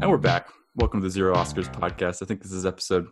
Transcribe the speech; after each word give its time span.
And 0.00 0.10
we're 0.10 0.16
back. 0.18 0.48
Welcome 0.76 1.00
to 1.00 1.04
the 1.06 1.10
Zero 1.10 1.34
Oscars 1.34 1.72
podcast. 1.72 2.22
I 2.22 2.26
think 2.26 2.42
this 2.42 2.52
is 2.52 2.64
episode 2.64 3.08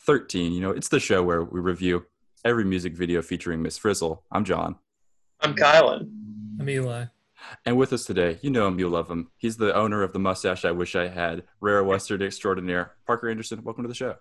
13. 0.00 0.52
You 0.52 0.60
know, 0.60 0.70
it's 0.70 0.88
the 0.88 0.98
show 1.00 1.22
where 1.22 1.44
we 1.44 1.60
review 1.60 2.04
every 2.44 2.64
music 2.64 2.96
video 2.96 3.22
featuring 3.22 3.62
Miss 3.62 3.78
Frizzle. 3.78 4.24
I'm 4.32 4.44
John. 4.44 4.76
I'm 5.40 5.54
Kylan. 5.54 6.10
I'm 6.60 6.68
Eli. 6.68 7.04
And 7.64 7.76
with 7.76 7.92
us 7.92 8.04
today, 8.04 8.38
you 8.42 8.50
know 8.50 8.66
him, 8.68 8.78
you 8.78 8.88
love 8.88 9.10
him. 9.10 9.30
He's 9.36 9.56
the 9.56 9.74
owner 9.74 10.02
of 10.02 10.12
the 10.12 10.18
mustache 10.18 10.64
I 10.64 10.70
wish 10.72 10.94
I 10.96 11.08
had, 11.08 11.44
rare 11.60 11.82
Western 11.84 12.22
extraordinaire. 12.22 12.92
Parker 13.06 13.28
Anderson, 13.28 13.62
welcome 13.64 13.84
to 13.84 13.88
the 13.88 13.94
show. 13.94 14.16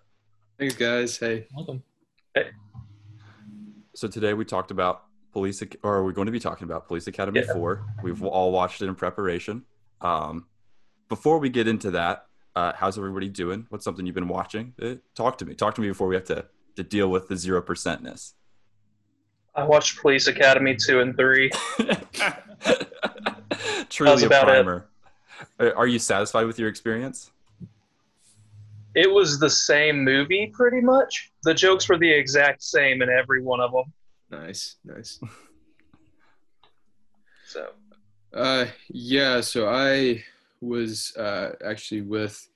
Thanks, 0.59 0.75
guys. 0.75 1.17
Hey. 1.17 1.47
Welcome. 1.55 1.83
Hey. 2.35 2.49
So 3.95 4.07
today 4.07 4.33
we 4.33 4.45
talked 4.45 4.71
about 4.71 5.03
Police, 5.33 5.61
Ac- 5.61 5.77
or 5.83 6.03
we're 6.03 6.11
going 6.13 6.25
to 6.27 6.31
be 6.31 6.39
talking 6.39 6.65
about 6.65 6.87
Police 6.87 7.07
Academy 7.07 7.41
Yeah. 7.45 7.53
4. 7.53 7.85
We've 8.03 8.23
all 8.23 8.51
watched 8.51 8.81
it 8.81 8.87
in 8.87 8.95
preparation. 8.95 9.63
Um, 10.01 10.47
before 11.11 11.39
we 11.39 11.49
get 11.49 11.67
into 11.67 11.91
that, 11.91 12.25
uh, 12.55 12.71
how's 12.73 12.97
everybody 12.97 13.27
doing? 13.27 13.65
What's 13.67 13.83
something 13.83 14.05
you've 14.05 14.15
been 14.15 14.29
watching? 14.29 14.73
Uh, 14.81 14.95
talk 15.13 15.37
to 15.39 15.45
me. 15.45 15.53
Talk 15.55 15.75
to 15.75 15.81
me 15.81 15.89
before 15.89 16.07
we 16.07 16.15
have 16.15 16.23
to, 16.25 16.45
to 16.77 16.83
deal 16.83 17.09
with 17.09 17.27
the 17.27 17.35
0%ness. 17.35 18.33
I 19.53 19.65
watched 19.65 19.99
Police 19.99 20.27
Academy 20.27 20.73
2 20.73 21.01
and 21.01 21.17
3. 21.17 21.51
Truly 23.89 24.23
a 24.23 24.25
about 24.25 24.47
it. 24.47 24.63
primer. 24.63 24.87
Uh, 25.59 25.71
Are 25.75 25.87
you 25.87 25.99
satisfied 25.99 26.45
with 26.45 26.57
your 26.57 26.69
experience? 26.69 27.29
It 28.95 29.11
was 29.11 29.37
the 29.37 29.49
same 29.49 30.05
movie 30.05 30.47
pretty 30.53 30.79
much. 30.79 31.33
The 31.43 31.53
jokes 31.53 31.89
were 31.89 31.97
the 31.97 32.09
exact 32.09 32.63
same 32.63 33.01
in 33.01 33.09
every 33.09 33.41
one 33.41 33.59
of 33.59 33.73
them. 33.73 33.91
Nice, 34.29 34.77
nice. 34.85 35.19
So, 37.47 37.71
Uh, 38.33 38.67
yeah. 38.87 39.41
So 39.41 39.67
I 39.67 40.23
was 40.61 41.15
uh, 41.17 41.53
actually 41.65 42.01
with 42.01 42.47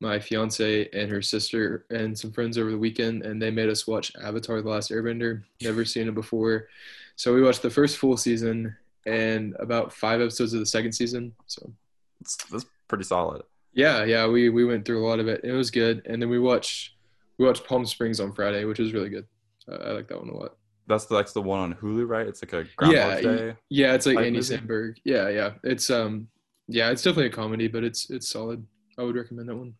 my 0.00 0.18
fiance 0.18 0.88
and 0.92 1.10
her 1.10 1.22
sister 1.22 1.84
and 1.90 2.18
some 2.18 2.32
friends 2.32 2.58
over 2.58 2.70
the 2.70 2.78
weekend, 2.78 3.22
and 3.24 3.40
they 3.40 3.50
made 3.50 3.68
us 3.68 3.86
watch 3.86 4.12
Avatar: 4.22 4.60
The 4.62 4.68
Last 4.68 4.90
Airbender. 4.90 5.42
Never 5.62 5.84
seen 5.84 6.08
it 6.08 6.14
before, 6.14 6.68
so 7.16 7.34
we 7.34 7.42
watched 7.42 7.62
the 7.62 7.70
first 7.70 7.98
full 7.98 8.16
season 8.16 8.76
and 9.06 9.54
about 9.58 9.92
five 9.92 10.20
episodes 10.20 10.54
of 10.54 10.60
the 10.60 10.66
second 10.66 10.92
season. 10.92 11.34
So 11.46 11.72
It's, 12.20 12.36
that's 12.50 12.66
pretty 12.88 13.04
solid. 13.04 13.42
yeah, 13.74 14.04
yeah, 14.04 14.26
we 14.26 14.48
we 14.48 14.64
went 14.64 14.84
through 14.84 15.04
a 15.04 15.06
lot 15.08 15.18
of 15.20 15.28
it. 15.28 15.40
It 15.44 15.52
was 15.52 15.70
good, 15.70 16.02
and 16.06 16.20
then 16.20 16.28
we 16.30 16.38
watched 16.38 16.92
we 17.38 17.46
watched 17.46 17.64
Palm 17.66 17.86
Springs 17.86 18.20
on 18.20 18.32
Friday, 18.32 18.64
which 18.64 18.78
was 18.78 18.92
really 18.92 19.08
good. 19.08 19.26
Uh, 19.70 19.76
I 19.76 19.90
like 19.92 20.08
that 20.08 20.18
one 20.18 20.28
a 20.30 20.36
lot. 20.36 20.56
That's 20.88 21.06
the, 21.06 21.14
that's 21.16 21.32
the 21.32 21.40
one 21.42 21.60
on 21.60 21.74
Hulu, 21.74 22.08
right? 22.08 22.26
It's 22.26 22.42
like 22.42 22.52
a 22.52 22.66
Groundhog 22.76 23.22
Yeah, 23.24 23.36
Day. 23.36 23.56
Yeah, 23.68 23.94
it's 23.94 24.04
like 24.04 24.18
Andy 24.18 24.30
movie? 24.32 24.56
Samberg. 24.56 24.96
Yeah, 25.04 25.28
yeah. 25.28 25.52
It's 25.62 25.88
um 25.90 26.26
yeah, 26.72 26.90
it's 26.90 27.02
definitely 27.02 27.26
a 27.26 27.30
comedy, 27.30 27.68
but 27.68 27.84
it's 27.84 28.10
it's 28.10 28.28
solid. 28.28 28.64
I 28.98 29.02
would 29.02 29.16
recommend 29.16 29.48
that 29.48 29.56
one. 29.56 29.74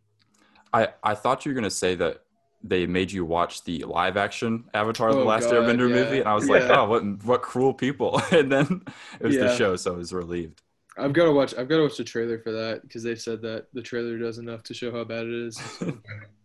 I, 0.73 0.89
I 1.03 1.15
thought 1.15 1.45
you 1.45 1.51
were 1.51 1.55
going 1.55 1.65
to 1.65 1.71
say 1.71 1.95
that 1.97 2.23
they 2.63 2.87
made 2.87 3.11
you 3.13 3.25
watch 3.25 3.65
the 3.65 3.85
live 3.85 4.17
action 4.17 4.65
Avatar: 4.75 5.13
The 5.13 5.21
Oh, 5.21 5.25
Last 5.25 5.51
God, 5.51 5.55
Airbender 5.55 5.89
yeah. 5.89 5.95
movie, 5.97 6.19
and 6.21 6.29
I 6.29 6.35
was 6.35 6.49
like, 6.49 6.63
oh, 6.65 6.87
what 6.87 7.03
what 7.25 7.43
cruel 7.43 7.75
people! 7.75 8.21
And 8.33 8.51
then 8.53 8.83
it 9.21 9.27
was 9.27 9.37
the 9.37 9.57
show, 9.57 9.77
so 9.77 9.95
I 9.95 9.97
was 9.97 10.13
relieved. 10.13 10.63
I've 10.99 11.15
got 11.15 11.25
to 11.25 11.33
watch 11.33 11.55
I've 11.57 11.69
got 11.69 11.79
to 11.79 11.83
watch 11.85 11.97
the 11.97 12.05
trailer 12.05 12.39
for 12.39 12.53
that 12.53 12.83
because 12.83 13.03
they 13.03 13.15
said 13.17 13.41
that 13.43 13.67
the 13.73 13.81
trailer 13.83 14.19
does 14.19 14.37
enough 14.39 14.63
to 14.65 14.75
show 14.75 14.93
how 14.93 15.05
bad 15.05 15.27
it 15.27 15.47
is. 15.47 15.57
So 15.57 15.87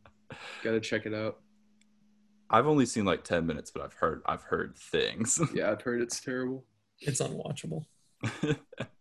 got 0.64 0.72
to 0.72 0.80
check 0.80 1.06
it 1.06 1.14
out. 1.14 1.40
I've 2.50 2.68
only 2.68 2.86
seen 2.86 3.04
like 3.04 3.24
ten 3.26 3.46
minutes, 3.46 3.72
but 3.72 3.84
I've 3.84 3.94
heard 3.94 4.22
I've 4.26 4.44
heard 4.44 4.78
things. 4.78 5.40
Yeah, 5.54 5.72
I've 5.72 5.82
heard 5.82 6.02
it's 6.02 6.20
terrible. 6.22 6.64
It's 7.00 7.22
unwatchable. 7.22 7.86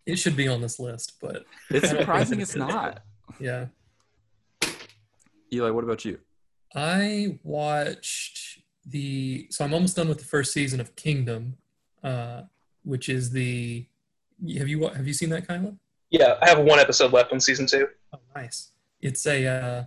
It 0.07 0.17
should 0.17 0.37
be 0.37 0.47
on 0.47 0.61
this 0.61 0.79
list, 0.79 1.15
but 1.21 1.45
it's 1.71 1.89
surprising 1.89 2.41
it's 2.41 2.55
not. 2.55 3.03
yeah. 3.41 3.67
Eli, 5.53 5.71
what 5.71 5.85
about 5.85 6.05
you? 6.05 6.19
I 6.75 7.39
watched 7.43 8.61
the 8.85 9.47
so 9.51 9.65
I'm 9.65 9.75
almost 9.75 9.97
done 9.97 10.09
with 10.09 10.19
the 10.19 10.25
first 10.25 10.53
season 10.53 10.81
of 10.81 10.95
Kingdom, 10.97 11.57
uh, 12.05 12.43
which 12.85 13.09
is 13.09 13.31
the 13.31 13.87
have 14.59 14.69
you 14.69 14.79
wa- 14.81 14.93
have 14.93 15.07
you 15.07 15.13
seen 15.15 15.31
that 15.31 15.47
Kylan? 15.49 15.79
yeah, 16.11 16.37
I 16.43 16.49
have 16.49 16.59
one 16.61 16.79
episode 16.79 17.13
left 17.13 17.33
on 17.33 17.41
season 17.41 17.67
2. 17.67 17.89
Oh, 18.13 18.19
nice. 18.35 18.71
It's 19.01 19.27
a 19.27 19.47
uh, 19.47 19.85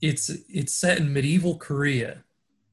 it's 0.00 0.30
it's 0.48 0.72
set 0.74 0.98
in 0.98 1.12
medieval 1.12 1.56
Korea 1.56 2.24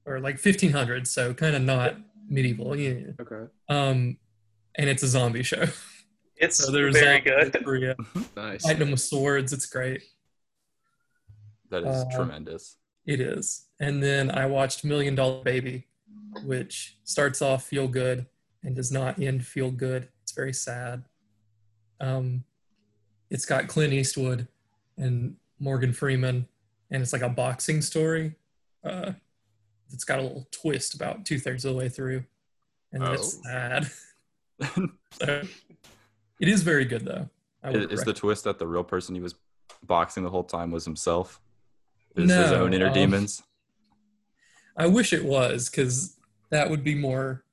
or 0.05 0.19
like 0.19 0.37
1500s, 0.41 1.07
so 1.07 1.33
kind 1.33 1.55
of 1.55 1.61
not 1.63 1.95
medieval. 2.29 2.75
Yeah. 2.75 3.11
Okay, 3.19 3.51
Um, 3.69 4.17
and 4.77 4.89
it's 4.89 5.03
a 5.03 5.07
zombie 5.07 5.43
show. 5.43 5.65
It's 6.37 6.57
So 6.57 6.69
there's 6.69 6.93
very 6.99 7.23
zombies 7.23 7.45
in 7.45 7.49
good. 7.51 7.63
Korea, 7.63 7.95
nice. 8.35 8.63
fighting 8.63 8.79
them 8.79 8.91
with 8.91 8.99
swords. 8.99 9.53
It's 9.53 9.65
great. 9.65 10.03
That 11.69 11.83
is 11.83 11.87
Uh, 11.87 12.05
tremendous. 12.13 12.75
It 13.05 13.21
is. 13.21 13.67
And 13.79 14.03
then 14.03 14.29
I 14.29 14.45
watched 14.45 14.83
Million 14.83 15.15
Dollar 15.15 15.41
Baby, 15.43 15.87
which 16.43 16.97
starts 17.05 17.41
off 17.41 17.65
feel 17.65 17.87
good 17.87 18.25
and 18.63 18.75
does 18.75 18.91
not 18.91 19.17
end 19.17 19.45
feel 19.47 19.71
good. 19.71 20.09
It's 20.23 20.33
very 20.33 20.51
sad. 20.51 21.05
Um, 22.01 22.43
it's 23.29 23.45
got 23.45 23.67
Clint 23.69 23.93
Eastwood 23.93 24.47
and 24.97 25.37
Morgan 25.59 25.93
Freeman, 25.93 26.49
and 26.91 27.01
it's 27.01 27.13
like 27.13 27.21
a 27.21 27.29
boxing 27.29 27.81
story. 27.81 28.35
Uh, 28.83 29.13
it's 29.93 30.03
got 30.03 30.19
a 30.19 30.21
little 30.21 30.47
twist 30.51 30.95
about 30.95 31.23
two 31.25 31.39
thirds 31.39 31.63
of 31.63 31.71
the 31.71 31.77
way 31.79 31.87
through, 31.87 32.25
and 32.91 33.01
then 33.01 33.13
it's 33.13 33.37
Oh. 33.37 33.41
sad. 33.43 33.89
So, 34.61 34.89
it 36.39 36.47
is 36.47 36.63
very 36.63 36.85
good 36.85 37.05
though. 37.05 37.29
I 37.63 37.71
would 37.71 37.91
is 37.91 38.03
the 38.03 38.13
twist 38.13 38.43
that 38.43 38.59
the 38.59 38.67
real 38.67 38.83
person 38.83 39.15
he 39.15 39.21
was 39.21 39.35
boxing 39.85 40.23
the 40.23 40.29
whole 40.29 40.43
time 40.43 40.71
was 40.71 40.85
himself? 40.85 41.39
Is 42.15 42.31
his 42.31 42.51
No, 42.51 42.63
own 42.63 42.73
inner 42.73 42.87
um, 42.87 42.93
demons? 42.93 43.43
I 44.77 44.87
wish 44.87 45.13
it 45.13 45.23
was 45.25 45.69
because 45.69 46.17
that 46.49 46.69
would 46.69 46.83
be 46.83 46.95
more 46.95 47.43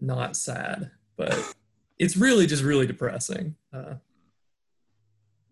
not 0.00 0.36
sad, 0.36 0.90
but 1.16 1.54
it's 1.98 2.16
really 2.16 2.46
just 2.46 2.62
really 2.62 2.86
depressing. 2.86 3.56
Uh, 3.72 3.94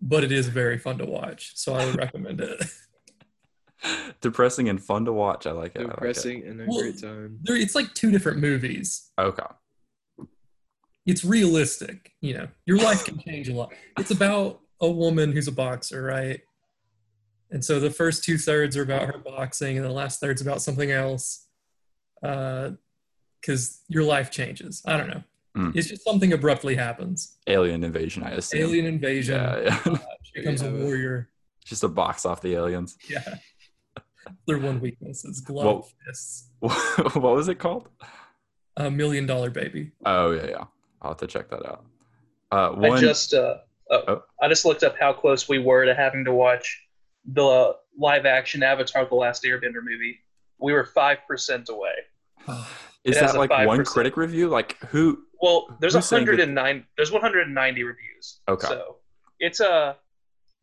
but 0.00 0.24
it 0.24 0.32
is 0.32 0.48
very 0.48 0.78
fun 0.78 0.98
to 0.98 1.04
watch, 1.06 1.52
so 1.54 1.74
I 1.74 1.84
would 1.86 1.96
recommend 1.96 2.40
it. 2.40 2.62
Depressing 4.20 4.68
and 4.68 4.82
fun 4.82 5.04
to 5.04 5.12
watch. 5.12 5.46
I 5.46 5.52
like 5.52 5.74
it. 5.76 5.80
I 5.80 5.84
like 5.84 5.90
it. 5.90 5.94
Depressing 5.96 6.44
and 6.44 6.60
a 6.60 6.66
Well, 6.66 6.80
great 6.80 7.00
time. 7.00 7.38
There, 7.42 7.56
it's 7.56 7.74
like 7.74 7.92
two 7.94 8.10
different 8.10 8.38
movies. 8.38 9.10
Okay. 9.18 9.42
It's 11.06 11.24
realistic, 11.24 12.12
you 12.20 12.34
know. 12.34 12.48
Your 12.66 12.78
life 12.78 13.04
can 13.04 13.18
change 13.18 13.48
a 13.48 13.54
lot. 13.54 13.72
It's 13.98 14.10
about 14.10 14.60
a 14.80 14.88
woman 14.90 15.32
who's 15.32 15.48
a 15.48 15.52
boxer, 15.52 16.02
right? 16.02 16.40
And 17.50 17.64
so 17.64 17.80
the 17.80 17.90
first 17.90 18.24
two 18.24 18.38
thirds 18.38 18.76
are 18.76 18.82
about 18.82 19.08
her 19.08 19.18
boxing, 19.18 19.76
and 19.76 19.84
the 19.84 19.90
last 19.90 20.20
third's 20.20 20.40
about 20.40 20.62
something 20.62 20.90
else. 20.90 21.46
Because 22.20 23.80
your 23.88 24.04
life 24.04 24.30
changes. 24.30 24.82
I 24.86 24.96
don't 24.96 25.08
know. 25.08 25.22
Mm. 25.56 25.76
It's 25.76 25.88
just 25.88 26.04
something 26.04 26.32
abruptly 26.32 26.76
happens. 26.76 27.36
Alien 27.46 27.84
invasion, 27.84 28.22
I 28.22 28.30
assume. 28.30 28.60
Alien 28.60 28.86
invasion. 28.86 29.34
Yeah, 29.34 29.78
yeah. 29.86 29.96
She 30.22 30.40
becomes 30.40 30.62
a 30.62 30.70
warrior. 30.70 31.28
Just 31.64 31.84
a 31.84 31.88
box 31.88 32.24
off 32.24 32.40
the 32.40 32.54
aliens. 32.54 32.96
Yeah. 33.08 33.34
Their 34.46 34.58
one 34.58 34.80
weakness 34.80 35.24
is 35.24 35.40
glove 35.40 35.64
Well- 35.66 35.88
fists. 36.06 36.48
what 36.60 37.22
was 37.22 37.48
it 37.48 37.58
called? 37.58 37.88
A 38.76 38.90
million 38.90 39.26
dollar 39.26 39.50
baby. 39.50 39.90
Oh 40.06 40.30
yeah, 40.30 40.46
yeah. 40.46 40.64
I'll 41.02 41.10
have 41.10 41.18
to 41.18 41.26
check 41.26 41.50
that 41.50 41.66
out. 41.66 41.84
Uh, 42.50 42.74
I 42.80 43.00
just 43.00 43.34
uh, 43.34 43.56
oh, 43.90 44.02
Oh. 44.08 44.22
I 44.40 44.48
just 44.48 44.64
looked 44.64 44.82
up 44.82 44.96
how 44.98 45.12
close 45.12 45.48
we 45.48 45.58
were 45.58 45.84
to 45.84 45.94
having 45.94 46.24
to 46.24 46.32
watch 46.32 46.80
the 47.26 47.76
live 47.98 48.24
action 48.26 48.62
Avatar: 48.62 49.04
The 49.06 49.14
Last 49.14 49.42
Airbender 49.44 49.82
movie. 49.82 50.20
We 50.58 50.72
were 50.72 50.84
5% 50.84 51.68
away. 51.68 51.90
is 53.04 53.16
it 53.16 53.20
that 53.20 53.34
like 53.36 53.50
one 53.50 53.80
5%. 53.80 53.86
critic 53.86 54.16
review? 54.16 54.48
Like 54.48 54.78
who? 54.86 55.24
Well, 55.40 55.76
there's 55.80 55.94
Who's 55.94 56.06
saying 56.06 56.24
that- 56.26 56.32
109 56.38 56.86
there's 56.96 57.10
190 57.10 57.82
reviews. 57.82 58.40
Okay. 58.48 58.68
So, 58.68 58.96
it's 59.40 59.58
a 59.60 59.96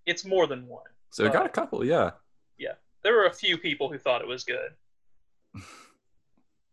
it's 0.06 0.24
more 0.26 0.48
than 0.48 0.66
one. 0.68 0.84
So 1.12 1.26
it 1.26 1.34
got 1.34 1.44
Uh, 1.44 1.46
a 1.46 1.50
couple. 1.50 1.84
Yeah. 1.84 2.12
Yeah, 2.58 2.74
There 3.04 3.14
were 3.14 3.26
a 3.26 3.34
few 3.34 3.58
people 3.58 3.90
who 3.92 3.98
thought 3.98 4.22
it 4.22 4.28
was 4.28 4.44
good. 4.44 4.72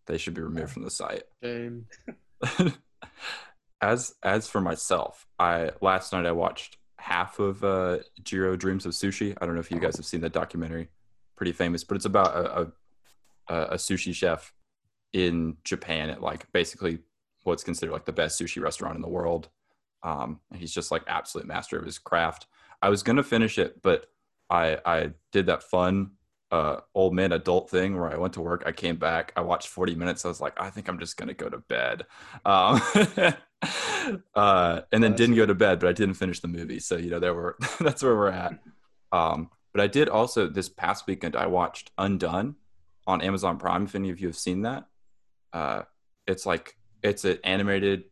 they 0.06 0.18
should 0.18 0.34
be 0.34 0.42
removed 0.42 0.72
from 0.72 0.82
the 0.84 0.90
site. 0.90 1.24
Shame. 1.42 1.86
as 3.86 4.14
as 4.22 4.48
for 4.48 4.60
myself, 4.60 5.26
I 5.38 5.70
last 5.80 6.12
night 6.12 6.26
I 6.26 6.32
watched 6.32 6.76
half 6.98 7.38
of 7.38 7.62
uh, 7.62 7.98
Jiro 8.22 8.56
Dreams 8.56 8.84
of 8.84 8.92
Sushi. 8.92 9.36
I 9.40 9.46
don't 9.46 9.54
know 9.54 9.60
if 9.60 9.70
you 9.70 9.78
guys 9.78 9.96
have 9.96 10.06
seen 10.06 10.20
that 10.22 10.32
documentary, 10.32 10.88
pretty 11.36 11.52
famous, 11.52 11.84
but 11.84 11.96
it's 11.96 12.04
about 12.04 12.34
a, 12.36 12.72
a 13.48 13.54
a 13.74 13.76
sushi 13.76 14.12
chef 14.12 14.52
in 15.12 15.56
Japan 15.62 16.10
at 16.10 16.20
like 16.20 16.50
basically 16.52 16.98
what's 17.44 17.62
considered 17.62 17.92
like 17.92 18.04
the 18.06 18.12
best 18.12 18.40
sushi 18.40 18.60
restaurant 18.60 18.96
in 18.96 19.02
the 19.02 19.08
world. 19.08 19.48
Um, 20.02 20.40
he's 20.54 20.72
just 20.72 20.90
like 20.90 21.02
absolute 21.06 21.46
master 21.46 21.78
of 21.78 21.84
his 21.84 21.98
craft. 21.98 22.46
I 22.82 22.88
was 22.88 23.02
gonna 23.04 23.22
finish 23.22 23.58
it, 23.58 23.82
but 23.82 24.06
I 24.50 24.78
I 24.84 25.12
did 25.32 25.46
that 25.46 25.62
fun 25.62 26.12
uh 26.52 26.80
old 26.94 27.14
man 27.14 27.32
adult 27.32 27.70
thing 27.70 27.96
where 27.98 28.12
I 28.12 28.16
went 28.16 28.34
to 28.34 28.40
work, 28.40 28.62
I 28.66 28.72
came 28.72 28.96
back, 28.96 29.32
I 29.36 29.40
watched 29.40 29.68
40 29.68 29.94
minutes, 29.96 30.24
I 30.24 30.28
was 30.28 30.40
like, 30.40 30.54
I 30.60 30.70
think 30.70 30.88
I'm 30.88 30.98
just 30.98 31.16
gonna 31.16 31.34
go 31.34 31.48
to 31.48 31.58
bed. 31.58 32.06
Um 32.44 32.80
uh, 34.34 34.80
and 34.92 35.02
then 35.02 35.14
didn't 35.14 35.36
go 35.36 35.46
to 35.46 35.54
bed, 35.54 35.80
but 35.80 35.88
I 35.88 35.92
didn't 35.92 36.14
finish 36.14 36.40
the 36.40 36.48
movie. 36.48 36.78
So 36.80 36.96
you 36.96 37.10
know, 37.10 37.18
there 37.18 37.34
were 37.34 37.56
that's 37.80 38.02
where 38.02 38.14
we're 38.14 38.28
at. 38.30 38.58
Um, 39.12 39.50
but 39.72 39.80
I 39.82 39.86
did 39.86 40.08
also 40.08 40.48
this 40.48 40.68
past 40.68 41.06
weekend. 41.06 41.36
I 41.36 41.46
watched 41.46 41.90
Undone 41.98 42.56
on 43.06 43.20
Amazon 43.22 43.58
Prime. 43.58 43.84
If 43.84 43.94
any 43.94 44.10
of 44.10 44.20
you 44.20 44.28
have 44.28 44.36
seen 44.36 44.62
that, 44.62 44.86
uh, 45.52 45.82
it's 46.26 46.46
like 46.46 46.76
it's 47.02 47.24
an 47.24 47.38
animated 47.44 48.04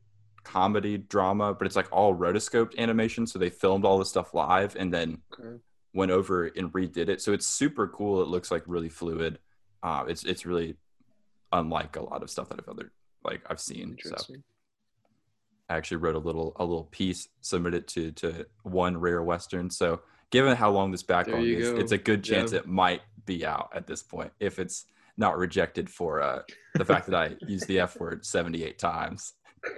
comedy 0.45 0.99
drama, 0.99 1.55
but 1.55 1.67
it's 1.67 1.77
like 1.77 1.91
all 1.91 2.15
rotoscoped 2.15 2.77
animation. 2.79 3.27
So 3.27 3.39
they 3.39 3.51
filmed 3.51 3.85
all 3.85 3.99
the 3.99 4.05
stuff 4.05 4.35
live 4.35 4.77
and 4.77 4.93
then 4.93 5.23
Okay. 5.33 5.59
went 5.95 6.11
over 6.11 6.47
and 6.47 6.73
redid 6.73 7.09
it. 7.09 7.23
So 7.23 7.33
it's 7.33 7.47
super 7.47 7.89
cool. 7.89 8.23
It 8.23 8.29
looks 8.29 8.51
like 8.51 8.63
really 8.67 8.91
fluid. 8.91 9.39
Uh, 9.83 10.05
it's 10.09 10.25
it's 10.25 10.45
really 10.47 10.77
unlike 11.53 11.97
a 11.97 12.03
lot 12.03 12.23
of 12.23 12.31
stuff 12.31 12.49
that 12.51 12.59
I've 12.59 12.69
other 12.69 12.93
like 13.23 13.43
I've 13.49 13.61
seen. 13.61 13.97
So. 14.03 14.17
I 15.69 15.77
actually 15.77 15.97
wrote 15.99 16.15
a 16.15 16.19
little 16.19 16.53
a 16.57 16.65
little 16.65 16.85
piece, 16.85 17.29
submitted 17.41 17.87
to 17.89 18.13
to 18.13 18.47
one 18.63 18.97
rare 18.99 19.23
western. 19.23 19.71
So 19.71 20.01
given 20.31 20.57
how 20.57 20.71
long 20.71 20.91
this 20.91 21.03
backlog 21.03 21.43
you 21.43 21.59
is, 21.59 21.71
go. 21.71 21.77
it's 21.79 21.93
a 21.93 21.99
good 21.99 22.23
chance 22.25 22.53
Yeah. 22.53 22.59
it 22.61 22.67
might 22.67 23.03
be 23.27 23.47
out 23.47 23.71
at 23.75 23.87
this 23.87 24.03
point 24.03 24.33
if 24.41 24.59
it's 24.59 24.85
not 25.17 25.39
rejected 25.39 25.89
for 25.89 26.21
uh, 26.21 26.43
the 26.75 26.85
fact 26.85 27.07
that 27.07 27.15
I 27.15 27.37
used 27.47 27.67
the 27.69 27.81
F 27.81 27.99
word 27.99 28.27
seventy 28.27 28.65
eight 28.65 28.79
times. 28.79 29.35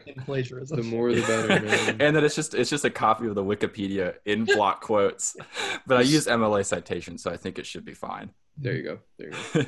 in 0.07 0.15
plagiarism. 0.25 0.79
The 0.79 0.83
more 0.83 1.13
the 1.13 1.21
better, 1.21 1.65
man. 1.65 1.89
and 2.01 2.17
then 2.17 2.25
it's 2.25 2.35
just 2.35 2.55
it's 2.55 2.71
just 2.71 2.85
a 2.85 2.91
copy 2.91 3.27
of 3.29 3.35
the 3.37 3.45
Wikipedia 3.45 4.15
in 4.25 4.45
block 4.45 4.81
quotes, 4.81 5.37
but 5.87 5.99
I 5.99 6.01
use 6.01 6.27
MLA 6.27 6.65
citation, 6.67 7.19
so 7.19 7.31
I 7.31 7.37
think 7.37 7.59
it 7.61 7.67
should 7.67 7.85
be 7.85 7.95
fine. 7.95 8.31
There 8.57 8.75
you 8.75 8.83
go. 8.83 8.99
There 9.19 9.29
you 9.29 9.35
go. 9.55 9.65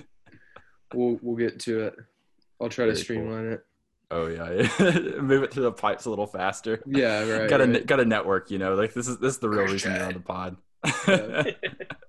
we'll 0.95 1.19
we'll 1.23 1.37
get 1.37 1.61
to 1.61 1.83
it. 1.83 1.95
I'll 2.61 2.69
try 2.69 2.87
to 2.87 2.93
Very 2.95 2.97
cool. 2.97 3.05
streamline 3.05 3.47
it. 3.53 3.65
Oh 4.11 4.27
yeah, 4.27 4.69
move 5.21 5.43
it 5.43 5.53
through 5.53 5.65
the 5.65 5.73
pipes 5.73 6.07
a 6.07 6.11
little 6.11 6.27
faster. 6.27 6.83
Yeah, 6.87 7.29
right. 7.41 7.51
got 7.51 7.61
a 7.61 7.67
right. 7.67 7.87
got 7.87 8.01
a 8.01 8.05
network, 8.05 8.51
you 8.51 8.59
know. 8.59 8.75
Like 8.75 8.95
this 8.95 9.07
is 9.07 9.19
this 9.19 9.35
is 9.35 9.39
the 9.41 9.49
real 9.51 9.65
reason 9.65 9.95
you're 9.95 10.05
on 10.05 10.15
the 10.15 10.21
pod. 10.21 10.57
Yeah. 11.07 11.43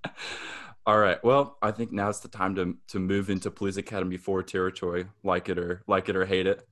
All 0.85 0.97
right. 0.97 1.21
Well, 1.23 1.57
I 1.61 1.71
think 1.71 1.91
now's 1.91 2.21
the 2.21 2.29
time 2.29 2.55
to 2.55 2.77
to 2.89 2.99
move 2.99 3.29
into 3.29 3.51
Police 3.51 3.77
Academy 3.77 4.17
4 4.17 4.43
territory, 4.43 5.07
like 5.23 5.49
it 5.49 5.59
or 5.59 5.83
like 5.87 6.07
it 6.09 6.15
or 6.15 6.25
hate 6.25 6.47
it. 6.47 6.65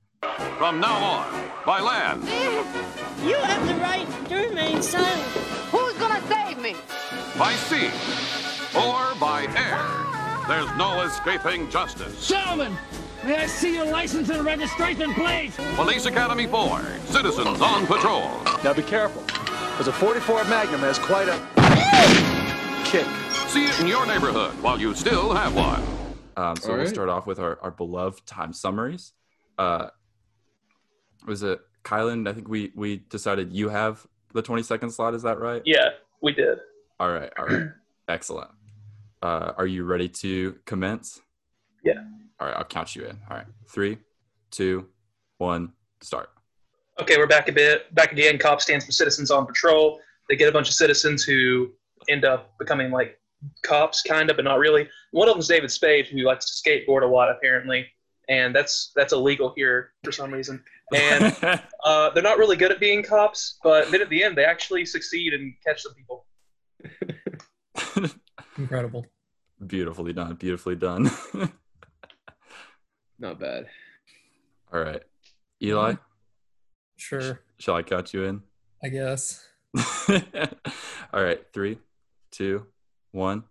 From 0.56 0.80
now 0.80 0.96
on, 0.96 1.50
by 1.64 1.80
land, 1.80 2.24
You 3.24 3.36
have 3.36 3.68
the 3.68 3.74
right 3.74 4.06
to 4.28 4.34
remain 4.34 4.82
silent. 4.82 5.22
Who's 5.70 5.92
gonna 5.98 6.20
save 6.26 6.58
me? 6.58 6.74
by 7.38 7.52
sea, 7.52 7.86
or 8.76 9.14
by 9.20 9.46
air, 9.56 10.48
there's 10.48 10.76
no 10.76 11.02
escaping 11.02 11.70
justice. 11.70 12.26
Gentlemen, 12.26 12.76
may 13.24 13.36
I 13.36 13.46
see 13.46 13.74
your 13.74 13.86
license 13.86 14.28
and 14.30 14.44
registration, 14.44 15.12
please? 15.14 15.56
Police 15.74 16.06
Academy 16.06 16.46
4, 16.46 16.82
citizens 17.06 17.60
on 17.60 17.86
patrol. 17.86 18.30
Now 18.64 18.72
be 18.74 18.82
careful, 18.82 19.22
because 19.22 19.88
a 19.88 19.92
44 19.92 20.44
Magnum 20.44 20.80
has 20.80 20.98
quite 20.98 21.28
a 21.28 21.38
kick. 22.84 23.06
See 23.48 23.66
it 23.66 23.80
in 23.80 23.86
your 23.86 24.06
neighborhood 24.06 24.52
while 24.62 24.78
you 24.80 24.94
still 24.94 25.32
have 25.34 25.54
one. 25.54 25.82
Um, 26.36 26.56
so 26.56 26.70
All 26.70 26.76
we'll 26.76 26.84
right. 26.84 26.88
start 26.88 27.08
off 27.08 27.26
with 27.26 27.38
our, 27.38 27.58
our 27.62 27.70
beloved 27.70 28.24
time 28.26 28.52
summaries. 28.52 29.12
Uh, 29.58 29.88
was 31.26 31.42
it 31.42 31.60
Kylan? 31.84 32.28
I 32.28 32.32
think 32.32 32.48
we 32.48 32.70
we 32.76 32.98
decided 33.08 33.52
you 33.52 33.70
have 33.70 34.06
the 34.34 34.42
20 34.42 34.62
second 34.62 34.90
slot. 34.90 35.14
Is 35.14 35.22
that 35.22 35.40
right? 35.40 35.62
yeah, 35.64 35.88
we 36.22 36.32
did. 36.32 36.58
All 37.00 37.10
right. 37.10 37.32
All 37.38 37.46
right. 37.46 37.68
Excellent. 38.08 38.50
Uh, 39.20 39.52
are 39.56 39.66
you 39.66 39.84
ready 39.84 40.08
to 40.08 40.56
commence? 40.64 41.20
Yeah. 41.84 41.94
All 42.40 42.46
right. 42.46 42.56
I'll 42.56 42.64
count 42.64 42.94
you 42.94 43.04
in. 43.04 43.18
All 43.30 43.36
right. 43.36 43.46
Three, 43.68 43.98
two, 44.50 44.86
one, 45.38 45.72
start. 46.00 46.30
Okay, 47.00 47.16
we're 47.16 47.26
back 47.26 47.48
a 47.48 47.52
bit. 47.52 47.94
Back 47.94 48.12
again. 48.12 48.38
Cop 48.38 48.60
stands 48.60 48.84
for 48.84 48.92
citizens 48.92 49.30
on 49.30 49.46
patrol. 49.46 50.00
They 50.28 50.36
get 50.36 50.48
a 50.48 50.52
bunch 50.52 50.68
of 50.68 50.74
citizens 50.74 51.24
who 51.24 51.70
end 52.08 52.24
up 52.24 52.58
becoming 52.58 52.90
like 52.90 53.18
cops, 53.62 54.02
kind 54.02 54.30
of, 54.30 54.36
but 54.36 54.44
not 54.44 54.58
really. 54.58 54.88
One 55.12 55.28
of 55.28 55.34
them 55.34 55.40
is 55.40 55.48
David 55.48 55.70
Spade, 55.70 56.06
who 56.06 56.18
likes 56.18 56.60
to 56.60 56.68
skateboard 56.70 57.02
a 57.02 57.06
lot, 57.06 57.30
apparently, 57.30 57.86
and 58.28 58.54
that's 58.54 58.92
that's 58.96 59.12
illegal 59.12 59.52
here 59.56 59.92
for 60.04 60.12
some 60.12 60.32
reason. 60.32 60.62
And 60.94 61.36
uh, 61.84 62.10
they're 62.10 62.22
not 62.22 62.38
really 62.38 62.56
good 62.56 62.72
at 62.72 62.80
being 62.80 63.02
cops, 63.02 63.58
but 63.62 63.90
then 63.90 64.00
at 64.02 64.10
the 64.10 64.22
end, 64.22 64.36
they 64.36 64.44
actually 64.44 64.84
succeed 64.84 65.34
and 65.34 65.54
catch 65.64 65.82
some 65.82 65.94
people. 65.94 66.26
Incredible. 68.58 69.06
beautifully 69.66 70.12
done. 70.12 70.34
Beautifully 70.34 70.74
done. 70.76 71.10
Not 73.18 73.40
bad. 73.40 73.66
All 74.72 74.80
right. 74.80 75.02
Eli, 75.62 75.94
Sure, 76.96 77.40
shall 77.58 77.76
I 77.76 77.82
count 77.82 78.12
you 78.12 78.24
in? 78.24 78.42
I 78.82 78.88
guess. 78.88 79.44
All 81.12 81.22
right. 81.22 81.40
Three, 81.52 81.78
two, 82.30 82.66
one. 83.12 83.44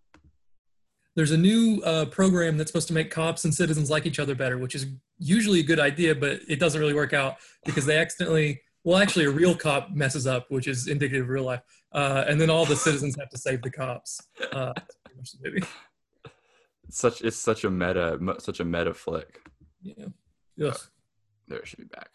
There's 1.16 1.32
a 1.32 1.38
new 1.38 1.82
uh, 1.84 2.06
program 2.06 2.58
that's 2.58 2.70
supposed 2.70 2.88
to 2.90 2.94
make 2.94 3.10
cops 3.10 3.44
and 3.44 3.54
citizens 3.54 3.90
like 3.90 4.06
each 4.06 4.20
other 4.20 4.36
better, 4.36 4.58
which 4.58 4.76
is 4.76 4.86
usually 5.18 5.60
a 5.62 5.64
good 5.64 5.80
idea, 5.80 6.14
but 6.14 6.42
it 6.48 6.60
doesn't 6.60 6.80
really 6.80 6.94
work 6.94 7.12
out 7.14 7.38
because 7.66 7.86
they 7.86 7.98
accidentally, 7.98 8.62
well, 8.84 8.98
actually, 8.98 9.26
a 9.26 9.30
real 9.32 9.56
cop 9.56 9.90
messes 9.92 10.28
up, 10.28 10.46
which 10.50 10.68
is 10.68 10.88
indicative 10.88 11.24
of 11.24 11.30
real 11.30 11.44
life. 11.44 11.62
Uh, 11.92 12.24
and 12.28 12.40
then 12.40 12.50
all 12.50 12.66
the 12.66 12.76
citizens 12.76 13.16
have 13.18 13.30
to 13.30 13.38
save 13.38 13.62
the 13.64 13.72
cops. 13.72 14.22
Uh, 14.52 14.74
that's 14.76 14.98
pretty 15.04 15.18
much 15.18 15.32
the 15.32 15.50
movie. 15.50 15.64
It's 16.88 17.00
such 17.00 17.22
it's 17.22 17.38
such 17.38 17.64
a 17.64 17.70
meta 17.70 18.18
such 18.40 18.60
a 18.60 18.66
meta 18.66 18.94
flick. 18.94 19.42
Yeah. 19.82 20.06
Ugh. 20.64 20.78
There 21.48 21.60
it 21.60 21.68
should 21.68 21.80
be 21.80 21.86
back. 21.86 22.10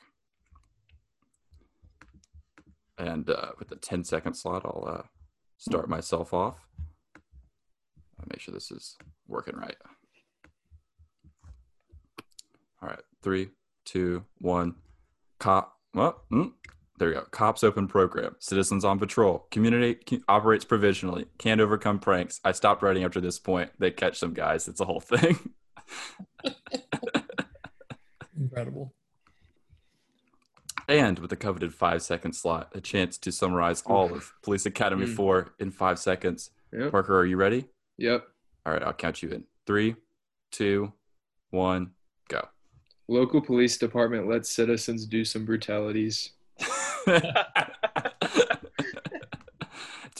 And 2.99 3.29
uh, 3.31 3.53
with 3.59 3.69
the 3.69 3.77
10 3.77 4.05
second 4.05 4.35
slot, 4.35 4.63
I'll 4.65 4.85
uh, 4.87 5.03
start 5.57 5.89
myself 5.89 6.35
off. 6.35 6.67
I'll 8.19 8.27
make 8.31 8.41
sure 8.41 8.53
this 8.55 8.71
is 8.71 8.97
working 9.27 9.57
right. 9.57 9.77
All 12.83 12.89
right, 12.89 13.01
three, 13.23 13.49
two, 13.85 14.25
one. 14.39 14.75
Cop. 15.39 15.77
Well, 15.95 16.23
mm, 16.33 16.53
there 16.99 17.09
we 17.09 17.15
go. 17.15 17.23
Cops 17.31 17.65
open 17.65 17.87
program. 17.89 18.37
Citizens 18.39 18.85
on 18.85 18.99
patrol. 18.99 19.47
Community 19.51 19.95
co- 19.95 20.19
operates 20.29 20.65
provisionally. 20.65 21.27
Can't 21.39 21.61
overcome 21.61 21.99
pranks. 21.99 22.41
I 22.45 22.53
stopped 22.53 22.83
writing 22.83 23.05
after 23.05 23.21
this 23.21 23.39
point. 23.39 23.71
They 23.79 23.91
catch 23.91 24.19
some 24.19 24.35
guys. 24.35 24.69
It's 24.69 24.81
a 24.81 24.85
whole 24.85 25.01
thing. 25.01 25.39
Incredible. 28.53 28.93
And 30.89 31.19
with 31.19 31.31
the 31.31 31.37
coveted 31.37 31.75
five 31.75 32.03
second 32.03 32.35
slot, 32.35 32.71
a 32.75 32.83
chance 32.83 33.17
to 33.19 33.33
summarize 33.33 33.83
all 33.87 34.13
of 34.13 34.35
Police 34.43 34.67
Academy 34.67 35.07
Mm. 35.07 35.17
4 35.17 35.55
in 35.59 35.71
five 35.71 35.99
seconds. 35.99 36.51
Yep. 36.71 36.91
Parker, 36.91 37.19
are 37.19 37.25
you 37.25 37.39
ready? 37.39 37.65
Yep. 37.97 38.27
All 38.67 38.73
right, 38.75 38.83
I'll 38.83 38.93
count 38.93 39.23
you 39.23 39.31
in. 39.31 39.45
Three, 39.67 39.97
two, 40.51 40.93
one, 41.51 41.93
go. 42.29 42.47
Local 43.09 43.41
police 43.41 43.79
department 43.79 44.29
lets 44.29 44.51
citizens 44.51 45.07
do 45.07 45.25
some 45.25 45.47
brutalities. 45.47 46.33
it's 46.59 47.23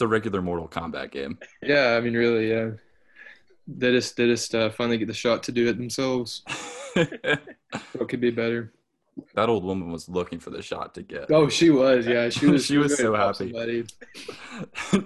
a 0.01 0.07
regular 0.07 0.41
Mortal 0.41 0.67
Kombat 0.67 1.11
game. 1.11 1.37
Yeah, 1.61 1.95
I 1.95 2.01
mean, 2.01 2.15
really, 2.15 2.49
yeah. 2.49 2.71
They 3.67 3.91
just 3.91 4.17
they 4.17 4.25
just 4.27 4.55
uh, 4.55 4.71
finally 4.71 4.97
get 4.97 5.07
the 5.07 5.13
shot 5.13 5.43
to 5.43 5.51
do 5.51 5.67
it 5.67 5.77
themselves. 5.77 6.43
What 7.93 8.09
could 8.09 8.21
be 8.21 8.31
better? 8.31 8.73
that 9.35 9.47
old 9.47 9.63
woman 9.63 9.91
was 9.91 10.09
looking 10.09 10.39
for 10.39 10.49
the 10.49 10.61
shot 10.61 10.95
to 10.95 11.03
get. 11.03 11.29
Oh, 11.29 11.47
she 11.47 11.69
was. 11.69 12.07
Yeah, 12.07 12.29
she 12.29 12.47
was. 12.47 12.65
She 12.67 12.77
was 12.77 12.97
so 12.97 13.13
happy. 13.13 13.85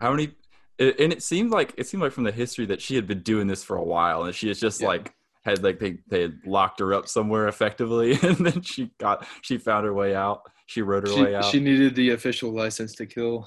How 0.00 0.10
many? 0.10 0.32
And 0.80 1.12
it 1.12 1.22
seemed 1.22 1.52
like 1.52 1.72
it 1.76 1.86
seemed 1.86 2.02
like 2.02 2.10
from 2.12 2.24
the 2.24 2.32
history 2.32 2.66
that 2.66 2.82
she 2.82 2.96
had 2.96 3.06
been 3.06 3.20
doing 3.22 3.46
this 3.46 3.62
for 3.62 3.76
a 3.76 3.84
while, 3.84 4.24
and 4.24 4.34
she 4.34 4.50
is 4.50 4.58
just 4.58 4.80
Yeah. 4.80 4.88
like 4.88 5.14
had 5.44 5.62
like 5.62 5.78
they 5.78 5.98
they 6.08 6.22
had 6.22 6.38
locked 6.44 6.80
her 6.80 6.92
up 6.94 7.06
somewhere 7.06 7.46
effectively, 7.46 8.18
and 8.22 8.38
then 8.38 8.60
she 8.62 8.90
got 8.98 9.24
she 9.42 9.56
found 9.58 9.84
her 9.86 9.94
way 9.94 10.16
out. 10.16 10.42
She 10.66 10.82
wrote 10.82 11.06
her 11.06 11.14
way 11.22 11.34
out. 11.36 11.44
she 11.44 11.60
needed 11.60 11.94
the 11.94 12.10
official 12.10 12.50
license 12.50 12.94
to 12.96 13.06
kill. 13.06 13.46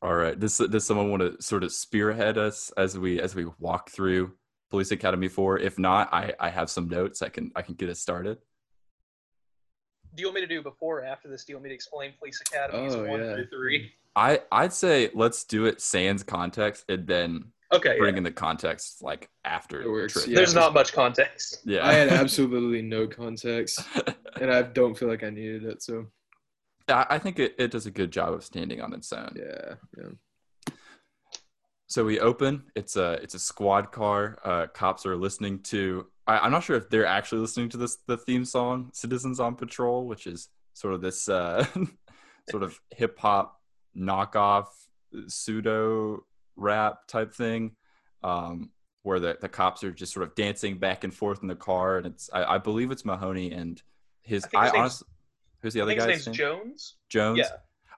All 0.00 0.14
right. 0.14 0.38
Does 0.38 0.56
does 0.58 0.86
someone 0.86 1.10
want 1.10 1.22
to 1.22 1.40
sort 1.42 1.62
of 1.64 1.72
spearhead 1.72 2.36
us 2.38 2.72
as 2.76 2.98
we 2.98 3.20
as 3.20 3.34
we 3.34 3.46
walk 3.58 3.90
through 3.90 4.32
Police 4.72 4.90
Academy 4.90 5.28
Four? 5.28 5.58
If 5.58 5.78
not, 5.78 6.08
I 6.14 6.32
I 6.40 6.48
have 6.48 6.70
some 6.70 6.88
notes. 6.88 7.20
I 7.20 7.28
can 7.28 7.52
I 7.54 7.60
can 7.60 7.74
get 7.74 7.90
us 7.90 8.00
started. 8.00 8.38
Do 10.14 10.22
you 10.22 10.28
want 10.28 10.36
me 10.36 10.40
to 10.40 10.46
do 10.46 10.62
before 10.62 11.00
or 11.00 11.04
after 11.04 11.28
this? 11.28 11.44
Do 11.44 11.52
you 11.52 11.56
want 11.56 11.64
me 11.64 11.68
to 11.68 11.74
explain 11.74 12.12
Police 12.18 12.40
Academies 12.40 12.94
Oh, 12.94 13.04
one 13.04 13.20
yeah. 13.20 13.34
through 13.34 13.48
three? 13.48 13.92
I 14.16 14.40
I'd 14.50 14.72
say 14.72 15.10
let's 15.12 15.44
do 15.44 15.66
it 15.66 15.82
sans 15.82 16.22
context 16.22 16.86
and 16.88 17.06
then 17.06 17.52
Okay. 17.70 17.98
bring 17.98 18.14
yeah. 18.14 18.18
in 18.18 18.24
the 18.24 18.30
context 18.32 19.02
like 19.02 19.28
after. 19.44 19.82
It 19.82 19.90
works, 19.90 20.26
yeah. 20.26 20.36
There's 20.36 20.54
not 20.54 20.72
much 20.72 20.94
context. 20.94 21.58
Yeah. 21.66 21.86
I 21.86 21.92
had 21.92 22.08
absolutely 22.22 22.80
no 22.80 23.06
context, 23.06 23.78
and 24.40 24.50
I 24.50 24.62
don't 24.62 24.96
feel 24.98 25.08
like 25.08 25.22
I 25.22 25.28
needed 25.30 25.64
it. 25.64 25.82
So 25.82 26.06
I 26.88 27.04
I 27.10 27.18
think 27.18 27.38
it, 27.38 27.54
it 27.58 27.70
does 27.70 27.84
a 27.84 27.90
good 27.90 28.10
job 28.10 28.32
of 28.32 28.42
standing 28.42 28.80
on 28.80 28.94
its 28.94 29.12
own. 29.12 29.32
yeah, 29.36 29.74
yeah. 29.98 30.12
So 31.92 32.06
we 32.06 32.20
open. 32.20 32.62
It's 32.74 32.96
a 32.96 33.18
it's 33.22 33.34
a 33.34 33.38
squad 33.38 33.92
car. 33.92 34.38
Uh, 34.42 34.66
cops 34.68 35.04
are 35.04 35.14
listening 35.14 35.58
to. 35.64 36.06
I, 36.26 36.38
I'm 36.38 36.50
not 36.50 36.62
sure 36.62 36.74
if 36.74 36.88
they're 36.88 37.04
actually 37.04 37.42
listening 37.42 37.68
to 37.68 37.76
this 37.76 37.98
the 38.06 38.16
theme 38.16 38.46
song 38.46 38.88
"Citizens 38.94 39.38
on 39.40 39.56
Patrol," 39.56 40.06
which 40.06 40.26
is 40.26 40.48
sort 40.72 40.94
of 40.94 41.02
this 41.02 41.28
uh, 41.28 41.66
sort 42.50 42.62
of 42.62 42.80
hip 42.96 43.18
hop 43.18 43.60
knockoff 43.94 44.68
pseudo 45.26 46.24
rap 46.56 47.06
type 47.08 47.34
thing, 47.34 47.72
um, 48.24 48.70
where 49.02 49.20
the 49.20 49.36
the 49.42 49.48
cops 49.50 49.84
are 49.84 49.92
just 49.92 50.14
sort 50.14 50.26
of 50.26 50.34
dancing 50.34 50.78
back 50.78 51.04
and 51.04 51.12
forth 51.12 51.42
in 51.42 51.46
the 51.46 51.54
car, 51.54 51.98
and 51.98 52.06
it's 52.06 52.30
I, 52.32 52.54
I 52.54 52.58
believe 52.58 52.90
it's 52.90 53.04
Mahoney 53.04 53.52
and 53.52 53.82
his. 54.22 54.46
I 54.54 54.68
I, 54.68 54.78
honestly, 54.78 55.08
who's 55.60 55.74
the 55.74 55.80
I 55.80 55.82
other 55.82 55.90
think 55.90 56.00
his 56.00 56.06
guy's 56.06 56.26
name's 56.26 56.38
name? 56.38 56.48
Jones. 56.48 56.94
Jones. 57.10 57.38
Yeah. 57.40 57.50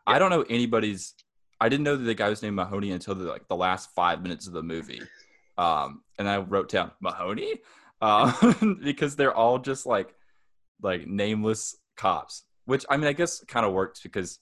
I 0.04 0.18
don't 0.18 0.30
know 0.30 0.42
anybody's. 0.50 1.14
I 1.64 1.70
didn't 1.70 1.84
know 1.84 1.96
that 1.96 2.04
the 2.04 2.14
guy 2.14 2.28
was 2.28 2.42
named 2.42 2.56
Mahoney 2.56 2.90
until 2.90 3.14
the, 3.14 3.24
like 3.24 3.48
the 3.48 3.56
last 3.56 3.88
five 3.94 4.22
minutes 4.22 4.46
of 4.46 4.52
the 4.52 4.62
movie, 4.62 5.00
um, 5.56 6.02
and 6.18 6.28
I 6.28 6.36
wrote 6.36 6.68
down 6.68 6.90
Mahoney 7.00 7.54
um, 8.02 8.80
because 8.84 9.16
they're 9.16 9.32
all 9.32 9.58
just 9.58 9.86
like 9.86 10.14
like 10.82 11.06
nameless 11.06 11.74
cops. 11.96 12.44
Which 12.66 12.84
I 12.90 12.98
mean, 12.98 13.06
I 13.06 13.14
guess 13.14 13.42
kind 13.44 13.64
of 13.64 13.72
works 13.72 14.02
because 14.02 14.40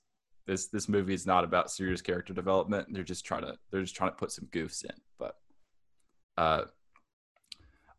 this 0.49 0.67
this 0.67 0.89
movie 0.89 1.15
is 1.15 1.25
not 1.25 1.45
about 1.45 1.71
serious 1.71 2.03
character 2.03 2.35
development. 2.35 2.89
They're 2.91 3.05
just 3.05 3.25
trying 3.25 3.43
to 3.43 3.55
they're 3.71 3.83
just 3.83 3.95
trying 3.95 4.11
to 4.11 4.17
put 4.17 4.33
some 4.33 4.49
goofs 4.51 4.85
in. 4.85 4.97
But 5.17 5.37
uh, 6.37 6.65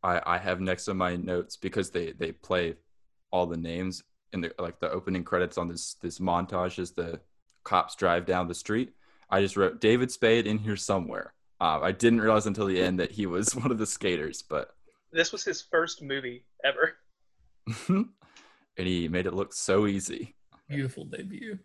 I 0.04 0.22
I 0.26 0.38
have 0.38 0.60
next 0.60 0.84
to 0.86 0.94
my 0.94 1.16
notes 1.16 1.56
because 1.56 1.92
they 1.92 2.12
they 2.12 2.34
play 2.34 2.76
all 3.32 3.46
the 3.46 3.56
names 3.56 4.04
in 4.34 4.42
the 4.42 4.52
like 4.60 4.82
the 4.82 4.92
opening 4.92 5.24
credits 5.24 5.58
on 5.58 5.70
this 5.70 5.94
this 6.02 6.20
montage 6.20 6.78
as 6.78 6.92
the 6.92 7.22
cops 7.64 7.96
drive 7.96 8.26
down 8.26 8.50
the 8.50 8.54
street. 8.54 8.92
I 9.34 9.42
just 9.42 9.58
wrote 9.58 9.82
David 9.82 10.12
Spade 10.12 10.46
in 10.46 10.60
here 10.60 10.76
somewhere. 10.76 11.34
Uh, 11.60 11.80
I 11.82 11.92
didn't 11.92 12.22
realize 12.22 12.46
until 12.46 12.68
the 12.68 12.80
end 12.80 13.00
that 13.00 13.12
he 13.12 13.26
was 13.26 13.56
one 13.64 13.72
of 13.72 13.80
the 13.80 13.88
skaters, 13.88 14.44
but 14.44 14.70
This 15.12 15.32
was 15.32 15.44
his 15.44 15.60
first 15.60 16.04
movie 16.04 16.46
ever. 16.64 16.94
and 17.90 18.08
he 18.78 19.08
made 19.08 19.26
it 19.26 19.34
look 19.34 19.52
so 19.54 19.88
easy. 19.88 20.36
Beautiful 20.70 21.06
debut. 21.06 21.58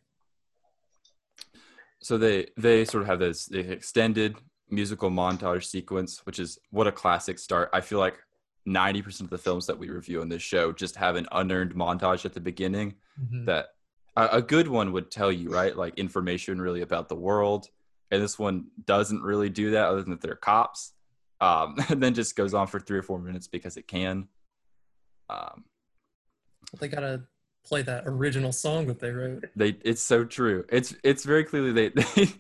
So 2.01 2.17
they 2.17 2.47
they 2.57 2.85
sort 2.87 3.03
of 3.03 3.09
have 3.09 3.19
this 3.19 3.47
this 3.47 3.67
extended 3.69 4.37
musical 4.71 5.11
montage 5.11 5.65
sequence, 5.65 6.25
which 6.25 6.39
is 6.39 6.59
what 6.71 6.87
a 6.87 6.93
classic 6.93 7.39
start. 7.39 7.69
I 7.75 7.81
feel 7.83 7.99
like 7.99 8.17
ninety 8.65 9.03
percent 9.03 9.27
of 9.27 9.31
the 9.31 9.39
films 9.45 9.67
that 9.67 9.79
we 9.79 9.91
review 9.91 10.21
on 10.23 10.29
this 10.31 10.43
show 10.43 10.73
just 10.73 10.97
have 10.97 11.17
an 11.17 11.27
unearned 11.33 11.75
montage 11.75 12.25
at 12.25 12.33
the 12.33 12.41
beginning 12.41 12.95
Mhm. 13.21 13.45
that 13.47 13.67
a, 14.19 14.39
a 14.39 14.43
good 14.43 14.69
one 14.69 14.93
would 14.93 15.11
tell 15.11 15.31
you, 15.31 15.51
right? 15.51 15.75
Like 15.75 15.99
information 15.99 16.61
really 16.61 16.83
about 16.83 17.09
the 17.09 17.15
world. 17.15 17.69
And 18.11 18.23
this 18.23 18.39
one 18.39 18.67
doesn't 18.85 19.23
really 19.23 19.49
do 19.49 19.71
that 19.73 19.87
other 19.87 20.03
than 20.03 20.11
that 20.11 20.21
they're 20.21 20.35
cops. 20.35 20.93
Um, 21.41 21.77
and 21.89 22.03
then 22.03 22.15
just 22.15 22.37
goes 22.37 22.53
on 22.53 22.67
for 22.67 22.81
three 22.81 22.99
or 22.99 23.03
four 23.03 23.19
minutes 23.19 23.47
because 23.47 23.77
it 23.77 23.87
can. 23.87 24.29
Um, 25.31 25.65
They 26.81 26.89
gotta 26.89 27.23
play 27.65 27.83
that 27.83 28.05
original 28.07 28.51
song 28.51 28.87
that 28.87 28.99
they 28.99 29.11
wrote. 29.11 29.45
they 29.55 29.77
it's 29.85 30.03
so 30.03 30.25
true. 30.25 30.65
It's 30.71 30.95
it's 31.05 31.25
very 31.25 31.45
clearly 31.45 31.73
they 31.73 31.89
they 32.17 32.33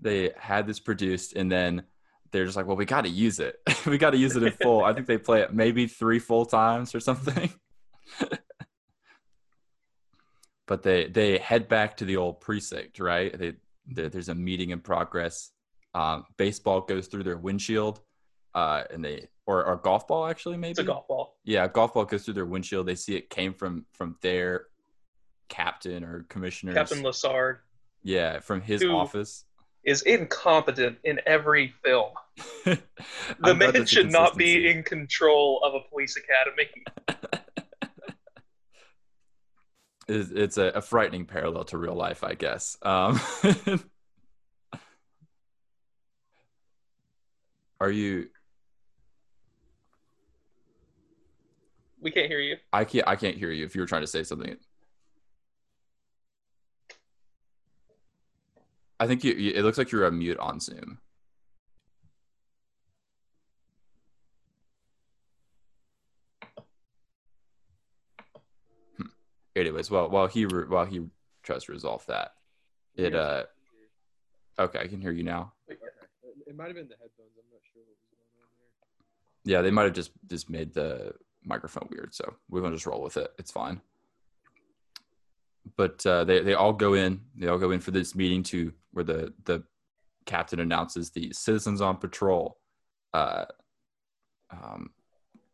they 0.00 0.30
had 0.36 0.66
this 0.66 0.80
produced 0.80 1.34
and 1.34 1.50
then 1.50 1.84
they're 2.32 2.44
just 2.44 2.56
like, 2.56 2.66
well, 2.66 2.76
we 2.76 2.84
got 2.84 3.02
to 3.02 3.08
use 3.08 3.38
it. 3.38 3.60
we 3.86 3.96
got 3.96 4.10
to 4.10 4.18
use 4.18 4.36
it 4.36 4.42
in 4.42 4.52
full. 4.52 4.84
I 4.84 4.92
think 4.92 5.06
they 5.06 5.16
play 5.16 5.40
it 5.40 5.54
maybe 5.54 5.86
three 5.86 6.18
full 6.18 6.44
times 6.44 6.94
or 6.94 7.00
something. 7.00 7.50
But 10.66 10.82
they 10.82 11.06
they 11.06 11.38
head 11.38 11.68
back 11.68 11.96
to 11.98 12.04
the 12.04 12.16
old 12.16 12.40
precinct, 12.40 12.98
right? 13.00 13.36
They, 13.38 13.54
there 13.86 14.08
there's 14.08 14.28
a 14.28 14.34
meeting 14.34 14.70
in 14.70 14.80
progress. 14.80 15.50
Um, 15.94 16.24
baseball 16.36 16.80
goes 16.82 17.06
through 17.06 17.22
their 17.24 17.38
windshield, 17.38 18.00
uh, 18.54 18.84
and 18.92 19.04
they 19.04 19.28
or, 19.46 19.64
or 19.64 19.76
golf 19.76 20.08
ball 20.08 20.26
actually 20.26 20.56
maybe 20.56 20.72
It's 20.72 20.80
a 20.80 20.84
golf 20.84 21.06
ball. 21.08 21.36
yeah, 21.44 21.64
a 21.64 21.68
golf 21.68 21.94
ball 21.94 22.04
goes 22.04 22.24
through 22.24 22.34
their 22.34 22.46
windshield. 22.46 22.86
They 22.86 22.96
see 22.96 23.16
it 23.16 23.30
came 23.30 23.54
from 23.54 23.86
from 23.92 24.16
their 24.22 24.66
captain 25.48 26.02
or 26.04 26.24
commissioner. 26.28 26.74
Captain 26.74 27.02
Lassard 27.02 27.58
Yeah, 28.02 28.40
from 28.40 28.60
his 28.60 28.82
office. 28.82 29.44
is 29.84 30.02
incompetent 30.02 30.98
in 31.04 31.20
every 31.26 31.72
film. 31.84 32.10
The 33.40 33.54
man 33.54 33.86
should 33.86 34.10
not 34.10 34.36
be 34.36 34.68
in 34.70 34.82
control 34.82 35.60
of 35.62 35.74
a 35.74 35.80
police 35.88 36.16
academy. 36.16 36.68
It's, 40.08 40.30
it's 40.30 40.56
a, 40.56 40.66
a 40.66 40.80
frightening 40.80 41.26
parallel 41.26 41.64
to 41.64 41.78
real 41.78 41.94
life, 41.94 42.22
I 42.22 42.34
guess. 42.34 42.76
Um, 42.82 43.20
are 47.80 47.90
you? 47.90 48.28
We 52.00 52.12
can't 52.12 52.28
hear 52.28 52.38
you. 52.38 52.56
I 52.72 52.84
can't. 52.84 53.08
I 53.08 53.16
can't 53.16 53.36
hear 53.36 53.50
you. 53.50 53.64
If 53.64 53.74
you 53.74 53.80
were 53.80 53.86
trying 53.86 54.02
to 54.02 54.06
say 54.06 54.22
something, 54.22 54.56
I 59.00 59.08
think 59.08 59.24
you. 59.24 59.32
you 59.34 59.52
it 59.54 59.62
looks 59.62 59.78
like 59.78 59.90
you're 59.90 60.06
on 60.06 60.18
mute 60.18 60.38
on 60.38 60.60
Zoom. 60.60 60.98
Anyways, 69.56 69.90
well, 69.90 70.08
while 70.10 70.26
he 70.26 70.44
re- 70.44 70.66
while 70.68 70.84
he 70.84 71.06
tries 71.42 71.64
to 71.64 71.72
resolve 71.72 72.04
that, 72.06 72.34
it 72.94 73.14
uh. 73.14 73.44
Okay, 74.58 74.78
I 74.78 74.86
can 74.86 75.00
hear 75.00 75.12
you 75.12 75.22
now. 75.22 75.52
It 75.68 76.56
might 76.56 76.68
have 76.68 76.76
been 76.76 76.88
the 76.88 76.94
headphones. 76.94 77.32
I'm 77.36 77.50
not 77.50 77.60
sure 77.72 77.82
what 77.82 77.96
was 77.96 78.06
going 78.10 78.30
on 78.40 78.48
there. 78.58 79.52
Yeah, 79.52 79.62
they 79.62 79.70
might 79.70 79.84
have 79.84 79.92
just 79.94 80.12
just 80.28 80.48
made 80.48 80.72
the 80.72 81.14
microphone 81.44 81.88
weird, 81.90 82.14
so 82.14 82.34
we're 82.48 82.60
gonna 82.60 82.76
just 82.76 82.86
roll 82.86 83.02
with 83.02 83.16
it. 83.16 83.32
It's 83.38 83.50
fine. 83.50 83.80
But 85.76 86.04
uh, 86.06 86.24
they 86.24 86.40
they 86.40 86.54
all 86.54 86.72
go 86.72 86.94
in. 86.94 87.22
They 87.34 87.48
all 87.48 87.58
go 87.58 87.70
in 87.70 87.80
for 87.80 87.90
this 87.90 88.14
meeting 88.14 88.42
to 88.44 88.72
where 88.92 89.04
the 89.04 89.32
the 89.44 89.64
captain 90.26 90.60
announces 90.60 91.10
the 91.10 91.32
citizens 91.32 91.80
on 91.80 91.96
patrol 91.96 92.58
uh, 93.14 93.46
um, 94.50 94.90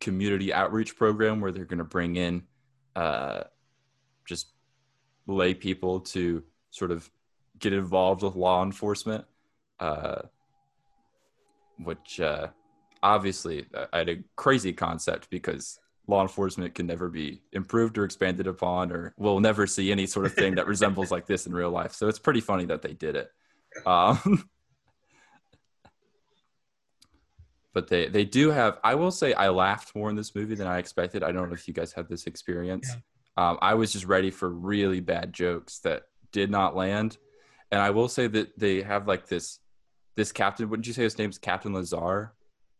community 0.00 0.52
outreach 0.52 0.96
program 0.96 1.40
where 1.40 1.52
they're 1.52 1.64
going 1.64 1.78
to 1.78 1.84
bring 1.84 2.16
in 2.16 2.42
uh, 2.96 3.42
just 4.32 4.46
lay 5.26 5.52
people 5.52 6.00
to 6.00 6.42
sort 6.70 6.90
of 6.90 7.10
get 7.58 7.74
involved 7.74 8.22
with 8.22 8.34
law 8.34 8.62
enforcement, 8.64 9.26
uh, 9.78 10.22
which 11.78 12.18
uh, 12.18 12.48
obviously 13.02 13.66
I 13.92 13.98
had 13.98 14.08
a 14.08 14.24
crazy 14.36 14.72
concept 14.72 15.28
because 15.28 15.78
law 16.06 16.22
enforcement 16.22 16.74
can 16.74 16.86
never 16.86 17.10
be 17.10 17.42
improved 17.52 17.98
or 17.98 18.04
expanded 18.04 18.46
upon, 18.46 18.90
or 18.90 19.14
we'll 19.18 19.40
never 19.40 19.66
see 19.66 19.92
any 19.92 20.06
sort 20.06 20.24
of 20.24 20.32
thing 20.32 20.54
that 20.54 20.66
resembles 20.74 21.10
like 21.10 21.26
this 21.26 21.46
in 21.46 21.52
real 21.52 21.70
life. 21.70 21.92
So 21.92 22.08
it's 22.08 22.18
pretty 22.18 22.40
funny 22.40 22.64
that 22.66 22.80
they 22.80 22.94
did 22.94 23.16
it. 23.16 23.30
Um, 23.86 24.48
but 27.74 27.88
they 27.88 28.08
they 28.08 28.24
do 28.24 28.50
have. 28.50 28.78
I 28.82 28.94
will 28.94 29.10
say 29.10 29.34
I 29.34 29.50
laughed 29.50 29.94
more 29.94 30.08
in 30.08 30.16
this 30.16 30.34
movie 30.34 30.54
than 30.54 30.66
I 30.66 30.78
expected. 30.78 31.22
I 31.22 31.32
don't 31.32 31.48
know 31.48 31.54
if 31.54 31.68
you 31.68 31.74
guys 31.74 31.92
had 31.92 32.08
this 32.08 32.26
experience. 32.26 32.96
Um, 33.36 33.58
I 33.62 33.74
was 33.74 33.92
just 33.92 34.04
ready 34.04 34.30
for 34.30 34.48
really 34.48 35.00
bad 35.00 35.32
jokes 35.32 35.78
that 35.80 36.02
did 36.32 36.50
not 36.50 36.76
land, 36.76 37.16
and 37.70 37.80
I 37.80 37.90
will 37.90 38.08
say 38.08 38.26
that 38.26 38.58
they 38.58 38.82
have 38.82 39.08
like 39.08 39.26
this 39.26 39.58
this 40.16 40.32
captain. 40.32 40.68
Wouldn't 40.68 40.86
you 40.86 40.92
say 40.92 41.02
his 41.02 41.18
name's 41.18 41.38
Captain 41.38 41.72
Lazar? 41.72 42.32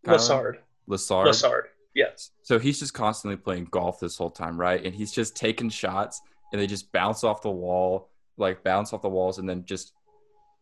Kyra? 0.05 0.15
Lassard. 0.15 0.57
Lassard. 0.89 1.27
Lassard. 1.27 1.63
Yes. 1.95 2.31
So 2.43 2.59
he's 2.59 2.79
just 2.79 2.95
constantly 2.95 3.37
playing 3.37 3.69
golf 3.71 4.01
this 4.01 4.17
whole 4.17 4.31
time, 4.31 4.59
right? 4.59 4.85
And 4.85 4.95
he's 4.95 5.13
just 5.13 5.37
taking 5.37 5.71
shots, 5.71 6.21
and 6.53 6.61
they 6.61 6.67
just 6.67 6.93
bounce 6.93 7.25
off 7.25 7.43
the 7.43 7.51
wall, 7.51 8.11
like 8.37 8.63
bounce 8.65 8.93
off 8.93 9.03
the 9.03 9.09
walls, 9.09 9.39
and 9.39 9.49
then 9.49 9.65
just 9.65 9.93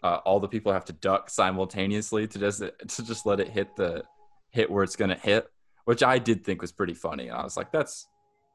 uh, 0.03 0.19
all 0.25 0.41
the 0.41 0.49
people 0.49 0.73
have 0.73 0.85
to 0.87 0.93
duck 0.93 1.31
simultaneously 1.31 2.27
to 2.29 2.39
just 2.39 2.61
to 2.61 3.05
just 3.05 3.27
let 3.27 3.41
it 3.41 3.49
hit 3.49 3.77
the 3.77 4.03
hit 4.51 4.71
where 4.71 4.83
it's 4.83 4.97
gonna 4.97 5.17
hit, 5.17 5.49
which 5.85 6.03
I 6.03 6.19
did 6.19 6.45
think 6.45 6.61
was 6.61 6.73
pretty 6.73 6.95
funny. 6.95 7.29
And 7.29 7.37
I 7.37 7.45
was 7.45 7.57
like, 7.57 7.71
that's 7.71 8.09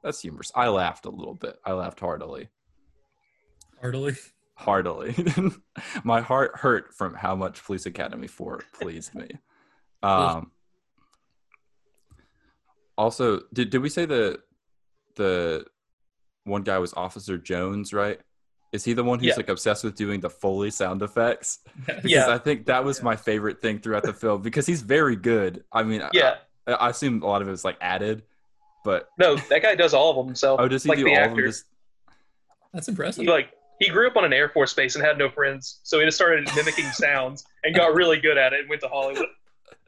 that's 0.06 0.22
humorous. 0.22 0.52
I 0.56 0.70
laughed 0.70 1.06
a 1.06 1.10
little 1.10 1.34
bit. 1.36 1.58
I 1.66 1.74
laughed 1.74 2.00
heartily, 2.00 2.48
Heartily. 3.82 4.14
heartily. 4.54 5.16
My 6.06 6.22
heart 6.22 6.52
hurt 6.56 6.94
from 6.94 7.14
how 7.16 7.36
much 7.36 7.64
Police 7.66 7.86
Academy 7.86 8.28
Four 8.28 8.62
pleased 8.80 9.14
me. 9.16 9.30
Um, 10.04 10.52
also, 12.98 13.42
did 13.54 13.70
did 13.70 13.80
we 13.82 13.90
say 13.90 14.06
the 14.06 14.40
the 15.16 15.66
one 16.44 16.62
guy 16.64 16.78
was 16.78 16.94
Officer 16.94 17.38
Jones, 17.38 17.94
right? 17.94 18.20
Is 18.72 18.84
he 18.84 18.94
the 18.94 19.04
one 19.04 19.20
who's 19.20 19.30
Yeah. 19.30 19.36
like 19.38 19.50
obsessed 19.50 19.84
with 19.84 19.96
doing 19.96 20.20
the 20.20 20.30
Foley 20.30 20.70
sound 20.70 21.02
effects? 21.02 21.60
Because 21.86 22.04
Yeah. 22.12 22.28
I 22.30 22.38
think 22.38 22.66
that 22.68 22.84
was 22.84 23.02
my 23.02 23.16
favorite 23.16 23.62
thing 23.62 23.80
throughout 23.80 24.04
the 24.04 24.14
film 24.14 24.42
because 24.42 24.66
he's 24.66 24.82
very 24.82 25.16
good. 25.16 25.64
I 25.72 25.84
mean, 25.84 26.02
Yeah. 26.14 26.36
I, 26.68 26.74
I 26.74 26.90
assume 26.90 27.24
a 27.24 27.28
lot 27.28 27.42
of 27.42 27.48
it 27.48 27.52
was 27.52 27.64
like 27.66 27.78
added, 27.82 28.24
but 28.86 29.10
No, 29.18 29.36
that 29.36 29.62
guy 29.62 29.76
does 29.76 29.94
all 29.94 30.12
of 30.12 30.16
them 30.16 30.28
himself. 30.28 30.62
oh, 30.62 30.70
does 30.70 30.84
he 30.84 30.90
like 30.90 31.00
do 31.00 31.04
the 31.04 31.12
all 31.12 31.18
actor. 31.18 31.32
of 31.32 31.36
them? 31.38 31.46
Just 31.46 31.66
That's 32.74 32.88
impressive. 32.88 33.24
He 33.24 33.30
like 33.30 33.52
he 33.80 33.90
grew 33.90 34.08
up 34.08 34.16
on 34.16 34.24
an 34.24 34.32
Air 34.32 34.48
Force 34.48 34.74
base 34.74 34.96
and 34.96 35.04
had 35.04 35.18
no 35.18 35.30
friends, 35.30 35.82
so 35.84 36.00
he 36.00 36.06
just 36.06 36.16
started 36.16 36.48
mimicking 36.56 36.86
sounds 36.94 37.44
and 37.66 37.76
got 37.76 37.94
really 37.94 38.22
good 38.22 38.38
at 38.38 38.54
it 38.54 38.62
and 38.62 38.70
went 38.70 38.82
to 38.84 38.88
Hollywood. 38.88 39.28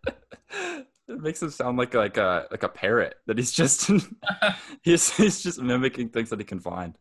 It 1.09 1.21
makes 1.21 1.41
him 1.41 1.49
sound 1.49 1.77
like 1.77 1.93
like 1.93 2.17
a 2.17 2.47
like 2.51 2.63
a 2.63 2.67
parrot 2.67 3.15
that 3.27 3.37
he's 3.37 3.53
just 3.53 3.89
he's 4.81 5.15
he's 5.15 5.41
just 5.41 5.61
mimicking 5.61 6.09
things 6.09 6.29
that 6.31 6.39
he 6.39 6.43
can 6.43 6.59
find. 6.59 6.97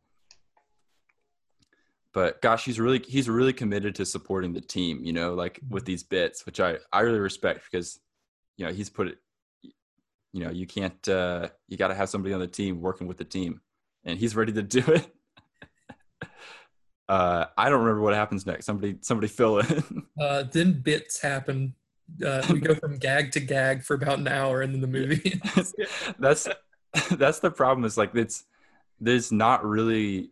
But 2.12 2.40
gosh, 2.40 2.64
he's 2.64 2.78
really 2.78 3.00
he's 3.00 3.28
really 3.28 3.52
committed 3.52 3.96
to 3.96 4.06
supporting 4.06 4.52
the 4.52 4.60
team, 4.60 5.00
you 5.02 5.12
know, 5.12 5.34
like 5.34 5.58
with 5.68 5.82
mm-hmm. 5.82 5.90
these 5.90 6.04
bits, 6.04 6.46
which 6.46 6.60
I 6.60 6.76
I 6.92 7.00
really 7.00 7.18
respect 7.18 7.64
because 7.68 7.98
you 8.56 8.64
know, 8.64 8.72
he's 8.72 8.88
put 8.88 9.08
it 9.08 9.18
you 10.36 10.44
know, 10.44 10.50
you 10.50 10.66
can't 10.66 11.08
uh 11.08 11.48
you 11.66 11.78
got 11.78 11.88
to 11.88 11.94
have 11.94 12.10
somebody 12.10 12.34
on 12.34 12.40
the 12.40 12.46
team 12.46 12.82
working 12.82 13.06
with 13.06 13.16
the 13.16 13.24
team 13.24 13.60
and 14.04 14.18
he's 14.18 14.36
ready 14.36 14.52
to 14.52 14.62
do 14.62 14.84
it. 14.88 15.06
uh 17.08 17.46
I 17.56 17.70
don't 17.70 17.80
remember 17.80 18.02
what 18.02 18.14
happens 18.14 18.44
next. 18.44 18.66
Somebody 18.66 18.98
somebody 19.00 19.28
fill 19.28 19.58
in. 19.60 19.84
Uh, 20.18 20.44
then 20.50 20.72
bits 20.80 21.20
happen. 21.20 21.74
Uh, 22.24 22.42
we 22.50 22.58
go 22.58 22.74
from 22.74 22.96
gag 22.96 23.30
to 23.32 23.38
gag 23.40 23.82
for 23.82 23.92
about 23.92 24.18
an 24.18 24.26
hour, 24.26 24.62
and 24.62 24.72
then 24.72 24.80
the 24.80 24.86
movie. 24.86 25.42
that's 26.18 26.48
that's 27.10 27.40
the 27.40 27.50
problem 27.50 27.84
is 27.84 27.98
like 27.98 28.14
it's 28.14 28.44
there's 28.98 29.30
not 29.30 29.62
really 29.62 30.30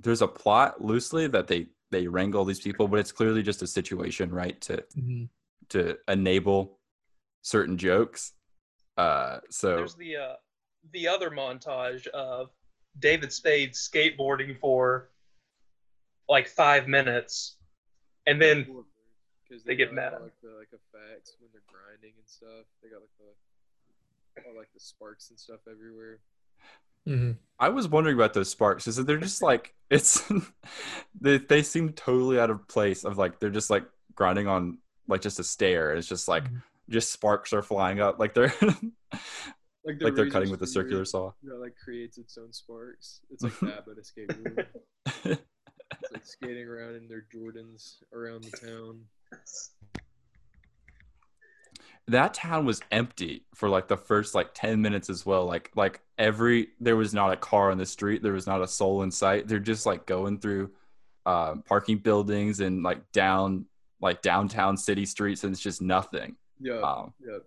there's 0.00 0.22
a 0.22 0.28
plot 0.28 0.80
loosely 0.80 1.26
that 1.26 1.48
they 1.48 1.66
they 1.90 2.06
wrangle 2.06 2.44
these 2.44 2.60
people 2.60 2.86
but 2.86 3.00
it's 3.00 3.10
clearly 3.10 3.42
just 3.42 3.62
a 3.62 3.66
situation 3.66 4.30
right 4.30 4.60
to 4.60 4.84
Mhm. 4.96 5.28
to 5.70 5.98
enable 6.06 6.78
certain 7.42 7.76
jokes 7.76 8.32
uh 9.00 9.40
so 9.50 9.76
There's 9.76 9.94
the 9.94 10.16
uh, 10.16 10.34
the 10.92 11.08
other 11.08 11.30
montage 11.30 12.06
of 12.08 12.50
David 12.98 13.32
Spade 13.32 13.72
skateboarding 13.72 14.58
for 14.58 15.10
like 16.28 16.48
five 16.48 16.86
minutes, 16.88 17.56
and 18.26 18.40
then 18.40 18.66
Because 19.48 19.64
They 19.64 19.74
get 19.76 19.92
mad 19.92 20.12
at 20.14 20.22
like 20.22 20.38
the 20.42 20.50
like 20.58 20.68
effects 20.68 21.36
when 21.40 21.50
they're 21.52 21.62
grinding 21.70 22.12
and 22.18 22.28
stuff. 22.28 22.66
They 22.82 22.88
got 22.88 23.00
like 23.00 23.16
the 23.18 24.48
all, 24.48 24.56
like 24.56 24.72
the 24.74 24.80
sparks 24.80 25.30
and 25.30 25.38
stuff 25.38 25.60
everywhere. 25.70 26.18
Mhm. 27.08 27.38
i 27.58 27.68
was 27.70 27.88
wondering 27.88 28.14
about 28.14 28.34
those 28.34 28.50
sparks 28.50 28.86
is 28.86 28.96
that 28.96 29.06
they're 29.06 29.16
just 29.16 29.42
like 29.42 29.74
it's 29.90 30.22
they, 31.18 31.38
they 31.38 31.62
seem 31.62 31.94
totally 31.94 32.38
out 32.38 32.50
of 32.50 32.68
place 32.68 33.04
of 33.04 33.16
like 33.16 33.40
they're 33.40 33.48
just 33.48 33.70
like 33.70 33.84
grinding 34.14 34.46
on 34.46 34.76
like 35.08 35.22
just 35.22 35.40
a 35.40 35.44
stair 35.44 35.94
it's 35.94 36.06
just 36.06 36.28
like 36.28 36.44
Mhm. 36.44 36.62
Just 36.90 37.12
sparks 37.12 37.52
are 37.52 37.62
flying 37.62 38.00
up 38.00 38.18
like 38.18 38.34
they're 38.34 38.52
Like, 39.84 39.96
like 40.02 40.14
they're 40.14 40.30
cutting 40.30 40.50
with 40.50 40.62
a 40.62 40.66
circular 40.66 41.04
saw 41.04 41.32
That 41.42 41.60
like 41.60 41.74
creates 41.82 42.18
its 42.18 42.36
own 42.38 42.52
sparks. 42.52 43.20
It's 43.30 43.42
like 43.42 43.58
that, 43.60 43.84
but 43.86 43.96
a 43.96 44.02
skateboard. 44.02 44.66
It's 45.24 46.12
like 46.12 46.24
skating 46.24 46.66
around 46.66 46.94
in 46.94 47.08
their 47.08 47.24
Jordans 47.34 47.96
around 48.12 48.44
the 48.44 48.56
town. 48.56 49.00
that 52.08 52.34
town 52.34 52.64
was 52.64 52.80
empty 52.90 53.44
for 53.54 53.68
like 53.68 53.88
the 53.88 53.96
first 53.96 54.34
like 54.34 54.50
10 54.54 54.80
minutes 54.80 55.08
as 55.10 55.24
well 55.24 55.46
like 55.46 55.70
like 55.76 56.00
every 56.18 56.68
there 56.80 56.96
was 56.96 57.14
not 57.14 57.32
a 57.32 57.36
car 57.36 57.70
on 57.70 57.78
the 57.78 57.86
street 57.86 58.22
there 58.22 58.32
was 58.32 58.46
not 58.46 58.62
a 58.62 58.66
soul 58.66 59.02
in 59.02 59.10
sight 59.10 59.46
they're 59.46 59.58
just 59.58 59.86
like 59.86 60.06
going 60.06 60.38
through 60.38 60.70
uh, 61.26 61.54
parking 61.66 61.98
buildings 61.98 62.60
and 62.60 62.82
like 62.82 63.12
down 63.12 63.66
like 64.00 64.22
downtown 64.22 64.76
city 64.76 65.04
streets 65.04 65.44
and 65.44 65.52
it's 65.52 65.62
just 65.62 65.80
nothing 65.80 66.34
Yeah, 66.60 66.80
um, 66.80 67.14
yeah. 67.26 67.38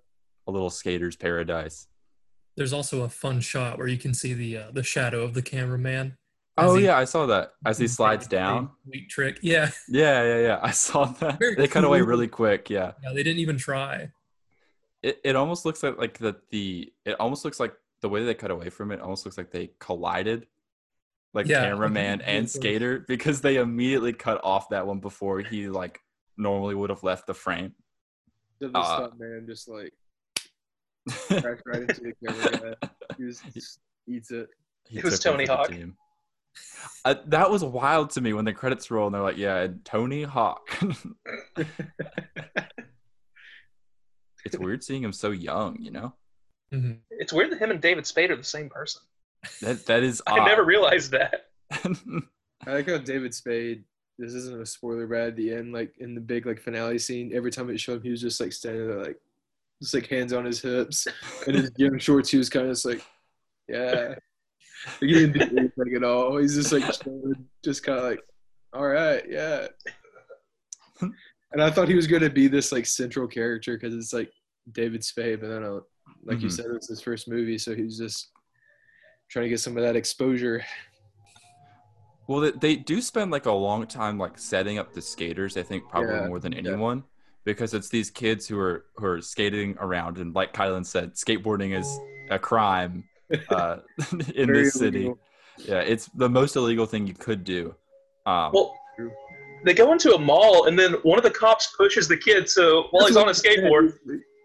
a 0.48 0.52
little 0.52 0.70
skater's 0.70 1.16
paradise 1.16 1.88
There's 2.58 2.74
also 2.74 3.04
a 3.04 3.10
fun 3.10 3.40
shot 3.42 3.78
where 3.78 3.88
you 3.88 3.98
can 3.98 4.14
see 4.14 4.34
the 4.34 4.58
uh, 4.58 4.72
the 4.72 4.84
shadow 4.84 5.22
of 5.24 5.34
the 5.34 5.42
cameraman. 5.42 6.18
as 6.58 6.72
oh 6.72 6.76
he- 6.76 6.86
yeah 6.86 6.98
i 6.98 7.06
saw 7.06 7.26
that 7.28 7.52
as 7.66 7.78
he 7.78 7.88
slides 7.88 8.28
down 8.28 8.70
Sweet 8.88 9.10
trick. 9.10 9.40
Yeah. 9.42 9.70
yeah 9.90 10.24
yeah 10.24 10.40
yeah 10.40 10.60
i 10.62 10.72
saw 10.72 11.06
that 11.06 11.40
Very 11.44 11.56
they 11.56 11.68
cut 11.68 11.84
away 11.84 12.02
really 12.02 12.28
quick 12.28 12.70
yeah 12.70 12.94
Yeah. 13.04 13.14
They 13.14 13.24
didn't 13.24 13.40
even 13.40 13.58
try. 13.58 14.12
it, 15.02 15.20
it 15.24 15.36
almost 15.36 15.66
looks 15.66 15.82
like 15.84 15.98
like 15.98 16.18
the 16.18 16.36
the 16.52 16.92
it 17.06 17.14
almost 17.20 17.44
looks 17.46 17.60
like 17.60 17.74
the 18.02 18.10
way 18.10 18.24
they 18.26 18.34
cut 18.34 18.52
away 18.52 18.70
from 18.70 18.92
it 18.92 19.00
almost 19.00 19.26
looks 19.26 19.38
like 19.38 19.52
they 19.52 19.72
collided 19.80 20.46
like 21.34 21.48
Yeah. 21.48 21.62
cameraman 21.62 22.22
and 22.22 22.50
skater 22.50 23.00
because 23.08 23.42
they 23.42 23.56
immediately 23.58 24.14
cut 24.14 24.40
off 24.44 24.70
that 24.70 24.86
one 24.86 25.00
before 25.00 25.40
he 25.40 25.68
like 25.70 26.00
normally 26.38 26.76
would 26.76 26.90
have 26.90 27.04
left 27.04 27.26
the 27.28 27.34
frame 27.34 27.74
Then 28.64 28.72
the 28.72 28.80
Uh, 28.80 28.96
stunt 28.96 29.20
man 29.20 29.46
just 29.46 29.68
like 29.68 29.92
crashed 31.42 31.64
right 31.66 31.82
into 31.82 32.00
the 32.02 32.14
camera 32.26 32.76
guy. 32.82 32.90
He 33.18 33.26
just, 33.26 33.44
just 33.54 33.80
eats 34.08 34.32
it. 34.32 34.48
He 34.88 35.00
It 35.00 35.04
was 35.04 35.20
Tony 35.20 35.46
Hawk. 35.46 35.68
team. 35.68 35.98
Uh, 37.04 37.16
that 37.26 37.50
was 37.52 37.62
wild 37.62 38.12
to 38.12 38.22
me 38.22 38.32
when 38.32 38.46
the 38.46 38.54
credits 38.54 38.90
roll 38.90 39.08
and 39.08 39.16
they're 39.16 39.22
like 39.24 39.38
yeah 39.38 39.62
and 39.62 39.84
tony 39.84 40.22
hawk 40.22 40.62
it's 44.46 44.58
weird 44.60 44.84
seeing 44.84 45.04
him 45.04 45.12
so 45.12 45.32
young 45.32 45.76
you 45.82 45.90
know 45.90 46.14
Mhm. 46.72 47.00
it's 47.10 47.34
weird 47.34 47.52
that 47.52 47.60
him 47.60 47.72
and 47.72 47.82
David 47.82 48.06
Spade 48.08 48.30
are 48.32 48.36
the 48.36 48.44
same 48.44 48.70
person. 48.70 49.02
that 49.62 49.86
that 49.88 50.04
is 50.04 50.22
I 50.28 50.46
never 50.46 50.64
realized 50.64 51.12
that. 51.12 51.48
I 51.72 52.72
like 52.74 52.88
how 52.88 52.98
David 53.00 53.34
Spade. 53.36 53.84
This 54.20 54.34
isn't 54.34 54.62
a 54.62 54.66
spoiler, 54.66 55.08
but 55.08 55.18
at 55.22 55.36
the 55.36 55.54
end, 55.54 55.74
like 55.74 55.96
in 55.98 56.14
the 56.16 56.22
big 56.22 56.46
like 56.46 56.62
finale 56.62 57.00
scene, 57.00 57.32
every 57.34 57.52
time 57.52 57.70
it 57.70 57.80
showed 57.80 57.98
him, 57.98 58.04
he 58.04 58.12
was 58.12 58.22
just 58.22 58.40
like 58.40 58.54
standing 58.54 58.88
there, 58.88 59.04
like 59.04 59.20
just 59.82 59.94
like 59.94 60.08
hands 60.08 60.34
on 60.34 60.46
his 60.46 60.62
hips, 60.62 61.08
and 61.48 61.56
his 61.56 61.72
gym 61.78 61.98
shorts. 62.00 62.30
He 62.30 62.38
was 62.38 62.50
kind 62.50 62.68
of 62.68 62.72
just 62.74 62.86
like, 62.86 63.04
yeah. 63.68 64.10
Like, 64.10 64.20
he 65.00 65.14
didn't 65.14 65.34
do 65.34 65.58
anything 65.58 65.96
at 65.96 66.04
all. 66.04 66.38
He's 66.38 66.56
just 66.56 66.72
like 66.72 66.84
just 67.64 67.84
kind 67.84 67.98
of 67.98 68.04
like, 68.04 68.20
all 68.74 68.86
right, 68.88 69.24
yeah. 69.30 69.68
And 71.02 71.62
I 71.62 71.70
thought 71.70 71.88
he 71.88 71.96
was 71.96 72.08
gonna 72.08 72.30
be 72.30 72.48
this 72.48 72.72
like 72.72 72.86
central 72.86 73.28
character 73.28 73.78
because 73.78 73.94
it's 73.96 74.14
like 74.14 74.32
David 74.72 75.04
Spade, 75.04 75.42
but 75.42 75.48
then, 75.50 75.64
uh, 75.64 75.80
like 76.24 76.42
you 76.42 76.48
Mhm. 76.48 76.52
said, 76.52 76.66
was 76.72 76.88
his 76.88 77.02
first 77.02 77.28
movie, 77.28 77.58
so 77.58 77.76
he's 77.76 77.98
just 77.98 78.30
trying 79.30 79.44
to 79.46 79.50
get 79.50 79.60
some 79.60 79.78
of 79.78 79.84
that 79.84 79.96
exposure. 79.96 80.64
Well, 82.28 82.40
they, 82.42 82.52
they 82.52 82.76
do 82.76 83.02
spend 83.02 83.32
like 83.32 83.46
a 83.46 83.52
long 83.52 83.86
time 83.88 84.18
like 84.18 84.38
setting 84.38 84.78
up 84.80 84.94
the 84.94 85.02
skaters. 85.02 85.58
I 85.58 85.64
think 85.64 85.90
probably 85.90 86.16
Yeah, 86.16 86.28
more 86.28 86.40
than 86.40 86.54
yeah. 86.54 86.60
anyone, 86.60 87.04
because 87.44 87.74
it's 87.74 87.90
these 87.90 88.10
kids 88.10 88.48
who 88.48 88.58
are 88.60 88.86
who 88.96 89.06
are 89.08 89.22
skating 89.22 89.76
around, 89.80 90.18
and 90.18 90.34
like 90.34 90.54
Kylan 90.54 90.86
said, 90.86 91.14
skateboarding 91.16 91.78
is 91.78 92.00
a 92.30 92.40
crime 92.40 93.04
uh, 93.50 93.78
in 94.36 94.48
Very 94.48 94.64
this 94.64 94.74
city. 94.76 94.98
illegal. 95.00 95.20
Yeah, 95.58 95.80
it's 95.82 96.06
the 96.16 96.30
most 96.30 96.56
illegal 96.56 96.86
thing 96.86 97.06
you 97.08 97.14
could 97.14 97.44
do. 97.44 97.76
Um, 98.26 98.52
Well, 98.54 98.74
they 99.66 99.74
go 99.74 99.92
into 99.92 100.14
a 100.16 100.20
mall, 100.20 100.66
and 100.68 100.78
then 100.80 100.94
one 101.04 101.18
of 101.18 101.24
the 101.24 101.30
cops 101.32 101.74
pushes 101.78 102.08
the 102.08 102.18
kid. 102.18 102.50
So 102.50 102.88
while 102.92 103.06
he's 103.06 103.18
on 103.18 103.28
a 103.30 103.32
skateboard, 103.32 103.94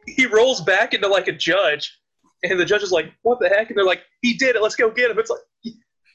he 0.06 0.26
rolls 0.26 0.60
back 0.62 0.94
into 0.94 1.08
like 1.08 1.28
a 1.28 1.32
judge, 1.32 1.96
and 2.42 2.58
the 2.58 2.64
judge 2.64 2.82
is 2.82 2.92
like, 2.92 3.12
"What 3.22 3.38
the 3.40 3.48
heck?" 3.48 3.68
And 3.70 3.76
they're 3.78 3.84
like, 3.86 4.02
"He 4.22 4.34
did 4.34 4.54
it. 4.56 4.62
Let's 4.62 4.76
go 4.76 4.90
get 4.90 5.10
him." 5.10 5.18
It's 5.18 5.30
like, 5.30 5.40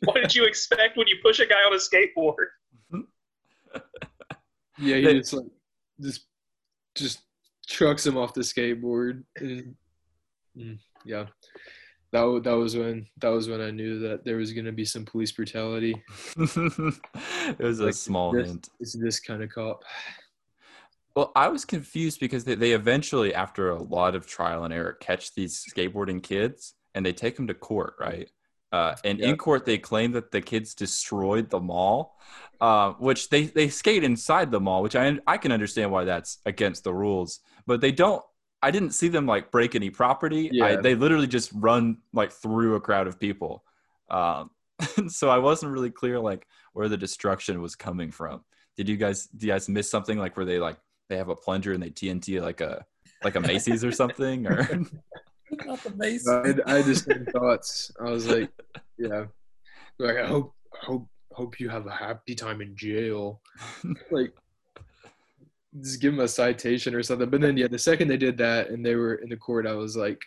what 0.06 0.16
did 0.16 0.34
you 0.36 0.46
expect 0.46 0.98
when 0.98 1.08
you 1.08 1.18
push 1.24 1.40
a 1.40 1.46
guy 1.46 1.62
on 1.66 1.74
a 1.74 1.78
skateboard? 1.78 2.48
Yeah, 4.80 4.96
he 4.96 5.20
just 5.20 5.34
like 5.34 5.46
just 6.02 6.26
just 6.96 7.20
trucks 7.68 8.08
him 8.08 8.18
off 8.18 8.34
the 8.34 8.42
skateboard. 8.42 9.24
And, 9.38 9.76
Mm, 10.58 10.78
yeah, 11.04 11.26
that 12.12 12.42
that 12.44 12.54
was 12.54 12.78
when 12.78 13.08
that 13.18 13.30
was 13.30 13.50
when 13.50 13.62
I 13.62 13.72
knew 13.72 14.00
that 14.00 14.24
there 14.24 14.38
was 14.38 14.54
gonna 14.54 14.72
be 14.72 14.86
some 14.86 15.06
police 15.06 15.32
brutality. 15.32 15.96
it 16.38 17.60
was 17.60 17.80
a 17.80 17.92
small 17.92 18.32
this, 18.32 18.48
hint. 18.48 18.70
It's 18.80 18.94
this 18.94 19.20
kind 19.20 19.42
of 19.42 19.50
cop. 19.50 19.84
Well, 21.16 21.32
I 21.36 21.48
was 21.48 21.64
confused 21.64 22.20
because 22.20 22.44
they, 22.44 22.56
they 22.56 22.72
eventually, 22.72 23.36
after 23.36 23.70
a 23.70 23.82
lot 23.82 24.16
of 24.16 24.26
trial 24.26 24.64
and 24.64 24.74
error, 24.74 24.94
catch 24.94 25.34
these 25.36 25.64
skateboarding 25.64 26.24
kids 26.24 26.74
and 26.96 27.06
they 27.06 27.14
take 27.14 27.36
them 27.36 27.46
to 27.48 27.54
court, 27.54 27.96
right? 28.00 28.30
Uh, 28.74 28.96
and 29.04 29.20
Yeah. 29.20 29.30
in 29.30 29.38
court, 29.38 29.66
they 29.66 29.78
claim 29.78 30.12
that 30.14 30.32
the 30.32 30.42
kids 30.42 30.74
destroyed 30.74 31.52
the 31.52 31.60
mall, 31.60 32.18
uh, 32.60 32.94
which 32.94 33.30
they, 33.30 33.44
they 33.46 33.70
skate 33.70 34.04
inside 34.04 34.50
the 34.50 34.60
mall, 34.60 34.82
which 34.82 34.96
I 34.96 35.20
I 35.28 35.38
can 35.38 35.52
understand 35.52 35.92
why 35.92 36.06
that's 36.06 36.40
against 36.46 36.84
the 36.84 36.94
rules, 36.94 37.40
but 37.68 37.82
they 37.82 37.92
don't. 37.92 38.24
I 38.64 38.72
didn't 38.72 38.92
see 38.92 39.10
them 39.10 39.28
like 39.28 39.52
break 39.52 39.76
any 39.76 39.90
property. 39.92 40.50
I, 40.60 40.78
they 40.78 40.96
literally 40.96 41.28
just 41.28 41.52
run 41.54 41.98
like 42.14 42.32
through 42.32 42.76
a 42.76 42.82
crowd 42.82 43.08
of 43.08 43.20
people. 43.20 43.64
Um, 44.10 44.50
so 45.08 45.30
I 45.30 45.38
wasn't 45.38 45.72
really 45.72 45.92
clear 45.92 46.20
like 46.20 46.48
where 46.72 46.90
the 46.90 46.98
destruction 46.98 47.62
was 47.62 47.76
coming 47.76 48.10
from. 48.10 48.44
Did 48.76 48.90
you 48.90 48.98
guys 48.98 49.28
do 49.28 49.46
you 49.46 49.54
guys 49.54 49.70
miss 49.70 49.92
something 49.92 50.18
like 50.18 50.36
where 50.36 50.46
they 50.46 50.60
like 50.60 50.78
they 51.10 51.18
have 51.18 51.30
a 51.30 51.36
plunger 51.36 51.74
and 51.74 51.84
they 51.84 51.92
TNT 51.92 52.42
like 52.42 52.62
a 52.62 52.86
like 53.24 53.36
a 53.36 53.42
Macy's 53.42 53.84
or 53.84 53.92
something 53.92 54.48
or 54.48 54.68
Not 55.66 55.84
the 55.84 55.90
base. 55.90 56.28
I 56.28 56.48
had, 56.48 56.62
I 56.66 56.76
had 56.78 56.86
the 56.86 56.96
same 56.96 57.26
thoughts. 57.26 57.92
I 58.00 58.10
was 58.10 58.28
like, 58.28 58.50
yeah, 58.98 59.26
like 60.00 60.18
I 60.18 60.28
hope 60.28 60.54
hope 60.72 61.08
hope 61.32 61.60
you 61.60 61.70
have 61.70 61.88
a 61.88 61.92
happy 61.92 62.36
time 62.36 62.62
in 62.62 62.76
jail. 62.76 63.42
like 64.12 64.34
just 65.82 66.02
give 66.02 66.14
him 66.14 66.20
a 66.20 66.28
citation 66.28 66.94
or 66.94 67.04
something. 67.04 67.30
But 67.30 67.42
then 67.42 67.58
yeah, 67.58 67.68
the 67.68 67.80
second 67.80 68.08
they 68.08 68.18
did 68.18 68.38
that 68.38 68.70
and 68.70 68.86
they 68.86 68.96
were 68.96 69.16
in 69.16 69.30
the 69.30 69.38
court, 69.38 69.66
I 69.66 69.74
was 69.74 69.98
like, 69.98 70.22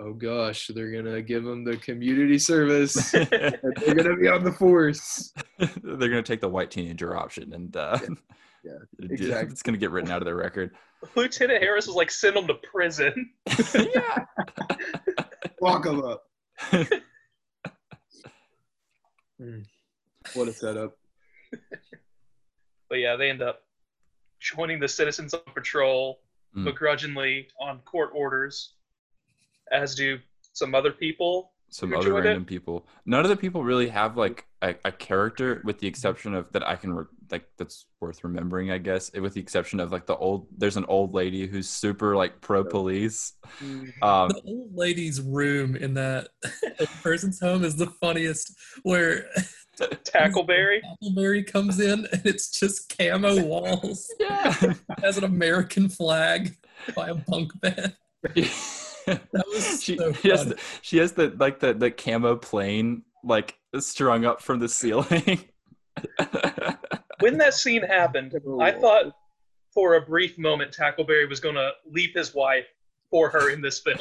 oh 0.00 0.12
gosh, 0.12 0.70
they're 0.74 0.90
gonna 0.90 1.22
give 1.22 1.46
him 1.46 1.64
the 1.64 1.76
community 1.78 2.38
service. 2.38 3.10
they're 3.12 3.94
gonna 3.94 4.16
be 4.16 4.28
on 4.28 4.44
the 4.44 4.52
force. 4.52 5.32
They're 5.58 6.08
gonna 6.08 6.22
take 6.22 6.40
the 6.40 6.48
white 6.48 6.70
teenager 6.70 7.16
option, 7.16 7.52
and 7.54 7.76
uh, 7.76 7.98
Yeah, 8.02 8.08
it- 8.98 9.10
exactly. 9.10 9.52
it's 9.52 9.62
gonna 9.62 9.78
get 9.78 9.90
written 9.90 10.10
out 10.10 10.22
of 10.22 10.26
their 10.26 10.36
record. 10.36 10.70
Lieutenant 11.14 11.62
Harris 11.62 11.86
was 11.86 11.96
like, 11.96 12.10
send 12.10 12.36
him 12.36 12.46
to 12.46 12.54
prison. 12.54 13.30
yeah. 13.74 14.24
Lock 15.60 15.86
him 15.86 16.02
up. 16.04 16.24
Hmm. 19.38 19.60
What 20.34 20.48
a 20.48 20.52
setup. 20.54 20.96
But 22.88 22.96
yeah, 23.00 23.16
they 23.16 23.28
end 23.28 23.42
up 23.42 23.60
joining 24.40 24.80
the 24.80 24.88
citizens 24.88 25.34
on 25.34 25.40
patrol 25.54 26.20
Mm. 26.56 26.64
begrudgingly 26.64 27.48
on 27.60 27.80
court 27.80 28.12
orders, 28.14 28.72
as 29.70 29.94
do 29.94 30.18
some 30.54 30.74
other 30.74 30.90
people. 30.90 31.52
Some 31.68 31.92
other 31.92 31.98
enjoyed 31.98 32.24
it? 32.24 32.28
random 32.28 32.44
people. 32.46 32.86
None 33.04 33.24
of 33.24 33.28
the 33.28 33.36
people 33.36 33.62
really 33.62 33.88
have 33.88 34.16
like 34.16 34.46
a, 34.62 34.74
a 34.82 34.90
character, 34.90 35.60
with 35.66 35.80
the 35.80 35.86
exception 35.86 36.34
of 36.34 36.50
that 36.52 36.66
I 36.66 36.76
can 36.76 36.94
re- 36.94 37.04
like 37.30 37.48
that's 37.58 37.86
worth 38.00 38.22
remembering, 38.24 38.70
I 38.70 38.78
guess. 38.78 39.12
With 39.12 39.34
the 39.34 39.40
exception 39.40 39.80
of 39.80 39.92
like 39.92 40.06
the 40.06 40.16
old, 40.16 40.46
there's 40.56 40.76
an 40.76 40.84
old 40.86 41.14
lady 41.14 41.46
who's 41.46 41.68
super 41.68 42.16
like 42.16 42.40
pro 42.40 42.64
police. 42.64 43.34
Um, 44.02 44.28
the 44.28 44.42
old 44.44 44.74
lady's 44.74 45.20
room 45.20 45.76
in 45.76 45.94
that 45.94 46.28
person's 47.02 47.40
home 47.40 47.64
is 47.64 47.76
the 47.76 47.86
funniest 47.86 48.54
where 48.82 49.26
Tackleberry. 49.76 50.80
Tackleberry 51.02 51.46
comes 51.46 51.80
in 51.80 52.06
and 52.12 52.22
it's 52.24 52.50
just 52.50 52.96
camo 52.96 53.42
walls. 53.44 54.12
yeah. 54.18 54.54
has 55.02 55.18
an 55.18 55.24
American 55.24 55.88
flag 55.88 56.56
by 56.94 57.08
a 57.08 57.14
bunk 57.14 57.58
bed. 57.60 57.96
That 59.06 59.44
was 59.46 59.82
she, 59.82 59.96
so 59.96 60.12
she 60.12 60.28
has 60.30 60.46
the, 60.46 60.60
she 60.82 60.98
has 60.98 61.12
the 61.12 61.32
like 61.38 61.60
the 61.60 61.72
the 61.72 61.90
camo 61.92 62.36
plane 62.36 63.02
like 63.22 63.56
strung 63.78 64.24
up 64.24 64.42
from 64.42 64.58
the 64.58 64.68
ceiling. 64.68 65.44
When 67.20 67.38
that 67.38 67.54
scene 67.54 67.82
happened, 67.82 68.34
I 68.60 68.72
thought 68.72 69.14
for 69.72 69.94
a 69.94 70.00
brief 70.00 70.38
moment 70.38 70.72
Tackleberry 70.72 71.28
was 71.28 71.40
going 71.40 71.54
to 71.54 71.70
leave 71.90 72.14
his 72.14 72.34
wife 72.34 72.66
for 73.10 73.28
her 73.30 73.50
in 73.50 73.60
this 73.60 73.80
film. 73.80 73.98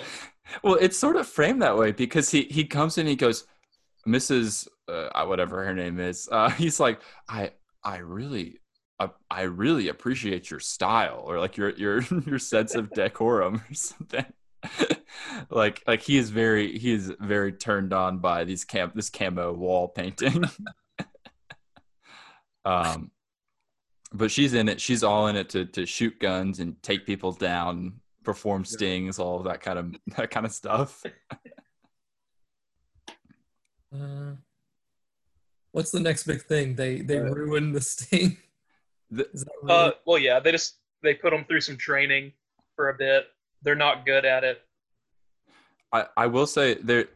well, 0.63 0.75
it's 0.75 0.97
sort 0.97 1.15
of 1.15 1.27
framed 1.27 1.61
that 1.61 1.77
way 1.77 1.91
because 1.91 2.29
he 2.29 2.43
he 2.43 2.65
comes 2.65 2.97
in 2.97 3.01
and 3.01 3.09
he 3.09 3.15
goes, 3.15 3.45
Mrs. 4.07 4.67
Uh, 4.87 5.25
whatever 5.25 5.63
her 5.65 5.73
name 5.73 5.99
is. 5.99 6.29
Uh, 6.31 6.49
he's 6.51 6.79
like, 6.79 7.01
I 7.27 7.51
I 7.83 7.97
really. 7.97 8.59
Uh, 8.97 9.09
I 9.29 9.41
really 9.41 9.89
appreciate 9.89 10.49
your 10.49 10.61
style, 10.61 11.21
or 11.25 11.37
like 11.37 11.57
your 11.57 11.71
your 11.71 12.01
your 12.25 12.39
sense 12.39 12.75
of 12.75 12.91
decorum, 12.91 13.61
or 13.69 13.73
something. 13.73 14.25
like 15.49 15.83
like 15.85 16.01
he 16.01 16.17
is 16.17 16.29
very 16.29 16.77
he 16.77 16.93
is 16.93 17.11
very 17.19 17.51
turned 17.51 17.91
on 17.91 18.19
by 18.19 18.45
these 18.45 18.63
cam 18.63 18.93
this 18.95 19.09
camo 19.09 19.51
wall 19.51 19.89
painting. 19.89 20.45
Um, 22.65 23.11
but 24.13 24.31
she's 24.31 24.53
in 24.53 24.69
it. 24.69 24.79
She's 24.81 25.03
all 25.03 25.27
in 25.27 25.35
it 25.35 25.49
to 25.49 25.65
to 25.65 25.85
shoot 25.85 26.19
guns 26.19 26.59
and 26.59 26.81
take 26.83 27.05
people 27.05 27.31
down, 27.31 27.99
perform 28.23 28.65
stings, 28.65 29.19
all 29.19 29.37
of 29.37 29.45
that 29.45 29.61
kind 29.61 29.79
of 29.79 29.95
that 30.17 30.31
kind 30.31 30.45
of 30.45 30.51
stuff. 30.51 31.03
Uh, 33.93 34.35
what's 35.71 35.91
the 35.91 35.99
next 35.99 36.23
big 36.23 36.41
thing? 36.41 36.75
They 36.75 36.99
they 36.99 37.17
Uh, 37.19 37.23
ruin 37.31 37.71
the 37.71 37.79
sting. 37.81 38.37
The- 39.09 39.29
Uh, 39.69 39.91
well, 40.05 40.17
yeah, 40.17 40.39
they 40.41 40.51
just 40.51 40.79
they 41.01 41.13
put 41.13 41.31
them 41.31 41.45
through 41.45 41.61
some 41.61 41.77
training 41.77 42.33
for 42.75 42.89
a 42.89 42.93
bit. 42.93 43.27
They're 43.61 43.75
not 43.75 44.05
good 44.05 44.25
at 44.25 44.43
it. 44.43 44.61
I, 45.93 46.07
I 46.17 46.27
will 46.27 46.47
say 46.47 46.73
there 46.73 47.07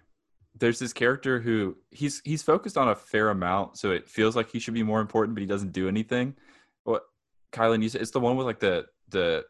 there's 0.56 0.80
this 0.80 0.94
character 0.94 1.40
who 1.40 1.78
he's 1.92 2.22
he's 2.26 2.42
focused 2.42 2.78
on 2.78 2.90
a 2.90 2.96
fair 2.96 3.30
amount, 3.30 3.78
so 3.78 3.92
it 3.92 4.10
feels 4.10 4.36
like 4.36 4.52
he 4.52 4.60
should 4.60 4.74
be 4.74 4.84
more 4.84 5.02
important, 5.02 5.36
but 5.36 5.42
he 5.42 5.48
doesn't 5.48 5.72
do 5.72 5.88
anything. 5.88 6.36
What 6.84 7.04
Kylan, 7.52 7.82
you 7.82 7.90
said 7.90 8.02
it's 8.02 8.12
the 8.12 8.20
one 8.20 8.36
with 8.36 8.46
like 8.46 8.60
the 8.60 8.86
the 9.10 9.46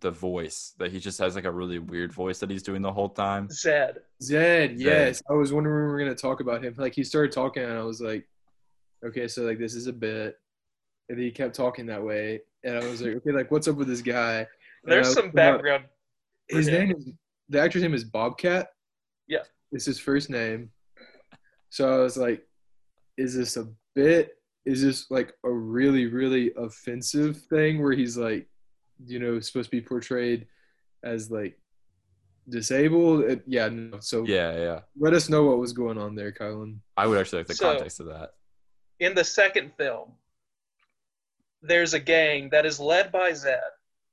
the 0.00 0.10
voice 0.10 0.74
that 0.78 0.90
he 0.90 0.98
just 0.98 1.18
has 1.18 1.34
like 1.34 1.44
a 1.44 1.50
really 1.50 1.78
weird 1.78 2.12
voice 2.12 2.40
that 2.40 2.50
he's 2.50 2.62
doing 2.62 2.82
the 2.82 2.92
whole 2.92 3.08
time. 3.08 3.48
Zed. 3.50 3.98
Zed, 4.20 4.78
yes. 4.78 5.22
I 5.30 5.32
was 5.32 5.52
wondering 5.52 5.76
when 5.76 5.86
we 5.86 5.92
were 5.92 5.98
gonna 5.98 6.14
talk 6.14 6.40
about 6.40 6.62
him. 6.62 6.74
Like 6.76 6.94
he 6.94 7.04
started 7.04 7.32
talking, 7.32 7.62
and 7.62 7.78
I 7.78 7.82
was 7.82 8.00
like, 8.00 8.26
okay, 9.04 9.28
so 9.28 9.42
like 9.42 9.58
this 9.58 9.74
is 9.74 9.86
a 9.86 9.92
bit, 9.92 10.36
and 11.08 11.18
he 11.18 11.30
kept 11.30 11.54
talking 11.54 11.86
that 11.86 12.02
way, 12.02 12.40
and 12.64 12.76
I 12.76 12.86
was 12.86 13.00
like, 13.00 13.16
okay, 13.16 13.32
like 13.32 13.50
what's 13.50 13.68
up 13.68 13.76
with 13.76 13.88
this 13.88 14.02
guy? 14.02 14.38
And 14.38 14.46
There's 14.92 15.08
some 15.08 15.24
looked 15.24 15.28
him 15.28 15.34
background. 15.34 15.84
His 16.48 16.68
name 16.68 16.90
is 16.90 17.08
the 17.48 17.60
actor's 17.60 17.82
name 17.82 17.94
is 17.94 18.04
Bobcat. 18.04 18.68
Yeah. 19.28 19.42
It's 19.72 19.84
his 19.86 19.98
first 19.98 20.30
name. 20.30 20.70
So 21.70 21.92
I 21.92 21.98
was 22.02 22.16
like, 22.16 22.46
is 23.16 23.34
this 23.34 23.56
a 23.56 23.68
bit? 23.94 24.36
Is 24.64 24.82
this 24.82 25.10
like 25.10 25.32
a 25.44 25.50
really, 25.50 26.06
really 26.06 26.52
offensive 26.56 27.36
thing 27.50 27.82
where 27.82 27.92
he's 27.92 28.16
like, 28.16 28.48
you 29.04 29.18
know, 29.18 29.40
supposed 29.40 29.70
to 29.70 29.76
be 29.76 29.80
portrayed 29.80 30.46
as 31.02 31.30
like 31.30 31.58
disabled? 32.48 33.24
It, 33.24 33.42
yeah, 33.46 33.68
no. 33.68 33.98
So 34.00 34.24
Yeah, 34.26 34.56
yeah. 34.56 34.80
let 34.98 35.14
us 35.14 35.28
know 35.28 35.44
what 35.44 35.58
was 35.58 35.72
going 35.72 35.98
on 35.98 36.14
there, 36.14 36.32
Kylan. 36.32 36.78
I 36.96 37.06
would 37.06 37.18
actually 37.18 37.38
like 37.40 37.48
the 37.48 37.54
So- 37.54 37.72
context 37.72 38.00
of 38.00 38.06
that. 38.06 38.34
In 39.00 39.14
the 39.16 39.24
second 39.24 39.72
film, 39.76 40.12
there's 41.60 41.92
a 41.94 41.98
gang 41.98 42.50
that 42.50 42.64
is 42.66 42.78
led 42.78 43.10
by 43.10 43.32
Zed. 43.32 43.58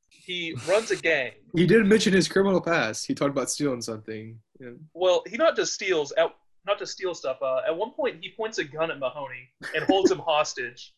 He 0.10 0.56
runs 0.68 0.92
a 0.92 0.96
gang. 0.96 1.32
He 1.56 1.66
did 1.66 1.86
mention 1.86 2.14
his 2.14 2.28
criminal 2.28 2.62
past. 2.62 3.06
He 3.08 3.16
talked 3.16 3.32
about 3.32 3.50
stealing 3.50 3.82
something. 3.82 4.40
Yeah. 4.60 4.72
Well, 4.94 5.24
he 5.28 5.38
not 5.38 5.56
just 5.56 5.74
steals 5.74 6.12
at 6.14 6.34
not 6.66 6.80
just 6.80 6.92
steal 6.92 7.16
stuff. 7.16 7.38
Uh, 7.42 7.62
at 7.68 7.76
one 7.76 7.92
point, 7.92 8.18
he 8.22 8.30
points 8.30 8.58
a 8.58 8.64
gun 8.64 8.92
at 8.92 9.00
Mahoney 9.00 9.50
and 9.76 9.84
holds 9.86 10.12
him 10.12 10.20
hostage, 10.26 10.94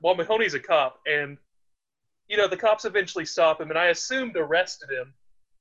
while 0.00 0.14
Mahoney's 0.14 0.54
a 0.54 0.60
cop. 0.60 1.00
And 1.06 1.38
you 2.28 2.36
know 2.36 2.48
the 2.48 2.56
cops 2.56 2.84
eventually 2.84 3.24
stop 3.24 3.60
him, 3.60 3.70
and 3.70 3.78
I 3.78 3.86
assumed 3.86 4.36
arrested 4.36 4.90
him. 4.90 5.14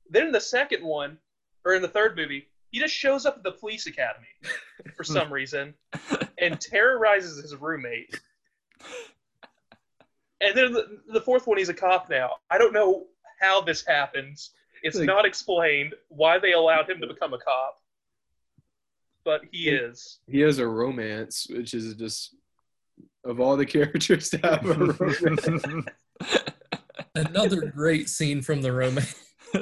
Then 0.09 0.27
in 0.27 0.31
the 0.31 0.41
second 0.41 0.83
one, 0.83 1.17
or 1.65 1.73
in 1.73 1.81
the 1.81 1.87
third 1.87 2.15
movie, 2.15 2.47
he 2.71 2.79
just 2.79 2.93
shows 2.93 3.25
up 3.25 3.37
at 3.37 3.43
the 3.43 3.51
police 3.51 3.87
academy 3.87 4.27
for 4.95 5.03
some 5.03 5.31
reason 5.33 5.73
and 6.37 6.59
terrorizes 6.59 7.41
his 7.41 7.55
roommate. 7.55 8.19
And 10.41 10.55
then 10.55 10.71
the, 10.73 10.99
the 11.11 11.21
fourth 11.21 11.47
one, 11.47 11.57
he's 11.57 11.69
a 11.69 11.73
cop 11.73 12.09
now. 12.09 12.31
I 12.49 12.57
don't 12.57 12.73
know 12.73 13.07
how 13.41 13.61
this 13.61 13.85
happens. 13.85 14.51
It's 14.83 14.97
Like- 14.97 15.05
not 15.07 15.25
explained 15.25 15.93
why 16.07 16.39
they 16.39 16.53
allowed 16.53 16.89
him 16.89 17.01
to 17.01 17.07
become 17.07 17.33
a 17.33 17.37
cop, 17.39 17.81
but 19.25 19.41
he 19.51 19.69
is. 19.69 20.19
He 20.27 20.39
has 20.41 20.59
a 20.59 20.67
romance, 20.67 21.47
which 21.49 21.73
is 21.73 21.93
just 21.95 22.35
of 23.25 23.39
all 23.39 23.57
the 23.57 23.65
characters 23.75 24.29
to 24.29 24.37
have 24.39 24.65
a 24.65 24.73
romance. 24.93 25.65
Another 27.15 27.65
great 27.65 28.07
scene 28.07 28.41
from 28.41 28.61
the 28.61 28.71
romance. 28.71 29.15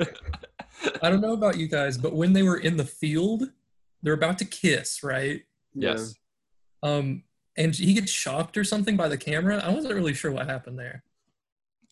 I 1.01 1.09
don't 1.09 1.21
know 1.21 1.33
about 1.33 1.57
you 1.57 1.67
guys, 1.67 1.97
but 1.97 2.13
when 2.13 2.33
they 2.33 2.43
were 2.43 2.57
in 2.57 2.77
the 2.77 2.85
field, 2.85 3.43
they're 4.03 4.13
about 4.13 4.37
to 4.39 4.45
kiss, 4.45 5.01
right? 5.03 5.41
yes. 5.73 6.13
Um, 6.83 7.23
and 7.57 7.75
he 7.75 7.93
gets 7.93 8.11
shocked 8.11 8.57
or 8.57 8.63
something 8.63 8.95
by 8.95 9.07
the 9.07 9.17
camera. 9.17 9.57
I 9.57 9.73
wasn't 9.73 9.95
really 9.95 10.13
sure 10.13 10.31
what 10.31 10.47
happened 10.47 10.79
there. 10.79 11.03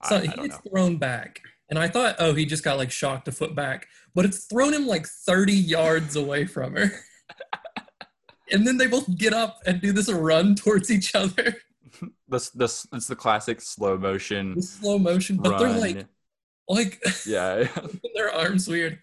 So 0.06 0.18
I, 0.18 0.22
he 0.22 0.28
I 0.28 0.32
don't 0.32 0.46
gets 0.48 0.66
know. 0.66 0.72
thrown 0.72 0.98
back, 0.98 1.42
and 1.70 1.80
I 1.80 1.88
thought, 1.88 2.16
oh, 2.20 2.34
he 2.34 2.46
just 2.46 2.64
got 2.64 2.78
like 2.78 2.92
shocked 2.92 3.28
a 3.28 3.32
foot 3.32 3.56
back, 3.56 3.88
but 4.14 4.26
it's 4.26 4.46
thrown 4.46 4.74
him 4.74 4.88
like 4.88 5.06
30 5.06 5.54
yards 5.54 6.16
away 6.16 6.46
from 6.46 6.76
her. 6.76 6.92
and 8.52 8.66
then 8.68 8.78
they 8.78 8.88
both 8.88 9.18
get 9.18 9.34
up 9.34 9.60
and 9.66 9.82
do 9.82 9.92
this 9.92 10.12
run 10.12 10.56
towards 10.56 10.92
each 10.92 11.16
other, 11.16 11.56
This 12.28 12.50
this 12.50 12.88
it's 12.92 13.08
the 13.08 13.16
classic 13.16 13.62
slow 13.62 13.98
motion 13.98 14.54
in 14.54 14.62
slow 14.62 14.98
motion, 14.98 15.38
but 15.38 15.52
run. 15.52 15.60
they're 15.60 15.80
like, 15.80 16.08
like 16.68 17.04
yeah. 17.26 17.68
their 18.16 18.34
arms 18.34 18.68
weird, 18.68 19.00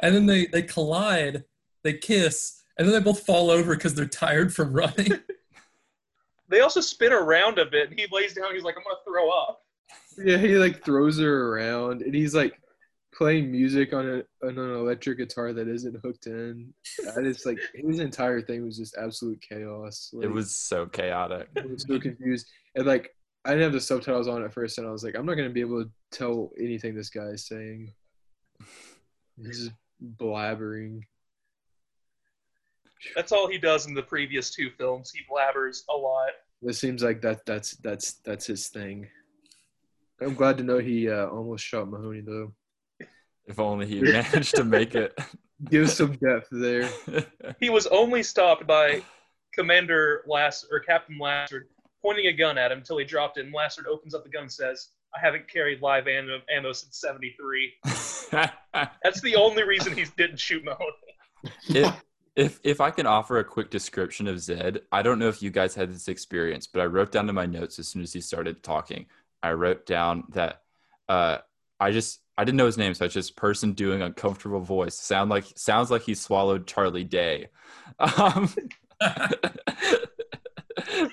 and 0.00 0.14
then 0.14 0.26
they 0.26 0.46
they 0.46 0.62
collide, 0.62 1.44
they 1.82 1.92
kiss, 1.92 2.62
and 2.76 2.86
then 2.86 2.92
they 2.92 3.00
both 3.00 3.24
fall 3.24 3.50
over 3.50 3.74
because 3.74 3.94
they're 3.94 4.06
tired 4.06 4.52
from 4.54 4.72
running. 4.72 5.20
They 6.48 6.60
also 6.60 6.80
spin 6.80 7.12
around 7.12 7.58
a 7.58 7.64
bit, 7.66 7.90
and 7.90 7.98
he 7.98 8.06
lays 8.12 8.34
down. 8.34 8.54
He's 8.54 8.64
like, 8.64 8.76
"I'm 8.76 8.84
gonna 8.84 8.96
throw 9.06 9.30
up." 9.30 9.62
Yeah, 10.18 10.36
he 10.38 10.56
like 10.56 10.84
throws 10.84 11.18
her 11.18 11.52
around, 11.52 12.02
and 12.02 12.14
he's 12.14 12.34
like 12.34 12.60
playing 13.14 13.50
music 13.50 13.92
on, 13.92 14.06
a, 14.08 14.46
on 14.46 14.58
an 14.58 14.74
electric 14.74 15.18
guitar 15.18 15.52
that 15.52 15.68
isn't 15.68 15.96
hooked 16.02 16.26
in. 16.26 16.72
And 17.14 17.26
it's 17.26 17.46
like 17.46 17.58
his 17.74 18.00
entire 18.00 18.42
thing 18.42 18.64
was 18.64 18.76
just 18.76 18.96
absolute 18.96 19.40
chaos. 19.40 20.12
it 20.20 20.30
was 20.30 20.54
so 20.54 20.86
chaotic. 20.86 21.48
I 21.56 21.66
was 21.66 21.84
so 21.86 21.98
confused, 21.98 22.50
and 22.74 22.86
like 22.86 23.10
I 23.44 23.50
didn't 23.50 23.64
have 23.64 23.72
the 23.72 23.80
subtitles 23.80 24.28
on 24.28 24.42
at 24.42 24.52
first, 24.52 24.78
and 24.78 24.86
I 24.86 24.90
was 24.90 25.04
like, 25.04 25.16
I'm 25.16 25.26
not 25.26 25.34
gonna 25.34 25.50
be 25.50 25.60
able 25.60 25.84
to 25.84 25.90
tell 26.10 26.50
anything 26.58 26.94
this 26.94 27.10
guy 27.10 27.26
is 27.26 27.46
saying. 27.46 27.92
He's 29.36 29.58
just 29.58 29.72
blabbering. 30.16 31.00
That's 33.14 33.32
all 33.32 33.48
he 33.48 33.58
does 33.58 33.86
in 33.86 33.94
the 33.94 34.02
previous 34.02 34.50
two 34.50 34.70
films. 34.70 35.12
He 35.12 35.20
blabbers 35.30 35.82
a 35.90 35.96
lot. 35.96 36.30
It 36.62 36.74
seems 36.74 37.02
like 37.02 37.20
that 37.22 37.44
that's 37.44 37.72
that's 37.76 38.14
that's 38.24 38.46
his 38.46 38.68
thing. 38.68 39.06
I'm 40.20 40.34
glad 40.34 40.56
to 40.58 40.64
know 40.64 40.78
he 40.78 41.10
uh, 41.10 41.26
almost 41.26 41.64
shot 41.64 41.88
Mahoney 41.88 42.20
though. 42.20 42.52
If 43.46 43.58
only 43.58 43.86
he 43.86 44.00
managed 44.00 44.54
to 44.56 44.64
make 44.64 44.94
it. 44.94 45.18
Give 45.70 45.90
some 45.90 46.12
depth 46.16 46.48
there. 46.50 46.88
He 47.60 47.70
was 47.70 47.86
only 47.86 48.22
stopped 48.22 48.66
by 48.66 49.02
Commander 49.54 50.24
Lass 50.26 50.66
or 50.70 50.80
Captain 50.80 51.18
Lassard 51.18 51.64
pointing 52.02 52.26
a 52.26 52.32
gun 52.32 52.58
at 52.58 52.70
him 52.70 52.78
until 52.78 52.98
he 52.98 53.04
dropped 53.04 53.38
it, 53.38 53.46
and 53.46 53.54
Lassard 53.54 53.86
opens 53.86 54.14
up 54.14 54.24
the 54.24 54.30
gun 54.30 54.42
and 54.42 54.52
says, 54.52 54.88
I 55.14 55.20
haven't 55.20 55.48
carried 55.48 55.80
live 55.80 56.06
ammo, 56.06 56.40
ammo 56.54 56.72
since 56.72 56.98
73. 56.98 57.72
That's 59.02 59.20
the 59.20 59.36
only 59.36 59.62
reason 59.62 59.96
he 59.96 60.04
didn't 60.16 60.38
shoot 60.38 60.64
Mahoney. 60.64 60.90
if, 61.68 62.03
if 62.36 62.60
if 62.64 62.80
I 62.80 62.90
can 62.90 63.06
offer 63.06 63.38
a 63.38 63.44
quick 63.44 63.70
description 63.70 64.26
of 64.26 64.40
Zed, 64.40 64.82
I 64.90 65.02
don't 65.02 65.18
know 65.18 65.28
if 65.28 65.42
you 65.42 65.50
guys 65.50 65.74
had 65.74 65.92
this 65.92 66.08
experience, 66.08 66.66
but 66.66 66.80
I 66.80 66.86
wrote 66.86 67.12
down 67.12 67.28
in 67.28 67.34
my 67.34 67.46
notes 67.46 67.78
as 67.78 67.88
soon 67.88 68.02
as 68.02 68.12
he 68.12 68.20
started 68.20 68.62
talking. 68.62 69.06
I 69.42 69.52
wrote 69.52 69.86
down 69.86 70.24
that 70.30 70.62
uh, 71.08 71.38
I 71.78 71.92
just 71.92 72.20
I 72.36 72.44
didn't 72.44 72.58
know 72.58 72.66
his 72.66 72.78
name, 72.78 72.94
so 72.94 73.04
it's 73.04 73.14
just 73.14 73.36
person 73.36 73.72
doing 73.72 74.02
uncomfortable 74.02 74.60
voice. 74.60 74.98
Sound 74.98 75.30
like 75.30 75.44
sounds 75.54 75.90
like 75.90 76.02
he 76.02 76.14
swallowed 76.14 76.66
Charlie 76.66 77.04
Day. 77.04 77.48
Um, 77.98 78.52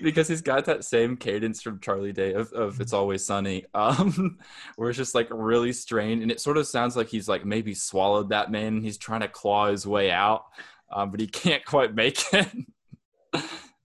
because 0.02 0.28
he's 0.28 0.42
got 0.42 0.66
that 0.66 0.84
same 0.84 1.18
cadence 1.18 1.62
from 1.62 1.80
Charlie 1.80 2.14
Day 2.14 2.34
of, 2.34 2.52
of 2.54 2.80
It's 2.82 2.94
Always 2.94 3.26
Sunny, 3.26 3.66
um, 3.74 4.40
where 4.76 4.90
it's 4.90 4.98
just 4.98 5.16
like 5.16 5.28
really 5.30 5.74
strained, 5.74 6.22
and 6.22 6.32
it 6.32 6.42
sort 6.42 6.58
of 6.58 6.68
sounds 6.68 6.96
like 6.96 7.08
he's 7.08 7.28
like 7.28 7.46
maybe 7.46 7.74
swallowed 7.74 8.30
that 8.30 8.52
man. 8.52 8.76
And 8.76 8.84
he's 8.84 8.98
trying 8.98 9.22
to 9.22 9.28
claw 9.28 9.68
his 9.68 9.86
way 9.86 10.12
out, 10.12 10.46
um, 10.92 11.12
but 11.12 11.20
he 11.20 11.28
can't 11.28 11.66
quite 11.66 11.96
make 11.96 12.22
it. 12.34 12.48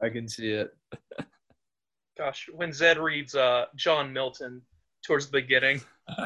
I 0.02 0.08
can 0.08 0.28
see 0.28 0.50
it. 0.50 0.76
Gosh, 2.18 2.48
when 2.52 2.72
Zed 2.72 2.98
reads 2.98 3.34
uh, 3.34 3.66
John 3.76 4.12
Milton 4.12 4.62
towards 5.04 5.26
the 5.26 5.32
beginning, 5.32 5.82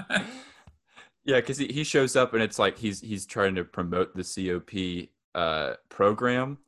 yeah, 1.25 1.37
because 1.37 1.59
he, 1.59 1.67
he 1.67 1.85
shows 1.85 2.17
up 2.17 2.33
and 2.33 2.43
it's 2.43 2.59
like 2.59 2.79
he's 2.79 3.01
he's 3.01 3.27
trying 3.27 3.55
to 3.57 3.65
promote 3.65 4.15
the 4.15 4.23
COP 4.23 5.09
uh, 5.35 5.75
program, 5.89 6.59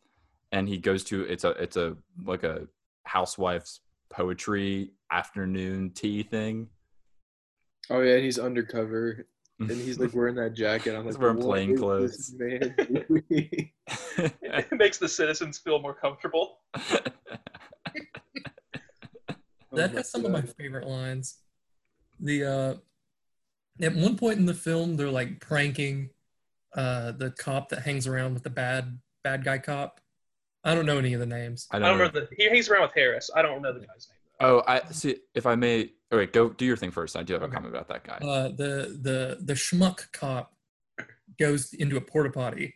and 0.51 0.69
he 0.69 0.79
goes 0.79 1.05
to 1.05 1.23
it's 1.23 1.45
a 1.45 1.51
it's 1.51 1.77
a 1.77 1.97
like 2.25 2.43
a 2.43 2.67
housewife's 3.05 3.81
poetry 4.11 4.93
afternoon 5.11 5.91
tea 5.91 6.23
thing. 6.23 6.69
Oh 7.91 8.01
yeah, 8.01 8.15
and 8.15 8.25
he's 8.25 8.39
undercover, 8.39 9.27
and 9.71 9.81
he's 9.81 9.99
like 9.99 10.15
wearing 10.15 10.35
that 10.37 10.55
jacket. 10.55 10.95
I'm 10.97 11.07
like, 11.07 11.19
wearing 11.19 11.37
what 11.37 11.45
plain 11.47 11.71
is 11.73 11.81
clothes. 11.81 12.17
this 12.17 12.35
man 12.39 12.75
doing? 12.77 13.71
it 14.43 14.73
makes 14.73 14.99
the 14.99 15.09
citizens 15.09 15.59
feel 15.59 15.81
more 15.81 15.95
comfortable. 15.95 16.59
Oh 19.75 19.79
that 19.79 19.93
has 19.93 20.11
some 20.11 20.27
of 20.27 20.31
my 20.31 20.43
favorite 20.43 20.87
lines. 20.87 21.39
The 22.21 22.45
uh 22.45 22.75
at 23.81 23.95
one 23.95 24.17
point 24.17 24.39
in 24.39 24.45
the 24.45 24.53
film 24.53 24.97
they're 24.97 25.11
like 25.11 25.41
pranking 25.41 26.11
uh 26.77 27.13
the 27.13 27.31
cop 27.31 27.71
that 27.71 27.81
hangs 27.81 28.07
around 28.07 28.35
with 28.35 28.43
the 28.43 28.51
bad 28.51 28.99
bad 29.25 29.45
guy 29.45 29.57
cop. 29.57 29.99
I 30.63 30.75
don't 30.75 30.85
know 30.85 30.99
any 30.99 31.15
of 31.15 31.21
the 31.21 31.27
names. 31.27 31.69
I 31.71 31.77
I 31.77 31.79
don't, 31.81 31.89
don't 31.89 31.99
know. 31.99 32.05
remember 32.05 32.21
the. 32.31 32.37
He 32.37 32.51
hangs 32.51 32.69
around 32.69 32.83
with 32.83 32.95
Harris. 32.95 33.31
I 33.35 33.41
don't 33.41 33.63
know 33.63 33.73
the 33.73 33.81
guy's 33.81 34.09
name. 34.11 34.19
Oh, 34.43 34.63
I 34.67 34.83
see. 34.91 35.17
If 35.35 35.47
I 35.47 35.55
may, 35.55 35.91
oh 36.11 36.19
wait, 36.19 36.33
go 36.33 36.51
do 36.51 36.65
your 36.65 36.77
thing 36.77 36.91
first. 36.91 37.17
I 37.17 37.23
do 37.23 37.33
have 37.35 37.43
a 37.43 37.47
Okay. 37.47 37.55
comment 37.55 37.75
about 37.75 37.89
that 37.89 38.05
guy. 38.05 38.19
Uh 38.27 38.49
the 38.49 38.99
the 39.01 39.39
the 39.41 39.55
schmuck 39.55 40.11
cop 40.13 40.53
goes 41.39 41.73
into 41.73 41.97
a 41.97 42.01
porta 42.01 42.31
potty 42.31 42.75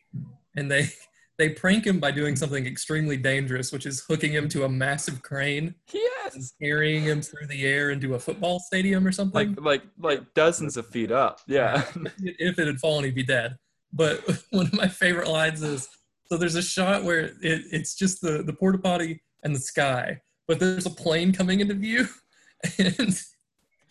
and 0.56 0.70
they 0.70 0.88
they 1.38 1.50
prank 1.50 1.86
him 1.86 2.00
by 2.00 2.10
doing 2.10 2.34
something 2.34 2.66
extremely 2.66 3.16
dangerous, 3.18 3.70
which 3.70 3.84
is 3.84 4.02
hooking 4.08 4.32
him 4.32 4.48
to 4.48 4.64
a 4.64 4.68
massive 4.68 5.20
crane 5.22 5.74
yes, 5.92 6.54
carrying 6.62 7.02
him 7.02 7.20
through 7.20 7.46
the 7.46 7.66
air 7.66 7.90
into 7.90 8.14
a 8.14 8.18
football 8.18 8.58
stadium 8.58 9.06
or 9.06 9.12
something. 9.12 9.54
like 9.54 9.60
like 9.60 9.82
like 9.98 10.34
dozens 10.34 10.76
of 10.78 10.86
feet 10.86 11.10
up. 11.12 11.40
Yeah. 11.46 11.84
if 12.18 12.58
it 12.58 12.66
had 12.66 12.78
fallen, 12.78 13.04
he'd 13.04 13.14
be 13.14 13.22
dead. 13.22 13.56
But 13.92 14.20
one 14.50 14.66
of 14.66 14.72
my 14.72 14.88
favorite 14.88 15.28
lines 15.28 15.62
is 15.62 15.88
so 16.28 16.36
there's 16.36 16.56
a 16.56 16.62
shot 16.62 17.04
where 17.04 17.20
it, 17.20 17.34
it's 17.42 17.94
just 17.94 18.20
the, 18.20 18.42
the 18.42 18.52
porta 18.52 18.78
potty 18.78 19.22
and 19.44 19.54
the 19.54 19.60
sky, 19.60 20.20
but 20.46 20.58
there's 20.58 20.86
a 20.86 20.90
plane 20.90 21.32
coming 21.32 21.60
into 21.60 21.74
view, 21.74 22.06
and 22.78 23.12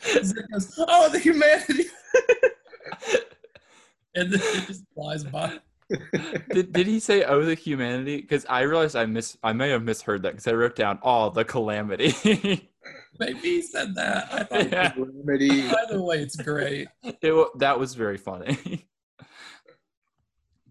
Zed 0.02 0.46
goes, 0.52 0.74
"Oh, 0.78 1.10
the 1.10 1.20
humanity!" 1.20 1.86
and 4.16 4.32
then 4.32 4.40
it 4.42 4.68
just 4.68 4.84
flies 4.94 5.24
by. 5.24 5.60
did, 6.52 6.74
did 6.74 6.88
he 6.88 7.00
say 7.00 7.24
oh 7.26 7.46
the 7.46 7.54
humanity 7.54 8.20
because 8.20 8.44
i 8.50 8.62
realized 8.62 8.96
i 8.96 9.06
miss 9.06 9.38
i 9.44 9.54
may 9.54 9.70
have 9.70 9.84
misheard 9.84 10.24
that 10.24 10.32
because 10.32 10.48
i 10.48 10.52
wrote 10.52 10.76
down 10.76 10.98
oh 11.04 11.30
the 11.30 11.46
calamity 11.46 12.68
Maybe 13.20 13.40
he 13.40 13.62
said 13.62 13.96
that. 13.96 14.28
I 14.32 14.44
thought 14.44 14.72
yeah, 14.72 14.90
Calamity. 14.92 15.70
either 15.70 16.02
way, 16.02 16.18
it's 16.20 16.36
great. 16.36 16.88
it, 17.04 17.60
that 17.60 17.80
was 17.80 17.96
very 17.96 18.18
funny 18.18 18.88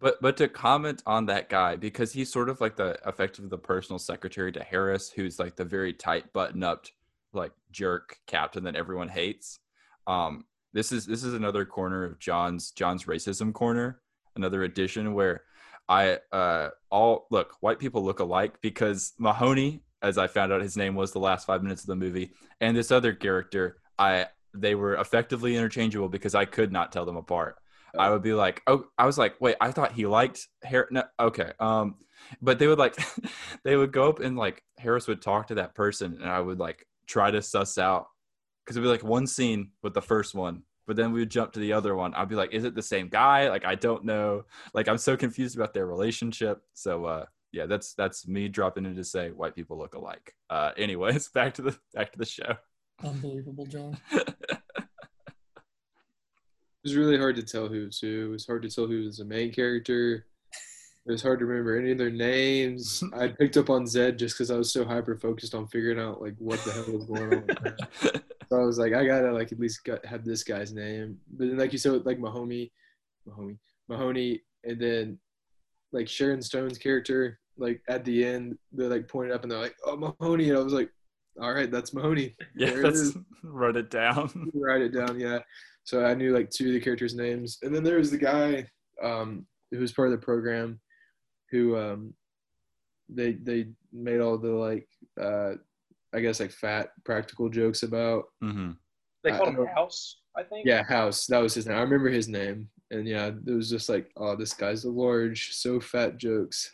but 0.05 0.21
but 0.21 0.37
to 0.37 0.47
comment 0.47 1.03
on 1.07 1.27
that 1.27 1.49
guy 1.49 1.75
because 1.75 2.13
he's 2.13 2.31
sort 2.31 2.49
of 2.49 2.61
like 2.61 2.77
the 2.77 2.97
effectively 3.07 3.49
the 3.49 3.59
personal 3.59 3.99
secretary 3.99 4.53
to 4.53 4.63
harris 4.63 5.11
who's 5.11 5.39
like 5.39 5.57
the 5.57 5.65
very 5.65 5.93
tight 5.93 6.33
button 6.33 6.63
up 6.63 6.87
like 7.33 7.53
jerk 7.73 8.19
captain 8.27 8.65
that 8.65 8.77
everyone 8.77 9.09
hates 9.09 9.59
um 10.07 10.45
this 10.75 10.93
is 10.93 11.07
this 11.07 11.25
is 11.25 11.35
another 11.35 11.65
corner 11.65 12.05
of 12.05 12.19
john's 12.19 12.71
john's 12.71 13.05
racism 13.05 13.53
corner 13.53 14.01
another 14.37 14.65
edition 14.65 15.15
where 15.15 15.43
I 15.89 16.19
uh 16.33 16.71
all 16.91 17.27
look 17.31 17.57
white 17.61 17.79
people 17.79 18.05
look 18.05 18.21
alike 18.21 18.61
because 18.61 19.13
Mahoney, 19.19 19.83
as 20.03 20.19
I 20.19 20.27
found 20.27 20.53
out 20.53 20.63
his 20.63 20.77
name 20.77 20.95
was 20.95 21.13
the 21.13 21.19
last 21.19 21.47
five 21.47 21.63
minutes 21.63 21.83
of 21.83 21.89
the 21.89 21.97
movie, 21.97 22.33
and 22.61 22.77
this 22.77 22.91
other 22.91 23.13
character, 23.13 23.79
I 23.99 24.27
they 24.55 24.75
were 24.75 24.95
effectively 24.95 25.57
interchangeable 25.57 26.09
because 26.09 26.35
I 26.35 26.45
could 26.45 26.73
not 26.73 26.93
tell 26.93 27.05
them 27.05 27.17
apart. 27.17 27.57
I 27.99 28.11
would 28.11 28.23
be 28.23 28.35
like, 28.35 28.63
oh, 28.67 28.87
I 28.99 29.07
was 29.07 29.19
like, 29.19 29.41
wait, 29.41 29.57
I 29.61 29.71
thought 29.71 29.93
he 29.93 30.07
liked 30.07 30.49
Harris. 30.63 30.89
No, 30.91 31.05
okay, 31.19 31.53
um, 31.61 31.97
but 32.41 32.59
they 32.59 32.67
would 32.67 32.79
like, 32.79 32.97
they 33.65 33.77
would 33.77 33.93
go 33.93 34.09
up 34.09 34.21
and 34.21 34.37
like 34.37 34.63
Harris 34.79 35.07
would 35.09 35.23
talk 35.23 35.49
to 35.49 35.57
that 35.57 35.75
person, 35.75 36.19
and 36.21 36.31
I 36.31 36.41
would 36.41 36.59
like 36.59 36.87
try 37.07 37.31
to 37.31 37.43
suss 37.43 37.79
out 37.79 38.07
because 38.65 38.77
it'd 38.77 38.85
be 38.85 38.91
like 38.91 39.05
one 39.05 39.27
scene 39.27 39.71
with 39.83 39.95
the 39.95 40.03
first 40.03 40.35
one, 40.35 40.63
but 40.87 40.97
then 40.97 41.13
we 41.13 41.21
would 41.21 41.31
jump 41.31 41.53
to 41.53 41.61
the 41.61 41.73
other 41.73 41.95
one. 41.95 42.15
I'd 42.15 42.29
be 42.29 42.35
like, 42.35 42.53
is 42.53 42.65
it 42.65 42.75
the 42.75 42.83
same 42.83 43.09
guy? 43.09 43.49
Like, 43.49 43.65
I 43.65 43.75
don't 43.75 44.05
know. 44.05 44.45
Like, 44.73 44.89
I'm 44.89 44.99
so 44.99 45.17
confused 45.17 45.57
about 45.57 45.75
their 45.75 45.87
relationship. 45.87 46.63
So, 46.73 47.05
uh, 47.05 47.27
yeah, 47.53 47.67
that's 47.67 47.95
that's 47.95 48.27
me 48.27 48.49
dropping 48.49 48.85
in 48.85 48.97
to 48.97 49.05
say 49.05 49.31
white 49.31 49.55
people 49.55 49.79
look 49.79 49.95
alike. 49.95 50.35
Uh, 50.51 50.73
anyways, 50.77 51.29
back 51.35 51.55
to 51.55 51.63
the 51.63 51.79
back 51.95 52.13
to 52.13 52.19
the 52.19 52.27
show. 52.27 52.57
Unbelievable, 53.03 53.67
John. 53.67 53.99
It 56.85 56.89
was 56.89 56.97
really 56.97 57.17
hard 57.17 57.37
to 57.37 57.43
tell 57.43 57.67
who 57.67 57.87
was 57.87 57.99
who. 57.99 58.27
It 58.27 58.31
was 58.31 58.47
hard 58.47 58.61
to 58.63 58.69
tell 58.69 58.87
who 58.87 59.05
was 59.05 59.17
the 59.17 59.25
main 59.25 59.51
character. 59.51 60.27
It 61.07 61.13
was 61.13 61.23
hard 61.23 61.39
to 61.39 61.47
remember 61.47 61.79
any 61.79 61.93
of 61.93 61.99
their 61.99 62.11
names. 62.11 63.03
I 63.17 63.29
picked 63.29 63.57
up 63.57 63.71
on 63.71 63.87
Zed 63.87 64.19
just 64.19 64.37
because 64.37 64.51
I 64.51 64.59
was 64.59 64.71
so 64.71 64.85
hyper 64.85 65.17
focused 65.17 65.55
on 65.55 65.67
figuring 65.69 65.99
out 65.99 66.21
like 66.21 66.35
what 66.39 66.63
the 66.63 66.73
hell 66.73 66.93
was 66.93 67.07
going 67.07 67.33
on. 67.33 68.21
So 68.51 68.61
I 68.61 68.65
was 68.65 68.79
like, 68.79 68.93
I 68.93 69.07
gotta 69.07 69.33
like 69.33 69.53
at 69.53 69.59
least 69.59 69.85
got, 69.85 70.05
have 70.05 70.23
this 70.23 70.45
guy's 70.45 70.71
name. 70.71 71.19
But 71.33 71.49
then 71.49 71.57
like 71.57 71.73
you 71.73 71.79
said, 71.79 72.05
like 72.05 72.19
Mahoney, 72.19 72.71
Mahoney, 73.25 73.57
Mahoney, 73.89 74.43
and 74.65 74.79
then 74.79 75.19
like 75.93 76.09
Sharon 76.09 76.43
Stone's 76.43 76.77
character, 76.77 77.41
like 77.57 77.81
at 77.89 78.05
the 78.05 78.23
end, 78.23 78.59
they 78.71 78.85
like 78.85 79.09
pointed 79.09 79.33
up 79.35 79.43
and 79.43 79.51
they're 79.51 79.59
like, 79.59 79.77
"Oh, 79.87 79.97
Mahoney," 79.97 80.51
and 80.51 80.59
I 80.59 80.63
was 80.63 80.75
like, 80.75 80.91
"All 81.41 81.53
right, 81.53 81.71
that's 81.71 81.93
Mahoney." 81.95 82.35
yeah, 82.57 82.71
There 82.71 82.81
it 82.81 82.85
let's 82.85 82.99
is. 83.01 83.17
run 83.43 83.77
it 83.77 83.91
down. 83.91 84.51
write 84.55 84.81
it 84.83 84.95
down 84.95 85.19
yeah 85.21 85.41
so 85.87 86.03
i 86.05 86.15
knew 86.15 86.33
like 86.33 86.49
two 86.49 86.69
of 86.69 86.73
the 86.73 86.81
characters 86.81 87.15
names 87.15 87.59
and 87.63 87.75
then 87.75 87.85
there 87.85 87.99
was 87.99 88.11
the 88.11 88.17
guy 88.17 88.67
um 89.03 89.45
who 89.71 89.79
was 89.79 89.93
part 89.93 90.09
of 90.09 90.13
the 90.13 90.25
program 90.25 90.81
who 91.51 91.77
um 91.77 92.15
they 93.11 93.33
they 93.35 93.67
made 93.93 94.21
all 94.21 94.39
the 94.39 94.49
like 94.49 94.89
uh 95.21 95.53
i 96.15 96.21
guess 96.21 96.41
like 96.41 96.51
fat 96.51 96.89
practical 97.05 97.51
jokes 97.51 97.83
about 97.83 98.25
hmm 98.41 98.71
They 99.23 99.31
called 99.31 99.49
I 99.49 99.51
him 99.51 99.57
don't- 99.57 99.69
House, 99.75 100.21
I 100.35 100.43
think. 100.43 100.65
yeah 100.67 100.83
house 100.85 101.27
that 101.27 101.43
was 101.43 101.53
his 101.53 101.67
name 101.67 101.77
i 101.77 101.83
remember 101.83 102.09
his 102.09 102.29
name 102.29 102.71
and 102.91 103.07
yeah 103.07 103.27
it 103.47 103.51
was 103.53 103.69
just 103.69 103.91
like 103.91 104.11
oh 104.17 104.37
this 104.37 104.55
guy's 104.55 104.85
a 104.87 104.91
large 104.91 105.53
so 105.53 105.81
fat 105.81 106.17
jokes 106.17 106.71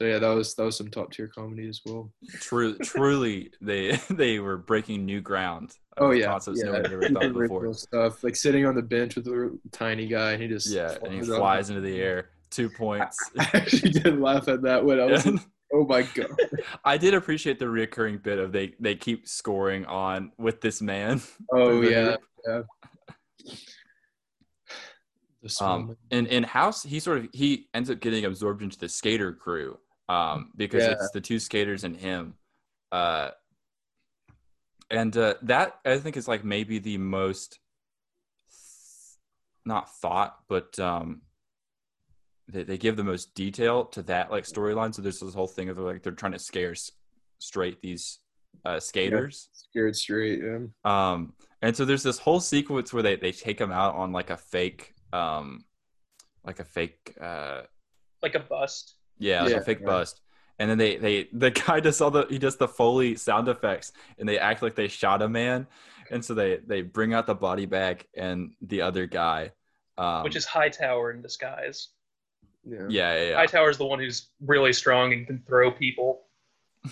so 0.00 0.06
yeah 0.06 0.18
that 0.18 0.30
was 0.30 0.54
that 0.54 0.64
was 0.64 0.76
some 0.76 0.88
top 0.88 1.12
tier 1.12 1.28
comedy 1.28 1.68
as 1.68 1.80
well 1.84 2.10
True, 2.40 2.76
truly, 2.82 3.50
they 3.60 3.98
they 4.10 4.38
were 4.38 4.56
breaking 4.56 5.04
new 5.04 5.20
ground. 5.20 5.72
Oh 5.96 6.10
yeah, 6.10 6.26
concepts 6.26 6.62
yeah. 6.64 6.72
nobody 6.72 6.94
ever 6.94 7.08
thought 7.08 7.32
before. 7.34 7.74
Stuff 7.74 8.22
like 8.24 8.36
sitting 8.36 8.66
on 8.66 8.74
the 8.74 8.82
bench 8.82 9.16
with 9.16 9.26
a 9.26 9.58
tiny 9.72 10.06
guy, 10.06 10.32
and 10.32 10.42
he 10.42 10.48
just 10.48 10.68
Yeah, 10.70 10.96
and 11.02 11.12
he 11.12 11.22
flies 11.22 11.70
up. 11.70 11.76
into 11.76 11.88
the 11.88 12.00
air, 12.00 12.30
two 12.50 12.70
points. 12.70 13.18
I 13.38 13.50
actually 13.54 13.90
did 13.90 14.20
laugh 14.20 14.48
at 14.48 14.62
that 14.62 14.84
when 14.84 15.00
I 15.00 15.06
was, 15.06 15.26
like, 15.26 15.40
oh 15.72 15.84
my 15.86 16.02
god. 16.02 16.30
I 16.84 16.96
did 16.96 17.14
appreciate 17.14 17.58
the 17.58 17.66
reoccurring 17.66 18.22
bit 18.22 18.38
of 18.38 18.52
they 18.52 18.74
they 18.78 18.94
keep 18.94 19.26
scoring 19.26 19.84
on 19.86 20.32
with 20.38 20.60
this 20.60 20.80
man. 20.80 21.20
Oh 21.52 21.80
yeah, 21.80 22.16
yeah. 22.46 22.62
Um, 25.60 25.96
in 26.10 26.26
in 26.26 26.42
House, 26.42 26.82
he 26.82 27.00
sort 27.00 27.18
of 27.18 27.28
he 27.32 27.68
ends 27.72 27.90
up 27.90 28.00
getting 28.00 28.24
absorbed 28.24 28.62
into 28.62 28.78
the 28.78 28.88
skater 28.88 29.32
crew 29.32 29.78
um, 30.08 30.52
because 30.56 30.84
Yeah. 30.84 30.92
it's 30.92 31.10
the 31.10 31.20
two 31.20 31.38
skaters 31.38 31.84
and 31.84 31.96
him. 31.96 32.34
Uh, 32.90 33.30
and 34.90 35.16
uh, 35.16 35.34
that 35.42 35.78
I 35.84 35.98
think 35.98 36.16
is 36.16 36.28
like 36.28 36.44
maybe 36.44 36.78
the 36.78 36.96
most 36.98 37.58
not 39.64 39.94
thought, 39.96 40.38
but 40.48 40.78
um, 40.78 41.22
they, 42.48 42.62
they 42.62 42.78
give 42.78 42.96
the 42.96 43.04
most 43.04 43.34
detail 43.34 43.84
to 43.86 44.02
that 44.04 44.30
like 44.30 44.44
storyline. 44.44 44.94
So 44.94 45.02
there's 45.02 45.20
this 45.20 45.34
whole 45.34 45.46
thing 45.46 45.68
of 45.68 45.78
like 45.78 46.02
they're 46.02 46.12
trying 46.12 46.32
to 46.32 46.38
scare 46.38 46.70
s- 46.70 46.90
straight 47.38 47.82
these 47.82 48.20
uh, 48.64 48.80
skaters. 48.80 49.50
Scared 49.52 49.94
straight. 49.94 50.40
Yeah. 50.42 50.58
Um, 50.84 51.34
and 51.60 51.76
so 51.76 51.84
there's 51.84 52.02
this 52.02 52.18
whole 52.18 52.40
sequence 52.40 52.92
where 52.92 53.02
they, 53.02 53.16
they 53.16 53.32
take 53.32 53.58
them 53.58 53.72
out 53.72 53.94
on 53.94 54.12
like 54.12 54.30
a 54.30 54.36
fake, 54.38 54.94
um, 55.12 55.64
like 56.44 56.60
a 56.60 56.64
fake, 56.64 57.14
uh, 57.20 57.62
Like 58.22 58.36
a 58.36 58.40
bust. 58.40 58.94
Yeah, 59.18 59.42
like 59.42 59.52
Yeah, 59.52 59.58
a 59.58 59.62
fake 59.62 59.80
yeah. 59.80 59.86
bust. 59.86 60.20
And 60.58 60.68
then 60.68 60.78
they, 60.78 60.96
they, 60.96 61.28
the 61.32 61.50
guy 61.66 61.80
does 61.80 62.00
all 62.00 62.10
the, 62.10 62.26
he 62.28 62.38
does 62.38 62.56
the 62.56 62.68
Foley 62.68 63.16
sound 63.16 63.48
effects 63.48 63.92
and 64.18 64.28
they 64.28 64.38
act 64.38 64.62
like 64.62 64.74
they 64.74 64.88
shot 64.88 65.22
a 65.22 65.28
man. 65.28 65.66
And 66.10 66.24
so 66.24 66.34
they, 66.34 66.58
they 66.66 66.82
bring 66.82 67.14
out 67.14 67.26
the 67.26 67.34
body 67.34 67.66
bag 67.66 68.06
and 68.16 68.54
the 68.62 68.82
other 68.82 69.06
guy, 69.06 69.52
um, 69.98 70.22
which 70.24 70.36
is 70.36 70.46
Hightower 70.46 71.10
in 71.12 71.20
disguise. 71.22 71.88
Yeah. 72.64 72.86
yeah, 72.88 73.14
yeah, 73.14 73.28
yeah. 73.30 73.36
Hightower's 73.36 73.78
the 73.78 73.86
one 73.86 73.98
who's 73.98 74.28
really 74.40 74.72
strong 74.72 75.12
and 75.12 75.26
can 75.26 75.42
throw 75.46 75.70
people. 75.70 76.22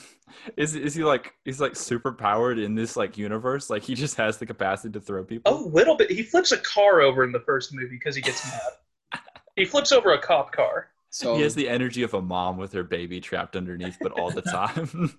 Is, 0.56 0.74
is 0.74 0.94
he 0.94 1.02
like, 1.02 1.32
he's 1.44 1.60
like 1.60 1.74
super 1.74 2.12
powered 2.12 2.58
in 2.58 2.74
this 2.74 2.96
like 2.96 3.16
universe? 3.16 3.70
Like 3.70 3.82
he 3.82 3.94
just 3.94 4.16
has 4.16 4.38
the 4.38 4.46
capacity 4.46 4.92
to 4.92 5.00
throw 5.00 5.24
people? 5.24 5.52
A 5.52 5.56
little 5.56 5.96
bit. 5.96 6.10
He 6.10 6.22
flips 6.22 6.52
a 6.52 6.58
car 6.58 7.00
over 7.00 7.24
in 7.24 7.32
the 7.32 7.40
first 7.40 7.72
movie 7.72 7.96
because 7.96 8.14
he 8.14 8.22
gets 8.22 8.44
mad. 8.46 9.20
he 9.56 9.64
flips 9.64 9.92
over 9.92 10.12
a 10.12 10.20
cop 10.20 10.52
car. 10.52 10.90
So 11.10 11.36
he 11.36 11.42
has 11.42 11.54
the 11.54 11.68
energy 11.68 12.02
of 12.02 12.14
a 12.14 12.22
mom 12.22 12.56
with 12.56 12.72
her 12.72 12.82
baby 12.82 13.20
trapped 13.20 13.56
underneath, 13.56 13.96
but 14.00 14.12
all 14.12 14.30
the 14.30 14.42
time. 14.42 15.18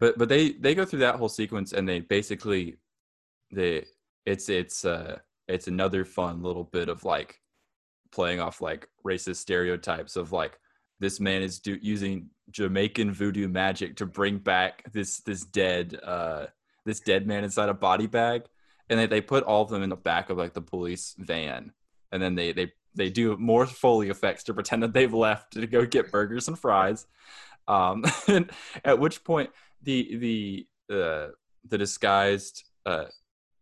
but 0.00 0.16
but 0.18 0.28
they 0.28 0.52
they 0.52 0.74
go 0.74 0.84
through 0.84 1.00
that 1.00 1.16
whole 1.16 1.28
sequence 1.28 1.72
and 1.72 1.88
they 1.88 2.00
basically 2.00 2.76
they 3.52 3.84
it's 4.26 4.48
it's 4.48 4.84
uh 4.84 5.18
it's 5.48 5.68
another 5.68 6.04
fun 6.04 6.42
little 6.42 6.64
bit 6.64 6.88
of 6.88 7.04
like 7.04 7.40
playing 8.12 8.40
off 8.40 8.60
like 8.60 8.88
racist 9.04 9.36
stereotypes 9.36 10.16
of 10.16 10.32
like 10.32 10.58
this 11.00 11.20
man 11.20 11.42
is 11.42 11.60
do, 11.60 11.78
using 11.80 12.28
Jamaican 12.50 13.12
voodoo 13.12 13.48
magic 13.48 13.96
to 13.96 14.06
bring 14.06 14.38
back 14.38 14.82
this 14.92 15.20
this 15.20 15.44
dead 15.44 15.98
uh 16.02 16.46
this 16.84 17.00
dead 17.00 17.26
man 17.26 17.44
inside 17.44 17.68
a 17.68 17.74
body 17.74 18.06
bag 18.06 18.42
and 18.88 18.98
they, 18.98 19.06
they 19.06 19.20
put 19.20 19.44
all 19.44 19.62
of 19.62 19.68
them 19.68 19.82
in 19.82 19.90
the 19.90 19.96
back 19.96 20.30
of 20.30 20.38
like 20.38 20.54
the 20.54 20.62
police 20.62 21.14
van 21.18 21.72
and 22.12 22.22
then 22.22 22.34
they 22.34 22.52
they 22.52 22.72
they 22.94 23.10
do 23.10 23.36
more 23.36 23.66
foley 23.66 24.08
effects 24.08 24.44
to 24.44 24.54
pretend 24.54 24.82
that 24.82 24.92
they've 24.92 25.14
left 25.14 25.52
to 25.52 25.66
go 25.66 25.86
get 25.86 26.10
burgers 26.10 26.48
and 26.48 26.58
fries. 26.58 27.06
Um 27.66 28.04
and 28.28 28.50
at 28.84 28.98
which 28.98 29.24
point 29.24 29.50
the 29.82 30.16
the 30.88 30.94
uh 30.94 31.28
the 31.68 31.78
disguised 31.78 32.64
uh 32.86 33.04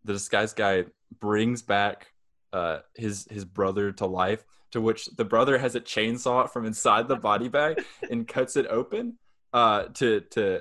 the 0.04 0.12
disguised 0.12 0.56
guy 0.56 0.84
brings 1.20 1.62
back 1.62 2.08
uh 2.52 2.78
his 2.94 3.26
his 3.30 3.44
brother 3.44 3.92
to 3.92 4.06
life 4.06 4.44
to 4.72 4.80
which 4.80 5.06
the 5.16 5.24
brother 5.24 5.58
has 5.58 5.74
a 5.74 5.80
chainsaw 5.80 6.50
from 6.50 6.64
inside 6.66 7.08
the 7.08 7.16
body 7.16 7.48
bag 7.48 7.82
and 8.10 8.26
cuts 8.26 8.56
it 8.56 8.66
open 8.66 9.18
uh 9.52 9.84
to 9.94 10.20
to 10.20 10.60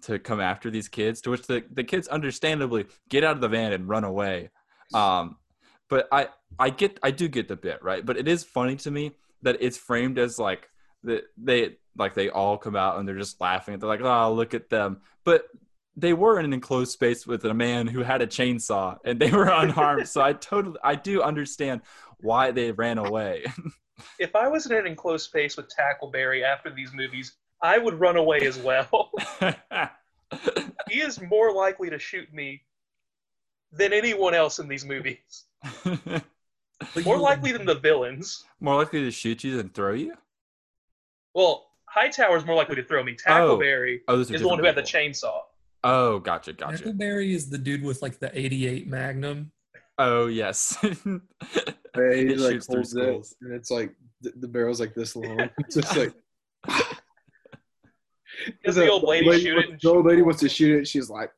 to 0.00 0.18
come 0.18 0.40
after 0.40 0.70
these 0.70 0.88
kids 0.88 1.20
to 1.20 1.30
which 1.30 1.46
the, 1.46 1.62
the 1.70 1.84
kids 1.84 2.08
understandably 2.08 2.86
get 3.08 3.22
out 3.22 3.36
of 3.36 3.40
the 3.42 3.48
van 3.48 3.72
and 3.72 3.88
run 3.88 4.04
away. 4.04 4.50
Um 4.94 5.36
but 5.92 6.08
i 6.10 6.26
i 6.58 6.70
get 6.70 6.98
i 7.02 7.10
do 7.10 7.28
get 7.28 7.48
the 7.48 7.54
bit 7.54 7.82
right? 7.82 8.04
But 8.04 8.16
it 8.16 8.26
is 8.26 8.42
funny 8.42 8.76
to 8.76 8.90
me 8.90 9.12
that 9.42 9.58
it's 9.60 9.76
framed 9.76 10.18
as 10.18 10.38
like 10.38 10.70
that 11.04 11.24
they 11.36 11.76
like 11.98 12.14
they 12.14 12.30
all 12.30 12.56
come 12.56 12.76
out 12.76 12.98
and 12.98 13.06
they're 13.06 13.18
just 13.18 13.38
laughing. 13.42 13.78
They're 13.78 13.90
like 13.90 14.00
oh 14.00 14.32
look 14.32 14.54
at 14.54 14.70
them. 14.70 15.02
But 15.22 15.44
they 15.94 16.14
were 16.14 16.38
in 16.38 16.46
an 16.46 16.54
enclosed 16.54 16.92
space 16.92 17.26
with 17.26 17.44
a 17.44 17.52
man 17.52 17.86
who 17.86 18.02
had 18.02 18.22
a 18.22 18.26
chainsaw 18.26 18.96
and 19.04 19.20
they 19.20 19.30
were 19.30 19.50
unharmed. 19.50 20.08
So 20.08 20.22
i 20.22 20.32
totally 20.50 20.78
i 20.82 20.94
do 20.94 21.20
understand 21.20 21.82
why 22.20 22.52
they 22.52 22.72
ran 22.72 22.96
away. 22.98 23.44
If 24.18 24.34
I 24.34 24.48
was 24.48 24.66
in 24.66 24.72
an 24.72 24.86
enclosed 24.86 25.26
space 25.26 25.56
with 25.56 25.70
Tackleberry 25.70 26.42
after 26.42 26.74
these 26.74 26.92
movies, 26.92 27.34
I 27.62 27.78
would 27.78 28.00
run 28.00 28.16
away 28.16 28.40
as 28.40 28.58
well. 28.58 29.12
he 30.88 31.00
is 31.00 31.20
more 31.20 31.52
likely 31.52 31.88
to 31.90 32.00
shoot 32.00 32.32
me 32.32 32.64
than 33.72 33.92
anyone 33.92 34.34
else 34.34 34.58
in 34.58 34.68
these 34.68 34.84
movies. 34.84 35.44
More 37.04 37.18
likely 37.18 37.52
than 37.52 37.64
the 37.64 37.76
villains. 37.76 38.44
more 38.60 38.74
likely 38.76 39.02
to 39.02 39.10
shoot 39.10 39.44
you 39.44 39.56
than 39.56 39.68
throw 39.68 39.92
you 39.94 40.14
Well, 41.32 41.68
Hightower 41.86 42.36
is 42.36 42.44
more 42.44 42.56
likely 42.56 42.74
to 42.76 42.82
throw 42.82 43.04
me. 43.04 43.14
Tackleberry 43.14 44.00
oh, 44.08 44.14
oh 44.14 44.16
those 44.16 44.30
are 44.30 44.34
is 44.34 44.40
the 44.42 44.48
one 44.48 44.58
who 44.58 44.64
different 44.64 44.88
had 44.88 45.02
the 45.04 45.10
chainsaw. 45.10 45.38
oh 45.84 46.18
gotcha 46.18 46.52
gotcha 46.52 46.82
Tackleberry 46.82 47.34
is 47.34 47.50
the 47.50 47.58
dude 47.58 47.84
with 47.84 48.02
like 48.02 48.18
the 48.18 48.36
88 48.36 48.88
Magnum. 48.88 49.52
oh 49.98 50.26
yes 50.26 50.76
Yeah, 51.96 52.14
he 52.14 52.20
It 52.22 52.38
like 52.38 52.52
shoots 52.54 52.66
through 52.66 52.76
holds 52.76 53.32
it, 53.32 53.36
and 53.42 53.52
it's 53.52 53.70
like 53.70 53.94
the, 54.22 54.32
the 54.36 54.48
barrel's 54.48 54.80
like 54.80 54.94
this 54.94 55.14
long. 55.14 55.50
It's 55.58 55.74
just 55.76 55.96
like. 55.96 56.14
Does 58.64 58.76
the 58.76 58.88
old 58.88 59.02
lady 59.02 59.40
shoot 59.40 59.58
it? 59.58 59.80
The 59.80 59.90
old 59.90 60.06
lady 60.06 60.22
wants 60.22 60.40
to 60.40 60.48
shoot 60.48 60.80
it. 60.80 60.88
She's 60.88 61.10
like, 61.10 61.30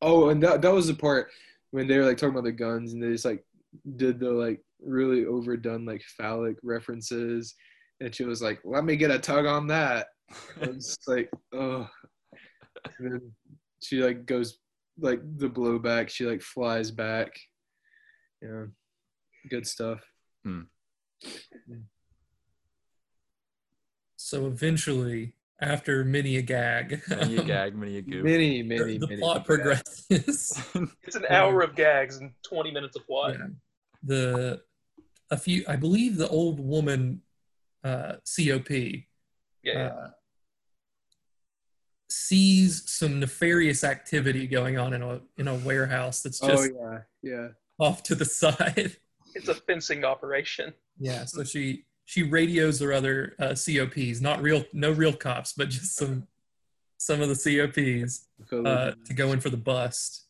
"Oh," 0.00 0.30
and 0.30 0.42
that 0.42 0.62
that 0.62 0.72
was 0.72 0.86
the 0.86 0.94
part 0.94 1.28
when 1.70 1.86
they 1.86 1.98
were 1.98 2.04
like 2.04 2.16
talking 2.16 2.34
about 2.34 2.44
the 2.44 2.52
guns, 2.52 2.92
and 2.92 3.02
they 3.02 3.08
just 3.08 3.24
like 3.24 3.44
did 3.96 4.20
the 4.20 4.30
like 4.30 4.60
really 4.80 5.24
overdone 5.26 5.84
like 5.84 6.02
phallic 6.16 6.56
references, 6.62 7.54
and 8.00 8.14
she 8.14 8.24
was 8.24 8.42
like, 8.42 8.60
"Let 8.64 8.84
me 8.84 8.96
get 8.96 9.10
a 9.10 9.18
tug 9.18 9.46
on 9.46 9.66
that." 9.68 10.08
I 10.62 10.68
was 10.68 10.86
just 10.86 11.08
like, 11.08 11.30
"Oh," 11.52 11.88
and 12.98 13.12
then 13.12 13.32
she 13.82 14.02
like 14.02 14.26
goes 14.26 14.58
like 14.98 15.20
the 15.38 15.48
blowback. 15.48 16.08
She 16.08 16.26
like 16.26 16.42
flies 16.42 16.90
back. 16.90 17.32
Yeah, 18.42 18.66
good 19.48 19.66
stuff. 19.66 20.00
Hmm. 20.44 20.62
Hmm. 21.66 21.82
So 24.16 24.46
eventually, 24.46 25.34
after 25.62 26.04
many 26.04 26.36
a 26.36 26.42
gag, 26.42 27.02
many 27.08 27.36
a 27.36 27.42
gag 27.54 27.74
many 27.76 27.98
a 27.98 28.02
goof 28.02 28.24
Many, 28.24 28.62
the, 28.62 28.68
many, 28.68 28.98
the 28.98 29.06
many. 29.08 29.20
plot 29.20 29.44
progresses. 29.44 30.58
It's 31.02 31.16
an 31.16 31.26
hour 31.28 31.60
of 31.62 31.74
gags 31.76 32.16
and 32.18 32.32
20 32.44 32.70
minutes 32.72 32.96
of 32.96 33.06
plot. 33.06 33.34
Yeah. 33.38 33.46
the 34.02 34.62
a 35.30 35.36
few, 35.36 35.64
I 35.68 35.76
believe, 35.76 36.16
the 36.16 36.28
old 36.28 36.58
woman, 36.58 37.22
uh, 37.84 38.14
COP, 38.36 38.70
Yeah, 38.70 39.02
yeah. 39.64 39.86
uh, 39.86 40.10
sees 42.08 42.90
some 42.90 43.20
nefarious 43.20 43.84
activity 43.84 44.46
going 44.46 44.78
on 44.78 44.92
in 44.92 45.02
a 45.02 45.20
in 45.38 45.46
a 45.48 45.54
warehouse 45.54 46.22
that's 46.22 46.40
just 46.40 46.50
Oh 46.50 46.56
just 46.56 46.72
yeah, 46.74 46.98
yeah. 47.22 47.48
off 47.78 48.02
to 48.04 48.14
the 48.14 48.24
side. 48.42 48.96
it's 49.34 49.48
a 49.48 49.54
fencing 49.54 50.04
operation. 50.04 50.74
Yeah, 50.98 51.24
so 51.24 51.44
she 51.44 51.84
she 52.10 52.24
radios 52.24 52.80
her 52.80 52.92
other 52.92 53.34
uh, 53.38 53.54
COPs, 53.54 54.20
not 54.20 54.42
real, 54.42 54.64
no 54.72 54.90
real 54.90 55.12
cops, 55.12 55.52
but 55.52 55.68
just 55.68 55.94
some 55.94 56.26
some 56.96 57.22
of 57.22 57.28
the 57.28 57.36
COPs 57.36 58.26
uh, 58.52 58.90
to 59.06 59.14
go 59.14 59.30
in 59.30 59.38
for 59.38 59.48
the 59.48 59.56
bust. 59.56 60.26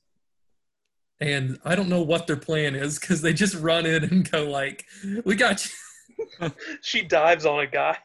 And 1.20 1.58
I 1.64 1.74
don't 1.74 1.88
know 1.88 2.02
what 2.02 2.26
their 2.26 2.36
plan 2.36 2.74
is 2.74 2.98
because 2.98 3.22
they 3.22 3.32
just 3.32 3.54
run 3.54 3.86
in 3.86 4.04
and 4.04 4.30
go 4.30 4.44
like, 4.44 4.84
"We 5.24 5.36
got 5.36 5.64
you." 5.64 6.50
She 6.82 7.00
dives 7.00 7.46
on 7.46 7.60
a 7.60 7.66
guy 7.66 7.96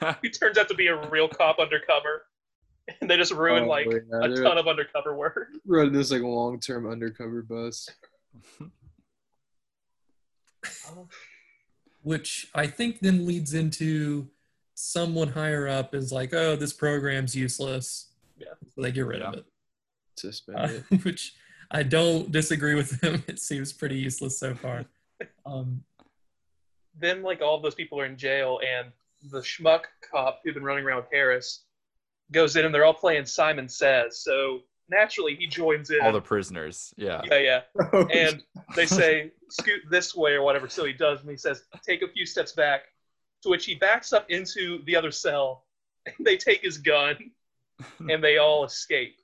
who 0.22 0.28
turns 0.28 0.56
out 0.56 0.68
to 0.68 0.74
be 0.74 0.86
a 0.86 1.08
real 1.10 1.28
cop 1.28 1.58
undercover. 1.58 2.26
And 3.00 3.10
they 3.10 3.16
just 3.16 3.32
ruin 3.32 3.64
Oh, 3.64 3.66
like 3.66 3.86
yeah, 3.86 4.20
a 4.22 4.28
ton 4.36 4.56
of 4.56 4.68
undercover 4.68 5.16
work. 5.16 5.48
running 5.66 5.92
this 5.92 6.12
like 6.12 6.22
long 6.22 6.60
term 6.60 6.88
undercover 6.88 7.42
bus. 7.42 7.88
Which 12.06 12.48
I 12.54 12.68
think 12.68 13.00
then 13.00 13.26
leads 13.26 13.52
into 13.52 14.28
someone 14.74 15.26
higher 15.26 15.66
up 15.66 15.92
is 15.92 16.12
like, 16.12 16.32
"Oh, 16.32 16.54
this 16.54 16.72
program's 16.72 17.34
useless." 17.34 18.12
Yeah. 18.38 18.54
so 18.74 18.80
they 18.82 18.92
get 18.92 19.06
rid 19.06 19.22
Yeah. 19.22 19.28
of 19.30 19.34
it. 19.34 19.44
Uh, 20.16 20.20
Suspended. 20.20 20.84
which 21.04 21.34
I 21.70 21.82
don't 21.82 22.30
disagree 22.30 22.74
with 22.76 23.00
them. 23.00 23.24
It 23.28 23.40
seems 23.40 23.72
pretty 23.72 23.96
useless 23.98 24.38
so 24.38 24.54
far. 24.54 24.84
Um, 25.44 25.82
Then 26.96 27.22
like 27.24 27.42
all 27.42 27.56
of 27.56 27.62
those 27.64 27.74
people 27.74 27.98
are 28.00 28.06
in 28.06 28.16
jail 28.16 28.60
and 28.64 28.92
the 29.32 29.40
schmuck 29.40 29.82
cop 30.08 30.40
who'd 30.44 30.54
been 30.54 30.62
running 30.62 30.84
around 30.84 30.98
with 30.98 31.10
Harris 31.12 31.64
goes 32.30 32.54
in 32.54 32.64
and 32.64 32.72
they're 32.72 32.84
all 32.84 32.94
playing 32.94 33.26
Simon 33.26 33.68
Says. 33.68 34.20
So 34.20 34.60
naturally 34.88 35.34
he 35.34 35.46
joins 35.46 35.90
in. 35.90 36.00
all 36.00 36.12
the 36.12 36.20
prisoners 36.20 36.94
yeah 36.96 37.20
yeah, 37.30 37.38
yeah. 37.38 37.60
Oh, 37.92 38.06
and 38.06 38.42
they 38.74 38.86
say, 38.86 39.32
scoot 39.50 39.82
this 39.90 40.14
way 40.14 40.32
or 40.32 40.42
whatever. 40.42 40.68
So 40.68 40.84
he 40.84 40.92
does, 40.92 41.20
and 41.20 41.30
he 41.30 41.36
says, 41.36 41.64
take 41.84 42.02
a 42.02 42.08
few 42.08 42.26
steps 42.26 42.52
back. 42.52 42.82
To 43.42 43.50
which 43.50 43.64
he 43.66 43.74
backs 43.74 44.12
up 44.12 44.28
into 44.30 44.82
the 44.86 44.96
other 44.96 45.10
cell. 45.10 45.64
And 46.06 46.24
they 46.24 46.36
take 46.36 46.62
his 46.62 46.78
gun, 46.78 47.16
and 48.10 48.22
they 48.22 48.38
all 48.38 48.64
escape. 48.64 49.16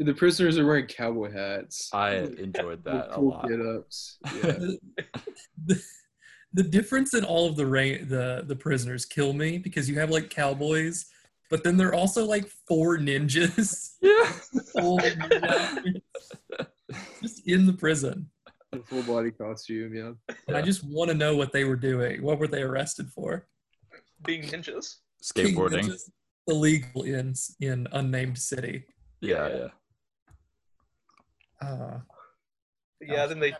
the 0.00 0.12
prisoners 0.12 0.58
are 0.58 0.66
wearing 0.66 0.86
cowboy 0.86 1.30
hats. 1.30 1.90
i 1.92 2.16
enjoyed 2.16 2.82
that 2.84 3.16
a 3.16 3.20
lot 3.20 3.48
get-ups. 3.48 4.18
Yeah. 4.24 4.40
the, 4.42 4.78
the, 5.66 5.82
the 6.54 6.62
difference 6.64 7.14
in 7.14 7.24
all 7.24 7.48
of 7.48 7.54
the 7.56 7.66
ra- 7.66 8.02
the 8.08 8.42
the 8.46 8.56
prisoners 8.56 9.04
kill 9.04 9.32
me 9.32 9.58
because 9.58 9.88
you 9.88 9.96
have 10.00 10.10
like 10.10 10.28
cowboys, 10.28 11.06
but 11.50 11.62
then 11.64 11.76
they're 11.76 11.94
also 11.94 12.24
like 12.24 12.48
four 12.66 12.98
ninjas 12.98 13.94
yeah 14.00 14.24
full 14.72 14.98
ninja 14.98 16.00
just 17.22 17.46
in 17.46 17.66
the 17.66 17.72
prison. 17.72 18.28
The 18.72 18.80
full 18.80 19.02
body 19.02 19.30
costume, 19.30 19.94
yeah. 19.94 20.34
And 20.48 20.56
I 20.56 20.62
just 20.62 20.84
want 20.84 21.10
to 21.10 21.16
know 21.16 21.36
what 21.36 21.52
they 21.52 21.64
were 21.64 21.76
doing. 21.76 22.22
What 22.22 22.38
were 22.38 22.48
they 22.48 22.62
arrested 22.62 23.08
for? 23.10 23.46
Being 24.24 24.42
ninjas. 24.42 24.96
Being 25.34 25.54
Skateboarding. 25.54 25.84
ninjas 25.84 26.10
Illegal 26.46 27.04
in 27.04 27.34
in 27.60 27.88
unnamed 27.92 28.38
city. 28.38 28.84
Yeah, 29.20 29.48
yeah. 31.62 31.66
Uh, 31.66 32.00
Yeah, 33.00 33.26
then 33.26 33.40
they 33.40 33.54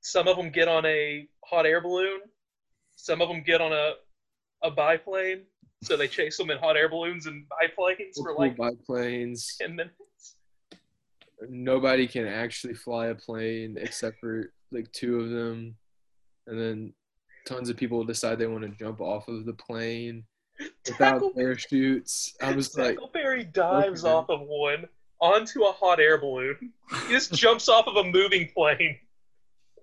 some 0.00 0.28
of 0.28 0.36
them 0.36 0.50
get 0.50 0.68
on 0.68 0.84
a 0.84 1.26
hot 1.44 1.64
air 1.64 1.80
balloon. 1.80 2.20
Some 2.96 3.22
of 3.22 3.28
them 3.28 3.42
get 3.42 3.60
on 3.62 3.72
a 3.72 3.92
a 4.62 4.70
biplane. 4.70 5.44
So 5.84 5.96
they 5.96 6.08
chase 6.08 6.36
them 6.36 6.50
in 6.50 6.58
hot 6.58 6.76
air 6.76 6.88
balloons 6.88 7.26
and 7.26 7.44
biplanes 7.48 8.18
for 8.20 8.34
like 8.34 8.56
biplanes. 8.56 9.56
ten 9.60 9.76
minutes. 9.76 10.36
Nobody 11.48 12.06
can 12.06 12.26
actually 12.26 12.74
fly 12.74 13.08
a 13.08 13.14
plane 13.14 13.76
except 13.78 14.18
for 14.20 14.52
like 14.72 14.90
two 14.92 15.20
of 15.20 15.30
them, 15.30 15.76
and 16.46 16.58
then 16.60 16.92
tons 17.46 17.68
of 17.68 17.76
people 17.76 18.02
decide 18.04 18.38
they 18.38 18.46
want 18.46 18.62
to 18.62 18.70
jump 18.70 19.00
off 19.00 19.28
of 19.28 19.44
the 19.44 19.52
plane 19.52 20.24
without 20.86 21.22
parachutes. 21.34 22.34
I 22.40 22.52
was 22.52 22.76
like, 22.76 22.96
Tackleberry 22.96 23.52
dives 23.52 24.04
off 24.04 24.30
of 24.30 24.40
one 24.42 24.86
onto 25.20 25.64
a 25.64 25.72
hot 25.72 26.00
air 26.00 26.18
balloon. 26.18 26.72
He 27.06 27.12
just 27.12 27.32
jumps 27.32 27.68
off 27.68 27.86
of 27.86 27.96
a 27.96 28.04
moving 28.04 28.50
plane. 28.54 28.98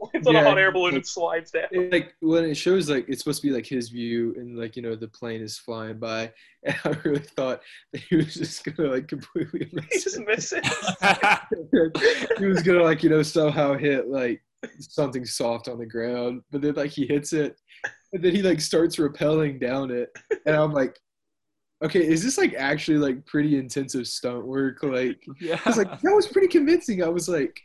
Lands 0.14 0.28
on 0.28 0.36
a 0.36 0.44
hot 0.44 0.58
air 0.58 0.72
balloon 0.72 0.86
like- 0.92 0.96
and 0.96 1.08
slides 1.08 1.52
down. 1.52 1.66
it, 1.72 1.92
like 1.92 2.16
when 2.22 2.44
it 2.46 2.56
shows 2.56 2.90
like 2.90 3.06
it's 3.08 3.20
supposed 3.20 3.42
to 3.42 3.48
be 3.48 3.54
like 3.54 3.66
his 3.66 3.90
view 3.90 4.34
and 4.38 4.58
like 4.58 4.76
you 4.76 4.82
know 4.82 4.96
the 4.96 5.08
plane 5.08 5.42
is 5.42 5.58
flying 5.58 5.98
by 6.00 6.32
and 6.64 6.76
i 6.86 6.90
really 7.04 7.20
thought 7.20 7.62
that 7.94 8.02
he 8.10 8.16
was 8.16 8.34
just 8.34 8.64
gonna 8.64 8.90
like 8.90 9.08
completely 9.08 9.70
He 9.92 10.00
just 10.00 10.18
it. 10.18 10.28
misses. 10.28 10.60
he 12.40 12.46
was 12.46 12.64
gonna 12.64 12.84
like 12.84 13.04
you 13.04 13.10
know 13.10 13.22
somehow 13.24 13.76
hit 13.78 14.08
like 14.08 14.42
something 14.80 15.26
soft 15.26 15.68
on 15.68 15.78
the 15.80 15.86
ground 15.86 16.42
but 16.52 16.62
then 16.62 16.74
like 16.76 16.92
he 16.92 17.06
hits 17.08 17.34
it 17.34 17.56
and 18.14 18.24
then 18.24 18.34
he 18.36 18.42
like 18.42 18.62
starts 18.62 18.98
rappelling 18.98 19.60
down 19.60 19.90
it 19.92 20.10
and 20.46 20.56
i'm 20.56 20.72
like 20.72 21.00
okay 21.84 22.06
is 22.06 22.24
this 22.24 22.38
like 22.38 22.54
actually 22.54 22.98
like 22.98 23.26
pretty 23.26 23.58
intensive 23.58 24.08
stunt 24.08 24.46
work 24.46 24.84
like 24.84 25.24
yeah. 25.40 25.60
I 25.66 25.70
was 25.70 25.78
like, 25.78 26.00
that 26.02 26.14
was 26.16 26.28
pretty 26.28 26.48
convincing. 26.48 27.02
I 27.04 27.08
was 27.08 27.28
like, 27.28 27.60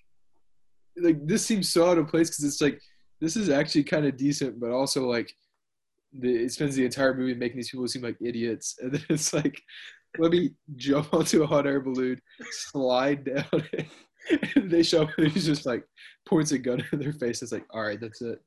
like 1.00 1.26
this 1.26 1.44
seems 1.44 1.68
so 1.68 1.90
out 1.90 1.98
of 1.98 2.08
place 2.08 2.30
because 2.30 2.44
it's 2.44 2.60
like 2.60 2.80
this 3.20 3.36
is 3.36 3.48
actually 3.48 3.84
kind 3.84 4.06
of 4.06 4.16
decent, 4.16 4.60
but 4.60 4.70
also 4.70 5.08
like 5.08 5.32
the, 6.12 6.44
it 6.44 6.52
spends 6.52 6.74
the 6.76 6.84
entire 6.84 7.14
movie 7.14 7.34
making 7.34 7.56
these 7.56 7.70
people 7.70 7.86
seem 7.88 8.02
like 8.02 8.16
idiots, 8.20 8.76
and 8.80 8.92
then 8.92 9.02
it's 9.08 9.32
like, 9.32 9.60
let 10.18 10.32
me 10.32 10.50
jump 10.76 11.12
onto 11.12 11.42
a 11.42 11.46
hot 11.46 11.66
air 11.66 11.80
balloon, 11.80 12.20
slide 12.50 13.24
down 13.24 13.62
and 14.54 14.70
they 14.70 14.82
show 14.82 15.02
up 15.02 15.10
and 15.18 15.28
he's 15.28 15.46
just 15.46 15.66
like 15.66 15.84
points 16.26 16.52
a 16.52 16.58
gun 16.58 16.82
in 16.92 16.98
their 16.98 17.12
face. 17.12 17.42
It's 17.42 17.52
like, 17.52 17.66
all 17.70 17.82
right, 17.82 18.00
that's 18.00 18.22
it. 18.22 18.40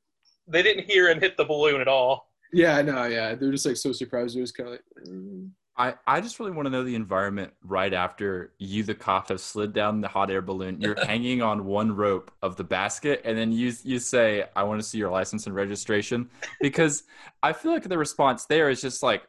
They 0.46 0.62
didn't 0.62 0.84
hear 0.84 1.08
him 1.08 1.20
hit 1.20 1.36
the 1.36 1.44
balloon 1.44 1.80
at 1.80 1.88
all. 1.88 2.28
Yeah, 2.52 2.82
no. 2.82 3.04
Yeah, 3.04 3.34
they're 3.34 3.52
just 3.52 3.66
like 3.66 3.76
so 3.76 3.92
surprised. 3.92 4.36
They're 4.36 4.42
just 4.42 4.56
kind 4.56 4.68
of 4.68 4.72
like, 4.74 4.84
mm. 5.08 5.50
I, 5.76 5.94
I 6.06 6.20
just 6.20 6.38
really 6.38 6.52
want 6.52 6.66
to 6.66 6.70
know 6.70 6.82
the 6.84 6.94
environment 6.94 7.52
right 7.62 7.94
after 7.94 8.52
you, 8.58 8.82
the 8.82 8.94
cop, 8.94 9.28
have 9.28 9.40
slid 9.40 9.72
down 9.72 10.00
the 10.00 10.08
hot 10.08 10.30
air 10.30 10.42
balloon. 10.42 10.80
You're 10.80 11.02
hanging 11.06 11.40
on 11.40 11.64
one 11.64 11.94
rope 11.94 12.30
of 12.42 12.56
the 12.56 12.64
basket, 12.64 13.22
and 13.24 13.38
then 13.38 13.52
you 13.52 13.72
you 13.82 13.98
say, 13.98 14.44
"I 14.54 14.64
want 14.64 14.80
to 14.80 14.86
see 14.86 14.98
your 14.98 15.10
license 15.10 15.46
and 15.46 15.54
registration," 15.54 16.28
because 16.60 17.04
I 17.42 17.52
feel 17.52 17.72
like 17.72 17.88
the 17.88 17.96
response 17.98 18.44
there 18.44 18.68
is 18.68 18.82
just 18.82 19.02
like 19.02 19.22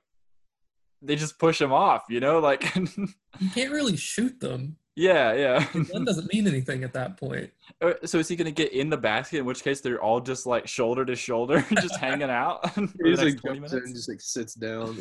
they 1.02 1.16
just 1.16 1.40
push 1.40 1.60
him 1.60 1.72
off, 1.72 2.04
you 2.10 2.20
know, 2.20 2.40
like 2.40 2.76
you 2.76 3.50
can't 3.54 3.72
really 3.72 3.98
shoot 3.98 4.40
them. 4.40 4.78
yeah, 4.96 5.34
yeah. 5.34 5.60
that 5.74 6.04
doesn't 6.06 6.32
mean 6.34 6.48
anything 6.48 6.84
at 6.84 6.94
that 6.94 7.18
point. 7.18 7.50
Uh, 7.82 7.94
so 8.06 8.20
is 8.20 8.28
he 8.28 8.36
gonna 8.36 8.52
get 8.52 8.74
in 8.74 8.90
the 8.90 8.98
basket? 8.98 9.40
In 9.40 9.46
which 9.46 9.64
case, 9.64 9.82
they're 9.82 10.02
all 10.02 10.20
just 10.20 10.46
like 10.46 10.68
shoulder 10.68 11.06
to 11.06 11.16
shoulder, 11.16 11.66
just 11.82 11.96
hanging 11.96 12.30
out 12.30 12.74
for 12.74 12.82
he 12.82 12.88
the 12.88 13.10
just 13.10 13.24
next 13.24 13.44
like 13.44 13.56
jumps 13.56 13.74
in 13.74 13.80
and 13.80 13.96
just 13.96 14.10
like 14.10 14.22
sits 14.22 14.54
down. 14.54 14.98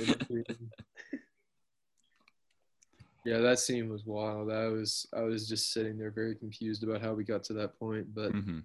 Yeah, 3.30 3.38
that 3.38 3.60
scene 3.60 3.88
was 3.88 4.04
wild. 4.04 4.50
I 4.50 4.66
was 4.66 5.06
I 5.14 5.20
was 5.20 5.48
just 5.48 5.72
sitting 5.72 5.96
there 5.96 6.10
very 6.10 6.34
confused 6.34 6.82
about 6.82 7.00
how 7.00 7.14
we 7.14 7.22
got 7.22 7.44
to 7.44 7.52
that 7.52 7.78
point, 7.78 8.12
but 8.12 8.32
Mhm. 8.32 8.64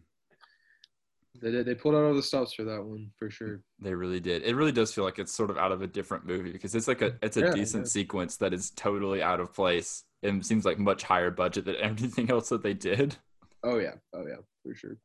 they 1.39 1.61
they 1.61 1.76
pulled 1.76 1.93
out 1.93 2.03
all 2.03 2.16
the 2.16 2.24
stops 2.24 2.53
for 2.53 2.63
that 2.63 2.84
one 2.84 3.11
for 3.16 3.30
sure. 3.30 3.61
They 3.78 3.93
really 3.93 4.20
did. 4.20 4.41
It 4.41 4.55
really 4.55 4.72
does 4.72 4.91
feel 4.91 5.03
like 5.03 5.20
it's 5.20 5.32
sort 5.32 5.51
of 5.51 5.59
out 5.59 5.72
of 5.72 5.84
a 5.84 5.88
different 5.88 6.26
movie 6.26 6.51
because 6.51 6.74
it's 6.74 6.88
like 6.88 7.03
a 7.03 7.16
it's 7.22 7.38
a 7.38 7.41
Yeah, 7.41 7.53
decent 7.53 7.84
yeah. 7.86 7.89
sequence 7.89 8.38
that 8.38 8.55
is 8.55 8.72
totally 8.72 9.22
out 9.22 9.39
of 9.39 9.53
place 9.53 10.03
and 10.24 10.43
seems 10.43 10.66
like 10.66 10.80
much 10.80 11.03
higher 11.03 11.30
budget 11.30 11.66
than 11.66 11.76
everything 11.80 12.32
else 12.32 12.49
that 12.49 12.63
they 12.63 12.74
did. 12.74 13.18
Oh 13.63 13.78
yeah, 13.78 13.93
oh 14.13 14.26
yeah, 14.26 14.38
for 14.63 14.74
sure. 14.74 14.97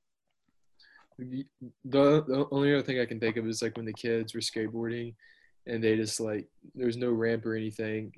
The, 1.19 1.45
the 1.85 2.49
only 2.51 2.73
other 2.73 2.83
thing 2.83 2.99
I 2.99 3.05
can 3.05 3.21
think 3.21 3.37
of 3.37 3.47
is 3.47 3.61
like 3.61 3.77
when 3.77 3.85
the 3.85 3.93
kids 3.93 4.33
were 4.33 4.41
skateboarding, 4.41 5.17
and 5.67 5.85
they 5.85 5.97
just 5.97 6.19
like 6.19 6.49
there's 6.75 6.97
no 6.97 7.11
ramp 7.11 7.45
or 7.45 7.55
anything, 7.55 8.15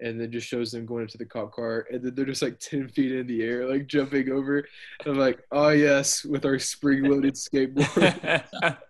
and 0.00 0.20
then 0.20 0.30
just 0.30 0.46
shows 0.46 0.70
them 0.70 0.84
going 0.86 1.02
into 1.02 1.18
the 1.18 1.24
cop 1.24 1.52
car, 1.52 1.86
and 1.90 2.02
then 2.02 2.14
they're 2.14 2.24
just 2.26 2.42
like 2.42 2.58
ten 2.60 2.88
feet 2.88 3.12
in 3.12 3.26
the 3.26 3.42
air, 3.42 3.68
like 3.68 3.86
jumping 3.86 4.30
over. 4.30 4.58
and 4.58 4.66
I'm 5.06 5.18
like, 5.18 5.40
oh 5.52 5.70
yes, 5.70 6.24
with 6.24 6.44
our 6.44 6.58
spring-loaded 6.58 7.34
skateboard. 7.34 8.44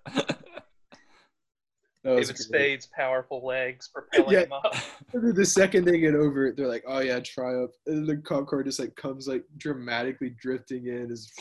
That 2.05 2.19
David. 2.21 2.39
Spade's 2.39 2.87
powerful 2.97 3.45
legs 3.45 3.89
propelling 3.93 4.31
Yeah. 4.33 4.41
him 4.45 4.53
up. 4.53 4.77
The 5.13 5.45
second 5.45 5.87
they 5.87 5.99
get 5.99 6.15
over 6.15 6.47
it, 6.47 6.57
they're 6.57 6.69
like, 6.69 6.85
"Oh 6.87 7.01
yeah, 7.01 7.19
Triumph." 7.19 7.73
And 7.89 8.07
the 8.07 8.19
cop 8.19 8.47
car 8.47 8.63
just 8.63 8.79
like 8.79 8.95
comes 8.95 9.27
like 9.27 9.43
dramatically 9.57 10.31
drifting 10.41 10.87
in, 10.87 11.11
is 11.11 11.33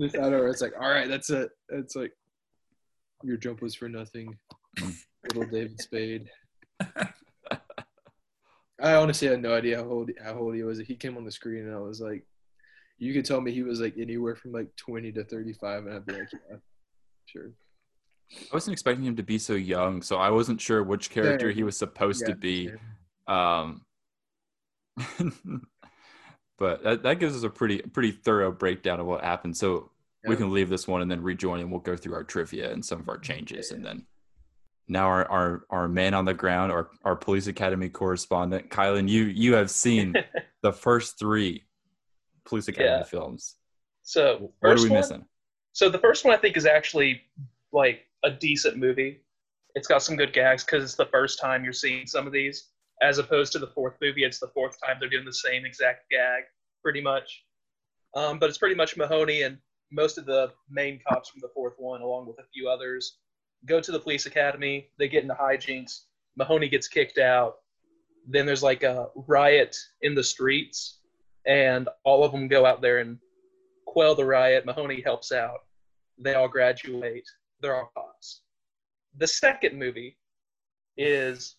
just 0.00 0.16
out 0.16 0.32
of 0.32 0.44
it. 0.44 0.48
It's 0.48 0.62
like, 0.62 0.72
"All 0.80 0.88
right, 0.88 1.08
that's 1.08 1.28
it." 1.28 1.50
It's 1.68 1.94
like 1.94 2.12
your 3.22 3.36
jump 3.36 3.60
was 3.60 3.74
for 3.74 3.86
nothing, 3.86 4.34
little 5.28 5.44
David 5.50 5.78
Spade. 5.78 6.30
I 8.80 8.94
honestly 8.94 9.28
had 9.28 9.40
no 9.42 9.54
idea 9.54 9.76
how 9.78 9.84
old 9.88 10.10
how 10.22 10.34
old 10.38 10.54
he 10.54 10.62
was. 10.62 10.78
He 10.80 10.96
came 10.96 11.16
on 11.16 11.24
the 11.24 11.30
screen 11.30 11.66
and 11.66 11.74
I 11.74 11.78
was 11.78 12.00
like, 12.00 12.24
you 12.98 13.12
could 13.12 13.24
tell 13.24 13.40
me 13.40 13.52
he 13.52 13.62
was 13.62 13.80
like 13.80 13.94
anywhere 13.98 14.34
from 14.36 14.52
like 14.52 14.74
twenty 14.76 15.12
to 15.12 15.24
thirty 15.24 15.52
five, 15.52 15.86
and 15.86 15.94
I'd 15.94 16.06
be 16.06 16.12
like, 16.14 16.28
yeah, 16.32 16.56
sure. 17.26 17.50
I 18.32 18.54
wasn't 18.54 18.72
expecting 18.72 19.04
him 19.04 19.16
to 19.16 19.22
be 19.22 19.38
so 19.38 19.52
young, 19.52 20.02
so 20.02 20.16
I 20.16 20.30
wasn't 20.30 20.60
sure 20.60 20.82
which 20.82 21.10
character 21.10 21.48
Yeah. 21.48 21.54
he 21.54 21.62
was 21.62 21.76
supposed 21.76 22.26
to 22.26 22.34
be. 22.34 22.70
yeah. 23.28 23.60
Um, 23.60 23.82
but 26.58 26.82
that, 26.84 27.02
that 27.02 27.18
gives 27.20 27.36
us 27.36 27.42
a 27.42 27.50
pretty 27.50 27.78
pretty 27.78 28.12
thorough 28.12 28.50
breakdown 28.52 29.00
of 29.00 29.06
what 29.06 29.22
happened. 29.22 29.56
So 29.56 29.90
we 30.26 30.36
can 30.36 30.52
leave 30.52 30.70
this 30.70 30.88
one 30.88 31.02
and 31.02 31.10
then 31.10 31.22
rejoin, 31.22 31.60
and 31.60 31.70
we'll 31.70 31.80
go 31.80 31.96
through 31.96 32.14
our 32.14 32.24
trivia 32.24 32.72
and 32.72 32.84
some 32.84 32.98
of 32.98 33.08
our 33.08 33.18
changes, 33.18 33.70
and 33.72 33.84
then 33.84 34.06
now 34.88 35.06
our 35.06 35.30
our 35.30 35.64
our 35.70 35.88
man 35.88 36.14
on 36.14 36.24
the 36.24 36.34
ground, 36.34 36.70
our 36.72 36.90
our 37.04 37.16
police 37.16 37.46
academy 37.46 37.88
correspondent, 37.88 38.70
Kylan. 38.70 39.08
You 39.08 39.24
you 39.24 39.54
have 39.54 39.70
seen 39.70 40.14
the 40.62 40.72
first 40.72 41.18
three 41.18 41.64
police 42.44 42.68
academy 42.68 42.98
Yeah. 42.98 43.04
films. 43.04 43.56
So 44.02 44.52
What 44.60 44.78
are 44.78 44.82
we 44.82 44.90
one, 44.90 44.98
missing? 44.98 45.24
So 45.72 45.88
the 45.88 45.98
first 45.98 46.24
one 46.24 46.34
I 46.34 46.36
think 46.38 46.56
is 46.56 46.66
actually 46.66 47.22
like 47.72 48.06
a 48.22 48.30
decent 48.30 48.76
movie. 48.76 49.20
It's 49.74 49.88
got 49.88 50.02
some 50.02 50.16
good 50.16 50.32
gags 50.32 50.62
because 50.64 50.84
it's 50.84 50.94
the 50.94 51.06
first 51.06 51.40
time 51.40 51.64
you're 51.64 51.72
seeing 51.72 52.06
some 52.06 52.26
of 52.26 52.32
these, 52.32 52.68
as 53.02 53.18
opposed 53.18 53.52
to 53.52 53.58
the 53.58 53.66
fourth 53.68 53.94
movie. 54.00 54.22
It's 54.24 54.38
the 54.38 54.48
fourth 54.48 54.76
time 54.84 54.98
they're 55.00 55.08
doing 55.08 55.24
the 55.24 55.32
same 55.32 55.64
exact 55.64 56.08
gag, 56.10 56.44
pretty 56.82 57.00
much. 57.00 57.44
Um, 58.14 58.38
but 58.38 58.48
it's 58.48 58.58
pretty 58.58 58.76
much 58.76 58.96
Mahoney 58.96 59.42
and 59.42 59.58
most 59.90 60.16
of 60.18 60.26
the 60.26 60.52
main 60.70 61.00
cops 61.08 61.30
from 61.30 61.40
the 61.40 61.48
fourth 61.54 61.74
one, 61.78 62.02
along 62.02 62.26
with 62.28 62.38
a 62.38 62.46
few 62.52 62.68
others, 62.68 63.18
go 63.66 63.80
to 63.80 63.92
the 63.92 63.98
police 63.98 64.26
academy. 64.26 64.88
They 64.98 65.08
get 65.08 65.22
into 65.22 65.34
hijinks. 65.34 66.02
Mahoney 66.36 66.68
gets 66.68 66.88
kicked 66.88 67.18
out. 67.18 67.56
Then 68.26 68.46
there's 68.46 68.62
like 68.62 68.82
a 68.82 69.08
riot 69.28 69.76
in 70.02 70.14
the 70.14 70.24
streets, 70.24 71.00
and 71.46 71.88
all 72.04 72.24
of 72.24 72.32
them 72.32 72.48
go 72.48 72.64
out 72.64 72.80
there 72.80 72.98
and 72.98 73.18
quell 73.86 74.14
the 74.14 74.24
riot. 74.24 74.66
Mahoney 74.66 75.00
helps 75.02 75.30
out. 75.30 75.60
They 76.18 76.34
all 76.34 76.48
graduate. 76.48 77.28
They're 77.60 77.76
all 77.76 77.90
cops. 77.94 78.42
The 79.18 79.26
second 79.26 79.78
movie 79.78 80.16
is 80.96 81.56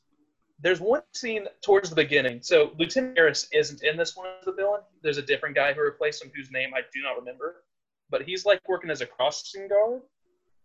there's 0.59 0.79
one 0.79 1.01
scene 1.13 1.47
towards 1.61 1.89
the 1.89 1.95
beginning. 1.95 2.39
So 2.41 2.71
Lieutenant 2.79 3.17
Harris 3.17 3.47
isn't 3.53 3.83
in 3.83 3.97
this 3.97 4.15
one 4.15 4.27
as 4.39 4.45
the 4.45 4.53
villain. 4.53 4.81
There's 5.01 5.17
a 5.17 5.21
different 5.21 5.55
guy 5.55 5.73
who 5.73 5.81
replaced 5.81 6.23
him 6.23 6.31
whose 6.35 6.51
name 6.51 6.71
I 6.73 6.81
do 6.93 7.01
not 7.01 7.17
remember. 7.17 7.63
But 8.09 8.23
he's 8.23 8.45
like 8.45 8.61
working 8.67 8.89
as 8.89 9.01
a 9.01 9.05
crossing 9.05 9.67
guard. 9.67 10.01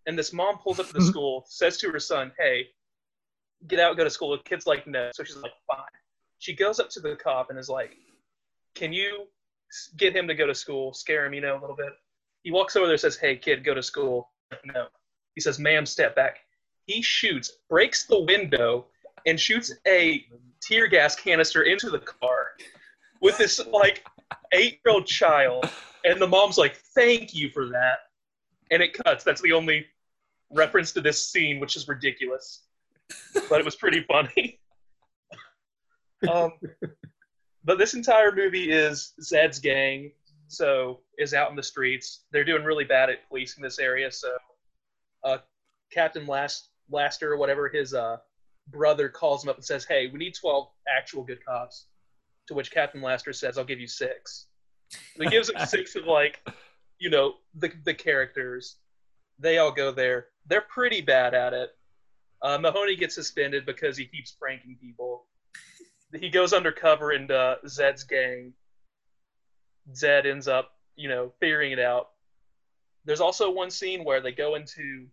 And 0.07 0.19
this 0.19 0.33
mom 0.33 0.59
pulls 0.59 0.81
up 0.81 0.87
to 0.89 0.93
the 0.95 1.03
school, 1.13 1.45
says 1.49 1.77
to 1.79 1.91
her 1.91 2.01
son, 2.01 2.33
Hey, 2.39 2.69
get 3.67 3.79
out, 3.81 3.97
go 3.97 4.05
to 4.05 4.11
school. 4.11 4.31
The 4.31 4.43
kid's 4.43 4.67
like, 4.67 4.87
No. 4.87 5.11
So 5.15 5.25
she's 5.25 5.37
like, 5.37 5.53
Fine. 5.67 5.79
She 6.39 6.55
goes 6.55 6.81
up 6.81 6.89
to 6.91 7.01
the 7.01 7.17
cop 7.17 7.51
and 7.51 7.59
is 7.59 7.69
like, 7.69 7.97
Can 8.75 8.93
you 8.93 9.27
get 9.97 10.15
him 10.15 10.27
to 10.29 10.35
go 10.35 10.47
to 10.47 10.55
school, 10.55 10.93
scare 10.93 11.27
him, 11.27 11.35
you 11.35 11.41
know, 11.41 11.59
a 11.59 11.61
little 11.61 11.77
bit? 11.77 11.93
He 12.43 12.51
walks 12.51 12.77
over 12.77 12.87
there 12.87 12.97
says, 12.97 13.17
Hey, 13.17 13.37
kid, 13.37 13.65
go 13.65 13.75
to 13.75 13.83
school. 13.83 14.31
No. 14.65 14.87
He 15.35 15.41
says, 15.41 15.59
Ma'am, 15.59 15.87
step 15.87 16.17
back. 16.17 16.39
He 16.87 17.03
shoots, 17.03 17.53
breaks 17.69 18.07
the 18.07 18.21
window, 18.21 18.87
and 19.27 19.39
shoots 19.39 19.73
a 19.87 20.25
tear 20.61 20.87
gas 20.89 21.15
canister 21.15 21.63
into 21.63 21.91
the 21.91 21.99
car 21.99 22.49
with 23.21 23.37
this, 23.39 23.61
like, 23.67 24.05
eight 24.53 24.81
year 24.85 24.95
old 24.95 25.07
child, 25.07 25.69
and 26.05 26.21
the 26.21 26.27
mom's 26.27 26.59
like, 26.59 26.77
"Thank 26.77 27.35
you 27.35 27.51
for 27.51 27.69
that," 27.69 28.10
and 28.71 28.83
it 28.83 28.95
cuts. 28.95 29.25
That's 29.25 29.41
the 29.41 29.53
only 29.53 29.87
reference 30.51 30.93
to 30.93 31.01
this 31.01 31.27
scene, 31.27 31.61
which 31.61 31.77
is 31.77 31.89
ridiculous, 31.89 32.63
but 33.49 33.61
it 33.61 33.65
was 33.65 33.77
pretty 33.77 34.03
funny. 34.09 34.61
um, 36.31 36.53
but 37.65 37.79
this 37.79 37.95
entire 37.95 38.33
movie 38.33 38.71
is 38.71 39.13
Zed's 39.23 39.59
gang, 39.59 40.13
so 40.49 41.01
is 41.19 41.35
out 41.35 41.51
in 41.51 41.57
the 41.57 41.63
streets. 41.63 42.25
They're 42.33 42.45
doing 42.45 42.65
really 42.65 42.85
bad 42.85 43.11
at 43.11 43.29
policing 43.29 43.63
this 43.63 43.79
area, 43.79 44.11
so 44.11 44.31
uh, 45.25 45.39
Captain 45.93 46.27
Last 46.27 46.69
Laster 46.91 47.33
or 47.33 47.37
whatever 47.37 47.69
his 47.69 47.95
uh, 47.95 48.17
brother 48.69 49.09
calls 49.09 49.45
him 49.45 49.51
up 49.51 49.57
and 49.57 49.65
says, 49.65 49.85
"Hey, 49.85 50.09
we 50.13 50.19
need 50.19 50.35
twelve 50.35 50.69
actual 50.89 51.23
good 51.23 51.45
cops." 51.45 51.87
To 52.49 52.55
which 52.55 52.71
Captain 52.73 53.01
Laster 53.01 53.33
says, 53.33 53.59
"I'll 53.59 53.65
give 53.65 53.81
you 53.81 53.87
six. 53.87 54.47
So 54.91 55.23
he 55.23 55.29
gives 55.29 55.49
him 55.51 55.65
six 55.67 55.95
of 55.95 56.05
like, 56.07 56.41
you 57.01 57.11
know, 57.11 57.35
the 57.55 57.73
the 57.85 57.95
characters. 57.95 58.77
They 59.41 59.59
all 59.59 59.73
go 59.73 59.91
there. 59.91 60.27
They're 60.47 60.61
pretty 60.61 61.01
bad 61.01 61.35
at 61.35 61.55
it. 61.55 61.71
Uh, 62.43 62.59
Mahoney 62.59 62.95
gets 62.95 63.15
suspended 63.15 63.67
because 63.67 63.97
he 63.97 64.05
keeps 64.05 64.33
pranking 64.33 64.77
people. 64.81 65.27
He 66.15 66.29
goes 66.29 66.53
undercover 66.53 67.13
into 67.13 67.37
uh, 67.37 67.57
Zed's 67.67 68.05
gang. 68.05 68.53
Zed 69.95 70.27
ends 70.27 70.47
up, 70.47 70.73
you 70.95 71.09
know, 71.09 71.33
figuring 71.41 71.73
it 71.73 71.79
out. 71.79 72.11
There's 73.05 73.21
also 73.21 73.51
one 73.51 73.71
scene 73.71 74.05
where 74.05 74.21
they 74.21 74.33
go 74.33 74.55
into 74.57 75.07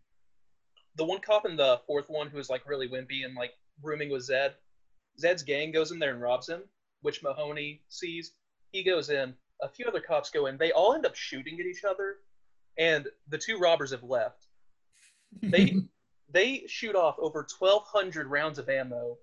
the 0.95 1.05
one 1.05 1.19
cop 1.19 1.45
in 1.45 1.55
the 1.55 1.79
fourth 1.87 2.09
one 2.09 2.27
who 2.27 2.37
is 2.37 2.49
like 2.49 2.67
really 2.67 2.89
wimpy 2.89 3.23
and 3.23 3.35
like 3.35 3.51
rooming 3.81 4.09
with 4.09 4.23
Zed. 4.23 4.55
Zed's 5.19 5.43
gang 5.43 5.71
goes 5.71 5.91
in 5.91 5.99
there 5.99 6.11
and 6.11 6.21
robs 6.21 6.49
him, 6.49 6.63
which 7.01 7.23
Mahoney 7.23 7.81
sees. 7.87 8.33
He 8.71 8.83
goes 8.83 9.09
in. 9.09 9.35
A 9.61 9.69
few 9.69 9.85
other 9.85 10.01
cops 10.01 10.29
go 10.29 10.45
in. 10.45 10.57
They 10.57 10.71
all 10.71 10.93
end 10.93 11.05
up 11.05 11.15
shooting 11.15 11.59
at 11.59 11.65
each 11.65 11.83
other, 11.83 12.17
and 12.77 13.07
the 13.29 13.37
two 13.37 13.57
robbers 13.57 13.91
have 13.91 14.03
left. 14.03 14.45
They 15.41 15.75
they 16.31 16.63
shoot 16.67 16.95
off 16.95 17.15
over 17.19 17.45
1,200 17.57 18.27
rounds 18.27 18.59
of 18.59 18.69
ammo, 18.69 19.17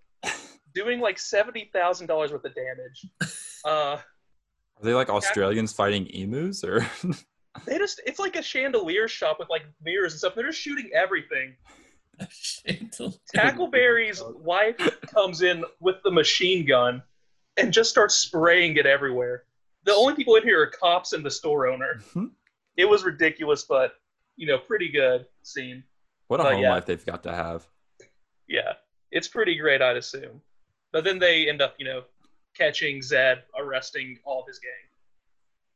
doing 0.75 1.01
like 1.01 1.19
seventy 1.19 1.71
thousand 1.73 2.07
dollars 2.07 2.33
worth 2.33 2.45
of 2.45 2.55
damage. 2.55 3.07
Uh, 3.65 3.97
Are 3.97 4.83
they 4.83 4.93
like 4.93 5.09
Australians 5.09 5.73
fighting 5.73 6.07
emus 6.09 6.63
or? 6.65 6.87
they 7.67 7.79
just 7.79 7.99
it's 8.05 8.19
like 8.19 8.37
a 8.37 8.43
chandelier 8.43 9.09
shop 9.09 9.39
with 9.39 9.49
like 9.49 9.63
mirrors 9.83 10.13
and 10.13 10.19
stuff. 10.19 10.35
They're 10.35 10.45
just 10.45 10.61
shooting 10.61 10.91
everything. 10.95 11.57
Tackleberry's 13.35 14.23
wife 14.37 14.77
comes 15.07 15.41
in 15.41 15.65
with 15.81 15.97
the 16.05 16.11
machine 16.11 16.67
gun 16.67 17.03
and 17.57 17.73
just 17.73 17.89
starts 17.89 18.17
spraying 18.17 18.77
it 18.77 18.85
everywhere. 18.85 19.45
The 19.85 19.93
only 19.93 20.15
people 20.15 20.37
in 20.37 20.43
here 20.43 20.61
are 20.63 20.67
cops 20.67 21.13
and 21.13 21.25
the 21.25 21.31
store 21.31 21.67
owner. 21.67 22.01
Mhm. 22.15 22.31
It 22.77 22.87
was 22.87 23.05
ridiculous, 23.05 23.65
but 23.65 23.95
you 24.37 24.47
know, 24.47 24.59
pretty 24.59 24.89
good 24.89 25.27
scene. 25.43 25.85
what 26.29 26.41
a 26.41 26.43
But 26.43 26.53
home 26.55 26.63
yeah. 26.63 26.71
life 26.73 26.87
they've 26.87 27.05
got 27.05 27.23
to 27.25 27.33
have. 27.33 27.67
Yeah, 28.49 28.73
it's 29.13 29.29
pretty 29.29 29.57
great, 29.57 29.81
I'd 29.83 29.97
assume. 29.97 30.41
But 30.93 31.05
then 31.05 31.19
they 31.19 31.49
end 31.49 31.61
up, 31.63 31.75
you 31.79 31.85
know, 31.85 32.05
catching 32.57 33.01
Zed, 33.03 33.45
arresting 33.59 34.19
all 34.25 34.41
of 34.41 34.47
his 34.49 34.59
gang. 34.59 34.73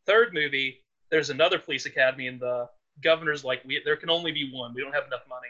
Third 0.07 0.33
movie, 0.33 0.83
there's 1.11 1.31
another 1.31 1.59
police 1.59 1.87
academy, 1.87 2.27
and 2.29 2.41
the 2.41 2.69
governor's 3.03 3.45
like, 3.45 3.63
we, 3.65 3.81
there 3.85 3.97
can 3.97 4.11
only 4.11 4.33
be 4.33 4.51
one. 4.53 4.73
We 4.75 4.83
don't 4.83 4.95
have 4.95 5.07
enough 5.07 5.27
money. 5.29 5.49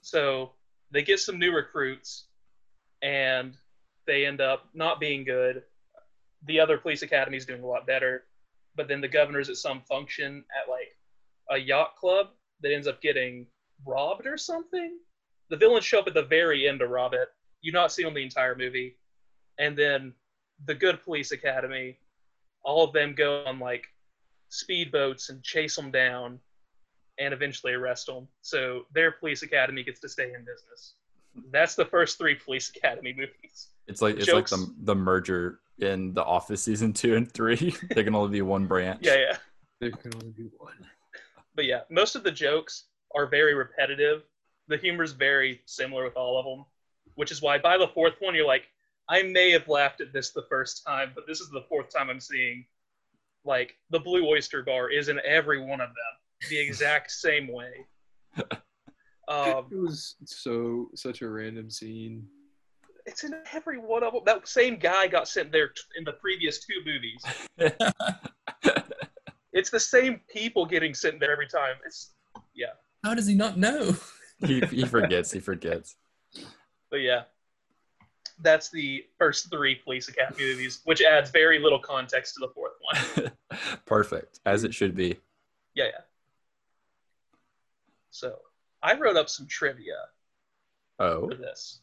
So 0.00 0.52
they 0.90 1.02
get 1.02 1.20
some 1.20 1.38
new 1.38 1.52
recruits, 1.54 2.24
and 3.02 3.56
they 4.06 4.26
end 4.26 4.40
up 4.40 4.68
not 4.74 5.00
being 5.00 5.24
good. 5.24 5.62
The 6.46 6.60
other 6.60 6.78
police 6.78 7.02
academy 7.02 7.36
is 7.36 7.46
doing 7.46 7.62
a 7.62 7.66
lot 7.66 7.86
better. 7.86 8.24
But 8.76 8.88
then 8.88 9.00
the 9.00 9.08
governor's 9.08 9.48
at 9.48 9.56
some 9.56 9.82
function 9.82 10.44
at 10.60 10.70
like 10.70 10.96
a 11.50 11.58
yacht 11.58 11.96
club 11.96 12.28
that 12.60 12.72
ends 12.72 12.86
up 12.86 13.00
getting 13.00 13.46
robbed 13.86 14.26
or 14.26 14.36
something 14.36 14.98
the 15.50 15.56
villains 15.56 15.84
show 15.84 16.00
up 16.00 16.06
at 16.06 16.14
the 16.14 16.22
very 16.22 16.68
end 16.68 16.80
to 16.80 16.86
rob 16.86 17.14
it. 17.14 17.28
You 17.60 17.72
not 17.72 17.92
see 17.92 18.02
them 18.02 18.14
the 18.14 18.22
entire 18.22 18.54
movie, 18.54 18.96
and 19.58 19.76
then 19.76 20.12
the 20.66 20.74
good 20.74 21.02
police 21.02 21.32
academy, 21.32 21.98
all 22.64 22.84
of 22.84 22.92
them 22.92 23.14
go 23.14 23.44
on 23.46 23.58
like 23.58 23.86
speedboats 24.50 25.30
and 25.30 25.42
chase 25.42 25.76
them 25.76 25.90
down, 25.90 26.38
and 27.18 27.32
eventually 27.32 27.72
arrest 27.72 28.06
them. 28.06 28.28
So 28.42 28.86
their 28.92 29.12
police 29.12 29.42
academy 29.42 29.82
gets 29.82 30.00
to 30.00 30.08
stay 30.08 30.32
in 30.32 30.40
business. 30.40 30.94
That's 31.50 31.74
the 31.74 31.84
first 31.84 32.18
three 32.18 32.34
police 32.34 32.70
academy 32.74 33.12
movies. 33.16 33.68
It's 33.86 34.02
like 34.02 34.16
it's 34.16 34.26
Jokes. 34.26 34.52
like 34.52 34.60
the 34.60 34.74
the 34.84 34.94
merger 34.94 35.60
in 35.78 36.14
the 36.14 36.24
Office 36.24 36.62
season 36.62 36.92
two 36.92 37.16
and 37.16 37.30
three. 37.30 37.74
there 37.90 38.04
can 38.04 38.14
only 38.14 38.30
be 38.30 38.42
one 38.42 38.66
branch. 38.66 39.00
Yeah, 39.02 39.16
yeah. 39.16 39.36
There 39.80 39.90
can 39.90 40.14
only 40.14 40.30
be 40.30 40.48
one. 40.58 40.74
But 41.54 41.66
yeah, 41.66 41.80
most 41.90 42.16
of 42.16 42.24
the 42.24 42.30
jokes 42.30 42.84
are 43.14 43.26
very 43.26 43.54
repetitive. 43.54 44.22
The 44.68 44.76
humor 44.76 45.04
is 45.04 45.12
very 45.12 45.60
similar 45.66 46.04
with 46.04 46.16
all 46.16 46.38
of 46.38 46.44
them, 46.44 46.64
which 47.14 47.30
is 47.30 47.42
why 47.42 47.58
by 47.58 47.78
the 47.78 47.88
fourth 47.88 48.14
one 48.20 48.34
you're 48.34 48.46
like, 48.46 48.64
I 49.08 49.22
may 49.22 49.50
have 49.50 49.68
laughed 49.68 50.00
at 50.00 50.12
this 50.12 50.30
the 50.30 50.46
first 50.48 50.84
time, 50.86 51.12
but 51.14 51.26
this 51.26 51.40
is 51.40 51.50
the 51.50 51.64
fourth 51.68 51.94
time 51.94 52.08
I'm 52.08 52.20
seeing 52.20 52.64
like 53.44 53.76
the 53.90 54.00
Blue 54.00 54.26
Oyster 54.26 54.62
Bar 54.62 54.90
is 54.90 55.08
in 55.08 55.20
every 55.24 55.60
one 55.60 55.80
of 55.80 55.88
them 55.88 56.48
the 56.48 56.58
exact 56.58 57.10
same 57.10 57.48
way. 57.48 57.86
Um, 59.26 59.66
It 59.70 59.78
was 59.78 60.16
so 60.26 60.90
such 60.94 61.22
a 61.22 61.28
random 61.30 61.70
scene. 61.70 62.26
It's 63.06 63.24
in 63.24 63.34
every 63.52 63.78
one 63.78 64.02
of 64.02 64.12
them. 64.12 64.22
That 64.24 64.46
same 64.48 64.76
guy 64.76 65.06
got 65.06 65.28
sent 65.28 65.52
there 65.52 65.68
t- 65.68 65.82
in 65.96 66.04
the 66.04 66.12
previous 66.12 66.64
two 66.64 66.80
movies. 66.84 67.24
It's 69.54 69.70
the 69.70 69.80
same 69.80 70.20
people 70.28 70.66
getting 70.66 70.92
sent 70.94 71.20
there 71.20 71.30
every 71.32 71.46
time. 71.46 71.76
It's 71.86 72.10
yeah. 72.54 72.72
How 73.04 73.14
does 73.14 73.26
he 73.26 73.34
not 73.34 73.56
know? 73.56 73.96
he 74.44 74.60
he 74.62 74.84
forgets. 74.84 75.30
He 75.30 75.38
forgets. 75.38 75.94
But 76.90 76.96
yeah, 77.02 77.22
that's 78.40 78.68
the 78.70 79.04
first 79.16 79.50
three 79.50 79.76
Police 79.76 80.08
Academy 80.08 80.42
movies, 80.42 80.80
which 80.84 81.02
adds 81.02 81.30
very 81.30 81.60
little 81.60 81.78
context 81.78 82.34
to 82.34 82.40
the 82.40 82.48
fourth 82.52 82.72
one. 82.80 83.30
Perfect, 83.86 84.40
as 84.44 84.64
it 84.64 84.74
should 84.74 84.96
be. 84.96 85.16
Yeah, 85.74 85.84
yeah. 85.84 86.00
So 88.10 88.38
I 88.82 88.98
wrote 88.98 89.16
up 89.16 89.28
some 89.28 89.46
trivia 89.46 89.94
Oh, 90.98 91.28
for 91.28 91.36
this. 91.36 91.80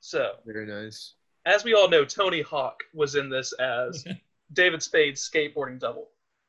So, 0.00 0.32
Very 0.46 0.66
nice. 0.66 1.14
as 1.44 1.64
we 1.64 1.74
all 1.74 1.88
know, 1.88 2.04
Tony 2.04 2.40
Hawk 2.42 2.82
was 2.94 3.14
in 3.14 3.28
this 3.28 3.52
as 3.54 4.04
David 4.52 4.82
Spade's 4.82 5.28
skateboarding 5.28 5.78
double. 5.78 6.08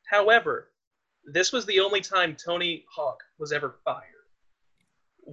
However, 0.10 0.72
this 1.26 1.52
was 1.52 1.66
the 1.66 1.80
only 1.80 2.02
time 2.02 2.36
Tony 2.36 2.86
Hawk 2.94 3.22
was 3.38 3.52
ever 3.52 3.76
fired. 3.84 4.04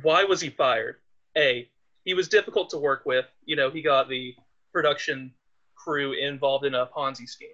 Why 0.03 0.25
was 0.25 0.41
he 0.41 0.51
fired? 0.51 0.97
A, 1.37 1.69
he 2.05 2.14
was 2.14 2.29
difficult 2.29 2.71
to 2.71 2.79
work 2.79 3.05
with. 3.07 3.27
You 3.45 3.57
know, 3.57 3.71
he 3.71 3.83
got 3.83 4.09
the 4.09 4.35
production 4.73 5.33
crew 5.75 6.12
involved 6.12 6.64
in 6.64 6.75
a 6.75 6.87
Ponzi 6.87 7.29
scheme. 7.29 7.49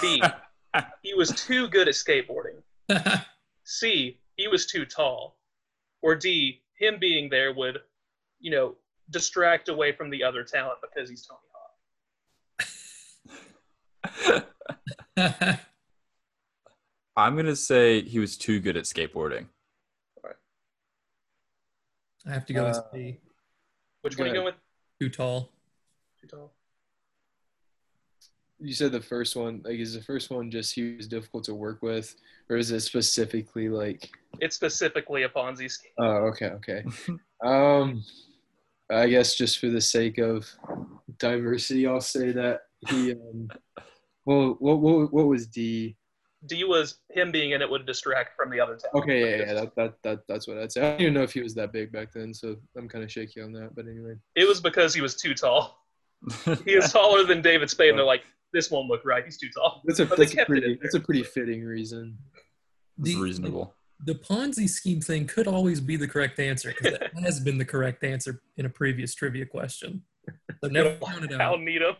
B, 0.00 0.22
he 1.02 1.14
was 1.14 1.30
too 1.30 1.68
good 1.68 1.88
at 1.88 1.94
skateboarding. 1.94 2.62
C, 3.64 4.18
he 4.36 4.48
was 4.48 4.66
too 4.66 4.84
tall. 4.86 5.36
Or 6.00 6.14
D, 6.14 6.62
him 6.78 6.98
being 6.98 7.28
there 7.28 7.52
would, 7.52 7.78
you 8.40 8.50
know, 8.50 8.76
distract 9.10 9.68
away 9.68 9.92
from 9.92 10.10
the 10.10 10.22
other 10.22 10.44
talent 10.44 10.78
because 10.82 11.08
he's 11.08 11.26
Tony 11.26 11.40
Hawk. 15.16 15.58
I'm 17.16 17.34
gonna 17.36 17.56
say 17.56 18.02
he 18.02 18.18
was 18.20 18.36
too 18.36 18.60
good 18.60 18.76
at 18.76 18.84
skateboarding. 18.84 19.46
I 22.26 22.32
have 22.32 22.46
to 22.46 22.52
go 22.52 22.64
with 22.66 22.76
Uh, 22.76 22.82
C. 22.92 23.20
Which 24.02 24.18
one 24.18 24.26
are 24.26 24.28
you 24.28 24.34
going 24.34 24.44
with? 24.46 24.54
Too 25.00 25.08
tall. 25.08 25.50
Too 26.20 26.26
tall. 26.26 26.52
You 28.60 28.74
said 28.74 28.92
the 28.92 29.00
first 29.00 29.36
one, 29.36 29.62
like, 29.64 29.78
is 29.78 29.94
the 29.94 30.02
first 30.02 30.30
one 30.30 30.50
just 30.50 30.74
he 30.74 30.96
was 30.96 31.06
difficult 31.06 31.44
to 31.44 31.54
work 31.54 31.80
with, 31.80 32.16
or 32.50 32.56
is 32.56 32.70
it 32.70 32.80
specifically 32.80 33.68
like? 33.68 34.10
It's 34.40 34.56
specifically 34.56 35.22
a 35.22 35.28
Ponzi 35.28 35.70
scheme. 35.70 35.92
Oh, 35.98 36.26
okay, 36.26 36.46
okay. 36.46 36.84
um, 37.44 38.04
I 38.90 39.08
guess 39.08 39.34
just 39.34 39.58
for 39.58 39.68
the 39.68 39.80
sake 39.80 40.18
of 40.18 40.46
diversity, 41.18 41.86
I'll 41.86 42.00
say 42.00 42.32
that 42.32 42.60
he. 42.88 43.12
Um, 43.12 43.48
well, 44.24 44.56
what 44.58 44.80
what 44.80 45.12
what 45.12 45.26
was 45.26 45.46
D? 45.46 45.96
D 46.46 46.62
was 46.64 47.00
him 47.10 47.32
being 47.32 47.50
in 47.50 47.62
it 47.62 47.68
would 47.68 47.84
distract 47.84 48.36
from 48.36 48.50
the 48.50 48.60
other 48.60 48.76
talent. 48.76 49.04
Okay, 49.04 49.20
yeah, 49.20 49.46
yeah, 49.46 49.54
that, 49.54 49.74
that 49.76 49.94
that 50.04 50.20
that's 50.28 50.46
what 50.46 50.58
I'd 50.58 50.72
say. 50.72 50.80
I 50.80 50.90
don't 50.92 51.00
even 51.00 51.14
know 51.14 51.22
if 51.22 51.32
he 51.32 51.40
was 51.40 51.54
that 51.54 51.72
big 51.72 51.90
back 51.90 52.12
then, 52.12 52.32
so 52.32 52.56
I'm 52.76 52.88
kind 52.88 53.02
of 53.02 53.10
shaky 53.10 53.40
on 53.40 53.52
that. 53.52 53.74
But 53.74 53.86
anyway, 53.86 54.14
It 54.36 54.46
was 54.46 54.60
because 54.60 54.94
he 54.94 55.00
was 55.00 55.16
too 55.16 55.34
tall. 55.34 55.84
He 56.64 56.72
is 56.72 56.92
taller 56.92 57.24
than 57.24 57.42
David 57.42 57.70
Spade, 57.70 57.90
and 57.90 57.98
they're 57.98 58.04
like, 58.04 58.24
this 58.52 58.70
won't 58.70 58.88
look 58.88 59.04
right. 59.04 59.24
He's 59.24 59.38
too 59.38 59.50
tall. 59.50 59.82
that's 59.84 60.00
a 60.00 60.04
that's 60.04 60.32
a 60.32 60.36
kept 60.36 60.50
it 60.50 60.56
in 60.56 60.62
pretty 60.62 60.78
that's 60.82 60.94
a 60.94 61.00
pretty 61.00 61.22
fitting 61.22 61.64
reason. 61.64 62.18
It's 63.00 63.14
reasonable. 63.14 63.74
The 64.04 64.14
Ponzi 64.14 64.68
scheme 64.68 65.00
thing 65.00 65.26
could 65.26 65.48
always 65.48 65.80
be 65.80 65.96
the 65.96 66.06
correct 66.06 66.38
answer 66.38 66.72
because 66.76 66.98
that 66.98 67.10
has 67.22 67.40
been 67.40 67.58
the 67.58 67.64
correct 67.64 68.04
answer 68.04 68.40
in 68.56 68.66
a 68.66 68.70
previous 68.70 69.14
trivia 69.14 69.44
question. 69.44 70.02
So 70.62 70.68
never 70.70 70.96
count 71.04 71.24
it 71.24 71.32
Al. 71.32 71.58
Needham 71.58 71.96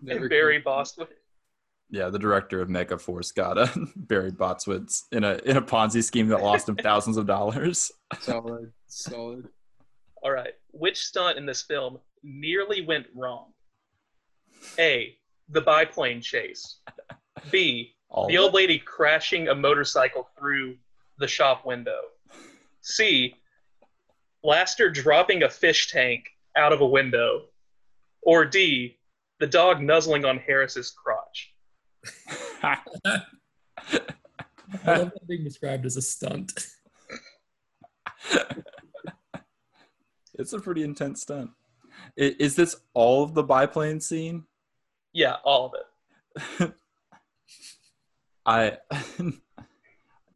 Never 0.00 0.20
and 0.20 0.30
Barry 0.30 0.58
Bostwick. 0.60 1.10
Yeah, 1.90 2.08
the 2.08 2.20
director 2.20 2.60
of 2.60 2.68
Mega 2.68 2.96
Force 2.96 3.32
got 3.32 3.58
a 3.58 3.68
Barry 3.96 4.30
Bostwick 4.30 4.88
in 5.10 5.24
a 5.24 5.40
in 5.44 5.56
a 5.56 5.62
Ponzi 5.62 6.04
scheme 6.04 6.28
that 6.28 6.42
lost 6.42 6.68
him 6.68 6.76
thousands 6.76 7.16
of 7.16 7.26
dollars. 7.26 7.90
Solid, 8.20 8.72
solid. 8.86 9.48
All 10.22 10.30
right. 10.30 10.54
Which 10.70 10.98
stunt 10.98 11.38
in 11.38 11.46
this 11.46 11.62
film 11.62 11.98
nearly 12.22 12.82
went 12.82 13.06
wrong? 13.14 13.46
A. 14.78 15.16
The 15.48 15.62
biplane 15.62 16.20
chase. 16.20 16.78
B. 17.50 17.94
All 18.08 18.28
The 18.28 18.38
old 18.38 18.54
lady 18.54 18.78
crashing 18.78 19.48
a 19.48 19.54
motorcycle 19.54 20.28
through 20.38 20.76
the 21.20 21.28
shop 21.28 21.64
window. 21.64 22.00
C. 22.80 23.34
Blaster 24.42 24.90
dropping 24.90 25.42
a 25.42 25.48
fish 25.48 25.90
tank 25.90 26.24
out 26.56 26.72
of 26.72 26.80
a 26.80 26.86
window. 26.86 27.42
Or 28.22 28.44
D. 28.44 28.98
The 29.38 29.46
dog 29.46 29.80
nuzzling 29.80 30.24
on 30.24 30.38
Harris's 30.38 30.90
crotch. 30.90 31.54
I 32.62 32.78
love 34.86 35.10
that 35.12 35.26
being 35.28 35.44
described 35.44 35.86
as 35.86 35.96
a 35.96 36.02
stunt. 36.02 36.52
it's 40.34 40.52
a 40.52 40.60
pretty 40.60 40.82
intense 40.82 41.22
stunt. 41.22 41.50
I- 42.18 42.36
Is 42.38 42.56
this 42.56 42.76
all 42.94 43.22
of 43.24 43.34
the 43.34 43.42
biplane 43.42 44.00
scene? 44.00 44.44
Yeah, 45.12 45.36
all 45.44 45.66
of 45.66 45.72
it. 46.60 46.72
I 48.46 48.78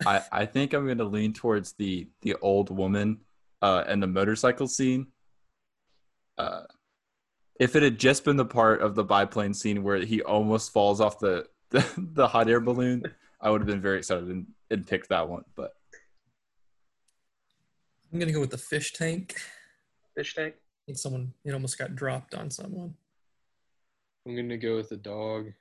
I 0.07 0.23
I 0.33 0.47
think 0.47 0.73
I'm 0.73 0.87
gonna 0.87 1.05
lean 1.05 1.33
towards 1.33 1.73
the 1.73 2.09
the 2.23 2.37
old 2.41 2.71
woman 2.71 3.21
uh 3.63 3.85
and 3.87 4.03
the 4.03 4.07
motorcycle 4.07 4.69
scene. 4.69 5.09
Uh 6.39 6.63
if 7.61 7.77
it 7.77 7.83
had 7.83 7.99
just 7.99 8.25
been 8.25 8.37
the 8.37 8.45
part 8.45 8.83
of 8.83 8.95
the 8.95 9.05
biplane 9.05 9.55
scene 9.55 9.83
where 9.83 9.99
he 9.99 10.23
almost 10.23 10.73
falls 10.73 11.01
off 11.01 11.19
the 11.19 11.47
the, 11.71 11.85
the 11.97 12.29
hot 12.29 12.49
air 12.49 12.61
balloon, 12.61 13.03
I 13.41 13.51
would 13.51 13.61
have 13.61 13.67
been 13.69 13.81
very 13.81 13.99
excited 13.99 14.29
and, 14.29 14.47
and 14.71 14.87
picked 14.87 15.09
that 15.09 15.29
one. 15.29 15.45
But 15.57 15.73
I'm 18.13 18.19
gonna 18.19 18.33
go 18.33 18.41
with 18.41 18.51
the 18.51 18.59
fish 18.59 18.93
tank. 18.93 19.41
Fish 20.17 20.35
tank. 20.35 20.55
I 20.55 20.83
think 20.87 20.99
someone 20.99 21.33
it 21.45 21.53
almost 21.53 21.79
got 21.79 21.97
dropped 21.97 22.35
on 22.35 22.51
someone. 22.51 22.95
I'm 24.27 24.37
gonna 24.37 24.57
go 24.57 24.77
with 24.77 24.89
the 24.89 24.97
dog. 24.97 25.53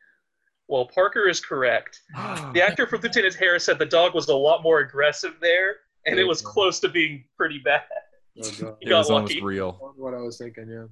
Well, 0.73 0.87
Parker 0.87 1.29
is 1.29 1.39
correct. 1.39 2.01
The 2.53 2.63
actor 2.63 2.87
for 2.87 2.97
Lieutenant 2.97 3.35
Harris 3.35 3.63
said 3.63 3.77
the 3.77 3.85
dog 3.85 4.15
was 4.15 4.27
a 4.27 4.35
lot 4.35 4.63
more 4.63 4.79
aggressive 4.79 5.35
there, 5.39 5.75
and 6.07 6.17
it 6.17 6.23
was 6.23 6.41
close 6.41 6.79
to 6.79 6.89
being 6.89 7.25
pretty 7.37 7.59
bad. 7.59 7.83
Oh 8.35 8.49
god. 8.59 8.77
It 8.81 8.89
got 8.89 8.97
was 8.97 9.11
almost 9.11 9.39
real. 9.43 9.93
What 9.95 10.15
I 10.15 10.17
was 10.17 10.39
thinking, 10.39 10.67
yeah. 10.67 10.85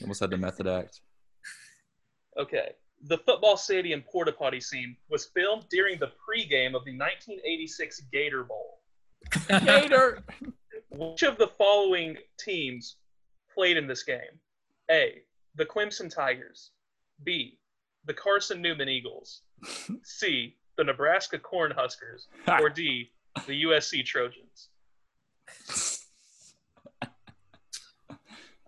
Almost 0.00 0.20
had 0.20 0.30
the 0.30 0.38
method 0.38 0.66
act. 0.66 1.02
Okay. 2.38 2.70
The 3.02 3.18
football 3.18 3.58
stadium 3.58 4.02
porta 4.10 4.32
potty 4.32 4.62
scene 4.62 4.96
was 5.10 5.26
filmed 5.26 5.66
during 5.68 5.98
the 5.98 6.06
pregame 6.06 6.74
of 6.74 6.86
the 6.86 6.96
1986 6.96 8.00
Gator 8.10 8.44
Bowl. 8.44 8.80
Gator. 9.66 10.24
Which 10.88 11.22
of 11.22 11.36
the 11.36 11.48
following 11.58 12.16
teams 12.40 12.96
played 13.54 13.76
in 13.76 13.86
this 13.86 14.02
game? 14.02 14.40
A. 14.90 15.20
The 15.56 15.66
Clemson 15.66 16.08
Tigers. 16.08 16.70
B. 17.24 17.58
The 18.06 18.14
Carson 18.14 18.60
Newman 18.62 18.88
Eagles. 18.88 19.42
C. 20.04 20.54
The 20.76 20.84
Nebraska 20.84 21.38
Cornhuskers. 21.38 22.26
Or 22.48 22.68
D. 22.70 23.10
The 23.46 23.64
USC 23.64 24.04
Trojans. 24.04 24.68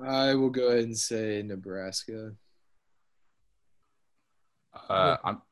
I 0.01 0.35
will 0.35 0.51
go 0.51 0.69
ahead 0.69 0.85
and 0.85 0.97
say 0.97 1.43
Nebraska. 1.45 2.33
Uh, 4.89 5.17
I'm, 5.25 5.43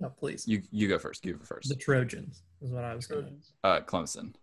No, 0.00 0.10
please. 0.10 0.46
you 0.46 0.62
you 0.70 0.88
go 0.88 0.98
first. 0.98 1.24
You 1.24 1.34
go 1.34 1.44
first. 1.44 1.68
The 1.68 1.74
Trojans 1.76 2.42
is 2.60 2.70
what 2.70 2.84
I 2.84 2.94
was 2.94 3.06
going. 3.06 3.22
Trojans. 3.22 3.52
Uh, 3.62 3.80
Clemson. 3.80 4.34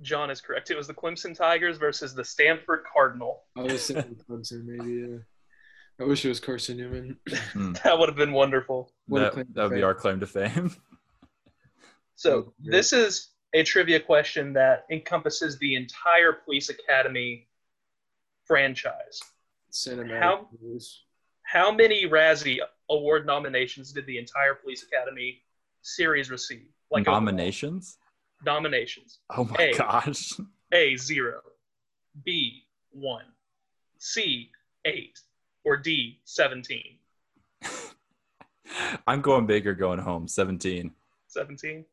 John 0.00 0.30
is 0.30 0.40
correct. 0.40 0.70
It 0.70 0.76
was 0.76 0.86
the 0.86 0.94
Clemson 0.94 1.36
Tigers 1.36 1.76
versus 1.76 2.14
the 2.14 2.24
Stanford 2.24 2.84
Cardinal. 2.90 3.44
I 3.56 3.62
was 3.62 3.84
saying 3.86 4.16
Clemson, 4.28 4.64
maybe. 4.64 4.92
Yeah. 5.12 5.16
I 6.00 6.04
wish 6.04 6.24
it 6.24 6.28
was 6.28 6.40
Carson 6.40 6.76
Newman. 6.76 7.16
Hmm. 7.52 7.72
That 7.84 7.98
would 7.98 8.08
have 8.08 8.16
been 8.16 8.32
wonderful. 8.32 8.92
That, 9.08 9.34
that 9.54 9.62
would 9.70 9.74
be 9.74 9.82
our 9.82 9.94
claim 9.94 10.20
to 10.20 10.26
fame. 10.26 10.74
So 12.16 12.54
this 12.60 12.92
is 12.92 13.30
a 13.54 13.64
trivia 13.64 13.98
question 13.98 14.52
that 14.52 14.86
encompasses 14.88 15.58
the 15.58 15.74
entire 15.74 16.32
Police 16.32 16.68
Academy 16.70 17.48
franchise. 18.44 19.18
Cinematic. 19.72 20.20
How- 20.20 20.48
movies. 20.62 21.00
How 21.42 21.72
many 21.72 22.06
Razzie 22.08 22.58
Award 22.88 23.26
nominations 23.26 23.92
did 23.92 24.06
the 24.06 24.16
entire 24.18 24.54
Police 24.54 24.84
Academy 24.84 25.42
series 25.82 26.30
receive? 26.30 26.68
Like 26.92 27.04
Nominations? 27.06 27.98
nominations. 28.46 29.18
Oh 29.30 29.44
my 29.44 29.56
Hey. 29.58 29.72
gosh. 29.72 30.34
A 30.72 30.94
zero, 30.96 31.40
B 32.24 32.62
one, 32.92 33.24
C 33.98 34.50
eight, 34.84 35.18
or 35.64 35.76
D 35.76 36.20
seventeen. 36.24 36.96
I'm 39.06 39.20
going 39.20 39.46
big 39.46 39.66
or 39.66 39.74
going 39.74 39.98
home. 40.00 40.26
17. 40.26 40.90
Seventeen. 41.28 41.84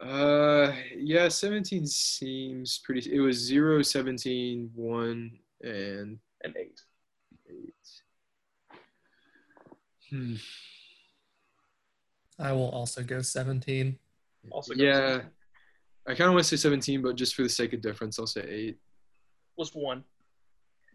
Uh, 0.00 0.72
yeah, 0.96 1.28
17 1.28 1.86
seems 1.86 2.78
pretty. 2.78 3.14
It 3.14 3.20
was 3.20 3.36
0, 3.36 3.82
17, 3.82 4.70
1, 4.74 5.38
and 5.62 6.18
And 6.42 6.56
eight. 6.56 6.80
8. 7.48 7.74
Hmm. 10.10 10.34
I 12.38 12.52
will 12.52 12.70
also 12.70 13.02
go 13.04 13.22
17. 13.22 13.96
Also 14.50 14.74
goes 14.74 14.82
Yeah. 14.82 15.08
17. 15.08 15.30
I 16.08 16.14
kind 16.14 16.28
of 16.28 16.34
want 16.34 16.46
to 16.46 16.56
say 16.56 16.60
17, 16.60 17.00
but 17.02 17.14
just 17.14 17.36
for 17.36 17.42
the 17.42 17.48
sake 17.48 17.72
of 17.72 17.80
difference, 17.80 18.18
I'll 18.18 18.26
say 18.26 18.42
8. 18.42 18.78
was 19.56 19.72
one. 19.72 20.02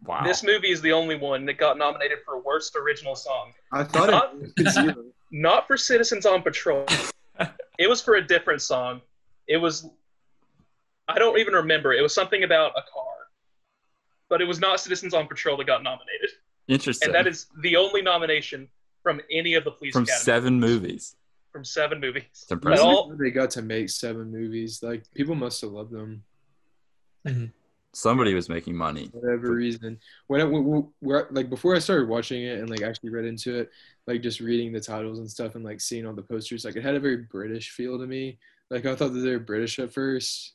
Wow. 0.04 0.22
This 0.24 0.42
movie 0.42 0.70
is 0.70 0.80
the 0.80 0.92
only 0.92 1.16
one 1.16 1.44
that 1.46 1.54
got 1.54 1.76
nominated 1.76 2.18
for 2.24 2.40
worst 2.40 2.76
original 2.76 3.14
song. 3.16 3.52
I 3.72 3.84
thought 3.84 4.10
Not- 4.10 4.34
it 4.56 4.64
was 4.64 5.04
not 5.32 5.66
for 5.66 5.76
Citizens 5.76 6.24
on 6.24 6.42
Patrol. 6.42 6.86
it 7.78 7.88
was 7.88 8.00
for 8.00 8.14
a 8.14 8.22
different 8.26 8.62
song. 8.62 9.00
It 9.46 9.56
was 9.56 9.88
I 11.08 11.18
don't 11.18 11.38
even 11.38 11.54
remember. 11.54 11.92
It 11.92 12.02
was 12.02 12.14
something 12.14 12.44
about 12.44 12.72
a 12.72 12.82
car. 12.92 13.04
But 14.28 14.42
it 14.42 14.44
was 14.44 14.60
not 14.60 14.78
Citizens 14.78 15.14
on 15.14 15.26
Patrol 15.26 15.56
that 15.56 15.66
got 15.66 15.82
nominated. 15.82 16.30
Interesting. 16.68 17.08
And 17.08 17.14
that 17.14 17.26
is 17.26 17.46
the 17.62 17.76
only 17.76 18.02
nomination 18.02 18.68
from 19.02 19.22
any 19.30 19.54
of 19.54 19.64
the 19.64 19.70
police 19.70 19.94
from 19.94 20.02
academy 20.02 20.22
seven 20.22 20.60
movies. 20.60 21.16
from 21.50 21.64
seven 21.64 21.98
movies. 21.98 22.24
It's 22.30 22.50
impressive. 22.50 22.84
all, 22.84 23.16
They 23.18 23.30
got 23.30 23.50
to 23.52 23.62
make 23.62 23.88
seven 23.88 24.30
movies. 24.30 24.82
Like, 24.82 25.02
people 25.14 25.34
must 25.34 25.62
have 25.62 25.70
loved 25.70 25.92
them. 25.92 26.24
Mm-hmm. 27.26 27.46
Somebody 27.94 28.34
was 28.34 28.48
making 28.48 28.76
money. 28.76 29.08
whatever 29.12 29.52
reason. 29.52 29.98
When 30.26 30.40
I, 30.40 30.44
when, 30.44 30.88
when, 31.00 31.24
like 31.30 31.48
before 31.48 31.74
I 31.74 31.78
started 31.78 32.08
watching 32.08 32.42
it 32.42 32.58
and 32.58 32.68
like 32.68 32.82
actually 32.82 33.10
read 33.10 33.24
into 33.24 33.58
it, 33.58 33.70
like 34.06 34.22
just 34.22 34.40
reading 34.40 34.72
the 34.72 34.80
titles 34.80 35.18
and 35.18 35.30
stuff 35.30 35.54
and 35.54 35.64
like 35.64 35.80
seeing 35.80 36.06
all 36.06 36.14
the 36.14 36.22
posters, 36.22 36.64
like 36.64 36.76
it 36.76 36.84
had 36.84 36.94
a 36.94 37.00
very 37.00 37.16
British 37.16 37.70
feel 37.70 37.98
to 37.98 38.06
me. 38.06 38.38
Like 38.70 38.84
I 38.84 38.94
thought 38.94 39.14
that 39.14 39.20
they 39.20 39.30
were 39.30 39.38
British 39.38 39.78
at 39.78 39.92
first, 39.92 40.54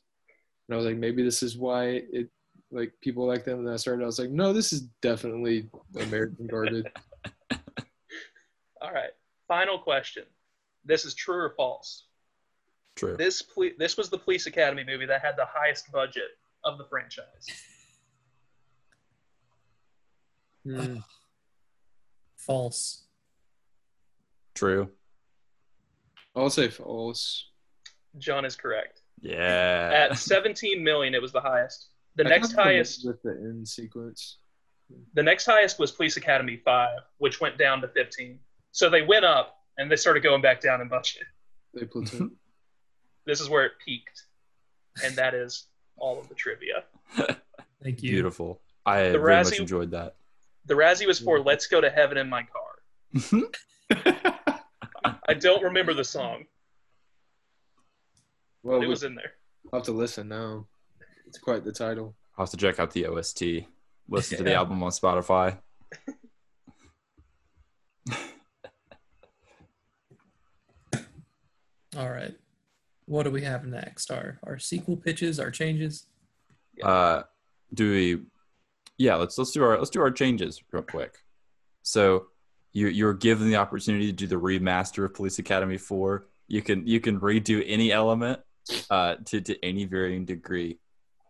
and 0.68 0.74
I 0.74 0.76
was 0.76 0.86
like, 0.86 0.96
maybe 0.96 1.24
this 1.24 1.42
is 1.42 1.58
why 1.58 2.02
it 2.12 2.30
like 2.70 2.92
people 3.00 3.26
like 3.26 3.44
them. 3.44 3.60
And 3.60 3.70
I 3.70 3.76
started, 3.76 4.02
I 4.02 4.06
was 4.06 4.18
like, 4.18 4.30
no, 4.30 4.52
this 4.52 4.72
is 4.72 4.82
definitely 5.02 5.68
American 6.00 6.46
garbage. 6.46 6.86
all 8.80 8.92
right. 8.92 9.10
Final 9.48 9.78
question. 9.78 10.24
This 10.84 11.04
is 11.04 11.14
true 11.14 11.36
or 11.36 11.54
false. 11.56 12.04
True. 12.96 13.16
This 13.16 13.42
ple- 13.42 13.70
this 13.78 13.96
was 13.96 14.08
the 14.08 14.18
Police 14.18 14.46
Academy 14.46 14.84
movie 14.84 15.06
that 15.06 15.22
had 15.22 15.36
the 15.36 15.46
highest 15.48 15.90
budget 15.90 16.30
of 16.64 16.78
the 16.78 16.84
franchise. 16.84 17.46
Hmm. 20.66 20.96
False. 22.36 23.04
True. 24.54 24.88
I'll 26.34 26.50
say 26.50 26.68
false. 26.68 27.50
John 28.18 28.44
is 28.44 28.56
correct. 28.56 29.00
Yeah. 29.20 30.08
At 30.10 30.18
17 30.18 30.82
million, 30.82 31.14
it 31.14 31.22
was 31.22 31.32
the 31.32 31.40
highest. 31.40 31.88
The 32.16 32.24
I 32.24 32.28
next 32.28 32.52
thought 32.52 32.66
it 32.68 32.78
was 32.78 32.96
highest, 32.96 33.06
with 33.06 33.22
the 33.22 33.30
end 33.30 33.66
sequence. 33.66 34.38
the 35.14 35.22
next 35.22 35.46
highest 35.46 35.78
was 35.78 35.90
Police 35.90 36.16
Academy 36.16 36.56
5, 36.64 36.98
which 37.18 37.40
went 37.40 37.58
down 37.58 37.80
to 37.80 37.88
15. 37.88 38.38
So 38.72 38.88
they 38.88 39.02
went 39.02 39.24
up 39.24 39.56
and 39.78 39.90
they 39.90 39.96
started 39.96 40.22
going 40.22 40.42
back 40.42 40.60
down 40.60 40.80
in 40.80 40.88
budget. 40.88 41.24
They 41.74 41.86
platoon. 41.86 42.32
This 43.26 43.40
is 43.40 43.48
where 43.48 43.64
it 43.64 43.72
peaked, 43.82 44.24
and 45.02 45.16
that 45.16 45.32
is 45.32 45.68
all 45.96 46.18
of 46.18 46.28
the 46.28 46.34
trivia. 46.34 46.84
Thank 47.82 48.02
you. 48.02 48.10
Beautiful. 48.10 48.60
I 48.86 49.08
The 49.08 49.18
very 49.18 49.42
much 49.42 49.58
enjoyed 49.58 49.90
that. 49.92 50.16
The 50.66 50.74
Razzie 50.74 51.06
was 51.06 51.18
for 51.18 51.40
"Let's 51.40 51.66
Go 51.66 51.80
to 51.80 51.90
Heaven 51.90 52.18
in 52.18 52.28
My 52.28 52.42
Car." 52.44 53.42
I 55.28 55.34
don't 55.34 55.62
remember 55.62 55.94
the 55.94 56.04
song, 56.04 56.44
well, 58.62 58.78
it 58.78 58.80
we- 58.80 58.86
was 58.88 59.04
in 59.04 59.14
there. 59.14 59.32
I'll 59.72 59.80
have 59.80 59.86
to 59.86 59.92
listen 59.92 60.28
now. 60.28 60.66
It's 61.26 61.38
quite 61.38 61.64
the 61.64 61.72
title. 61.72 62.14
I'll 62.36 62.44
have 62.46 62.50
to 62.50 62.56
check 62.56 62.78
out 62.78 62.90
the 62.92 63.06
OST. 63.06 63.42
Listen 64.08 64.38
to 64.38 64.44
the 64.44 64.54
album 64.54 64.82
on 64.82 64.90
Spotify. 64.90 65.58
All 71.96 72.10
right. 72.10 72.34
What 73.06 73.24
do 73.24 73.30
we 73.30 73.42
have 73.42 73.66
next? 73.66 74.10
Our 74.10 74.38
our 74.44 74.58
sequel 74.58 74.96
pitches, 74.96 75.38
our 75.38 75.50
changes. 75.50 76.06
Uh, 76.82 77.22
do 77.72 77.90
we? 77.90 78.22
Yeah, 78.98 79.16
let's 79.16 79.36
let's 79.36 79.52
do 79.52 79.62
our 79.62 79.78
let's 79.78 79.90
do 79.90 80.00
our 80.00 80.10
changes 80.10 80.62
real 80.72 80.82
quick. 80.82 81.16
So 81.82 82.26
you 82.72 82.88
you're 82.88 83.14
given 83.14 83.48
the 83.48 83.56
opportunity 83.56 84.06
to 84.06 84.12
do 84.12 84.26
the 84.26 84.40
remaster 84.40 85.04
of 85.04 85.14
Police 85.14 85.38
Academy 85.38 85.78
Four. 85.78 86.26
You 86.48 86.62
can 86.62 86.86
you 86.86 87.00
can 87.00 87.20
redo 87.20 87.62
any 87.66 87.92
element 87.92 88.40
uh, 88.90 89.16
to 89.26 89.40
to 89.40 89.64
any 89.64 89.84
varying 89.84 90.24
degree. 90.24 90.78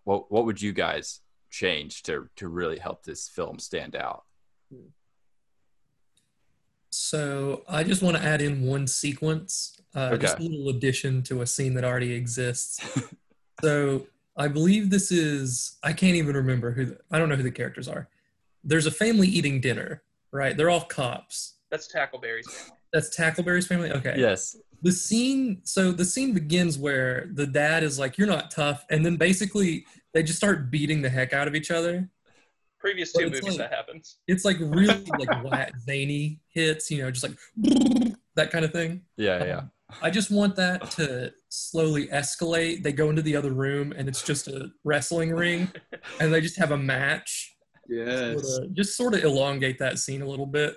What 0.04 0.30
what 0.30 0.44
would 0.44 0.60
you 0.60 0.72
guys 0.72 1.20
change 1.50 2.02
to 2.04 2.28
to 2.36 2.48
really 2.48 2.78
help 2.78 3.04
this 3.04 3.28
film 3.28 3.58
stand 3.58 3.96
out? 3.96 4.24
So 6.94 7.62
I 7.68 7.82
just 7.82 8.02
want 8.02 8.16
to 8.16 8.22
add 8.22 8.40
in 8.40 8.62
one 8.62 8.86
sequence, 8.86 9.80
uh, 9.94 10.16
just 10.16 10.38
a 10.38 10.42
little 10.42 10.68
addition 10.68 11.22
to 11.24 11.42
a 11.42 11.46
scene 11.46 11.74
that 11.74 11.84
already 11.84 12.12
exists. 12.12 12.80
so 13.62 14.06
I 14.36 14.48
believe 14.48 14.90
this 14.90 15.10
is 15.10 15.76
I 15.82 15.92
can't 15.92 16.14
even 16.14 16.36
remember 16.36 16.70
who 16.70 16.86
the, 16.86 16.98
I 17.10 17.18
don't 17.18 17.28
know 17.28 17.36
who 17.36 17.42
the 17.42 17.50
characters 17.50 17.88
are. 17.88 18.08
There's 18.62 18.86
a 18.86 18.90
family 18.90 19.26
eating 19.26 19.60
dinner, 19.60 20.02
right? 20.32 20.56
They're 20.56 20.70
all 20.70 20.82
cops. 20.82 21.54
That's 21.70 21.92
Tackleberry's 21.92 22.50
family. 22.50 22.78
That's 22.92 23.16
Tackleberry's 23.16 23.66
family. 23.66 23.90
Okay. 23.90 24.14
Yes. 24.16 24.56
The 24.82 24.92
scene. 24.92 25.62
So 25.64 25.90
the 25.90 26.04
scene 26.04 26.32
begins 26.32 26.78
where 26.78 27.28
the 27.32 27.46
dad 27.46 27.82
is 27.82 27.98
like, 27.98 28.18
"You're 28.18 28.28
not 28.28 28.50
tough," 28.50 28.86
and 28.88 29.04
then 29.04 29.16
basically 29.16 29.84
they 30.12 30.22
just 30.22 30.38
start 30.38 30.70
beating 30.70 31.02
the 31.02 31.10
heck 31.10 31.32
out 31.32 31.48
of 31.48 31.56
each 31.56 31.70
other. 31.70 32.08
Previous 32.84 33.14
two 33.14 33.24
it's 33.28 33.40
movies 33.40 33.58
like- 33.58 33.70
that 33.70 33.74
happens. 33.74 34.18
It's 34.28 34.44
like 34.44 34.58
really 34.60 35.06
like 35.18 35.42
whack, 35.42 35.72
zany 35.80 36.40
hits, 36.50 36.90
you 36.90 37.02
know, 37.02 37.10
just 37.10 37.26
like 37.26 37.38
that 38.36 38.50
kind 38.50 38.62
of 38.62 38.72
thing. 38.72 39.00
Yeah, 39.16 39.42
yeah. 39.42 39.60
I 40.02 40.10
just 40.10 40.30
want 40.30 40.54
that 40.56 40.90
to 40.92 41.32
slowly 41.48 42.08
escalate. 42.08 42.82
They 42.82 42.92
go 42.92 43.08
into 43.08 43.22
the 43.22 43.36
other 43.36 43.52
room 43.52 43.94
and 43.96 44.06
it's 44.06 44.22
just 44.22 44.48
a 44.48 44.70
wrestling 44.84 45.30
ring 45.30 45.72
and 46.20 46.32
they 46.32 46.42
just 46.42 46.58
have 46.58 46.72
a 46.72 46.76
match. 46.76 47.56
Yes. 47.88 48.42
Sorta- 48.42 48.68
just 48.74 48.98
sort 48.98 49.14
of 49.14 49.24
elongate 49.24 49.78
that 49.78 49.98
scene 49.98 50.20
a 50.20 50.26
little 50.26 50.46
bit. 50.46 50.74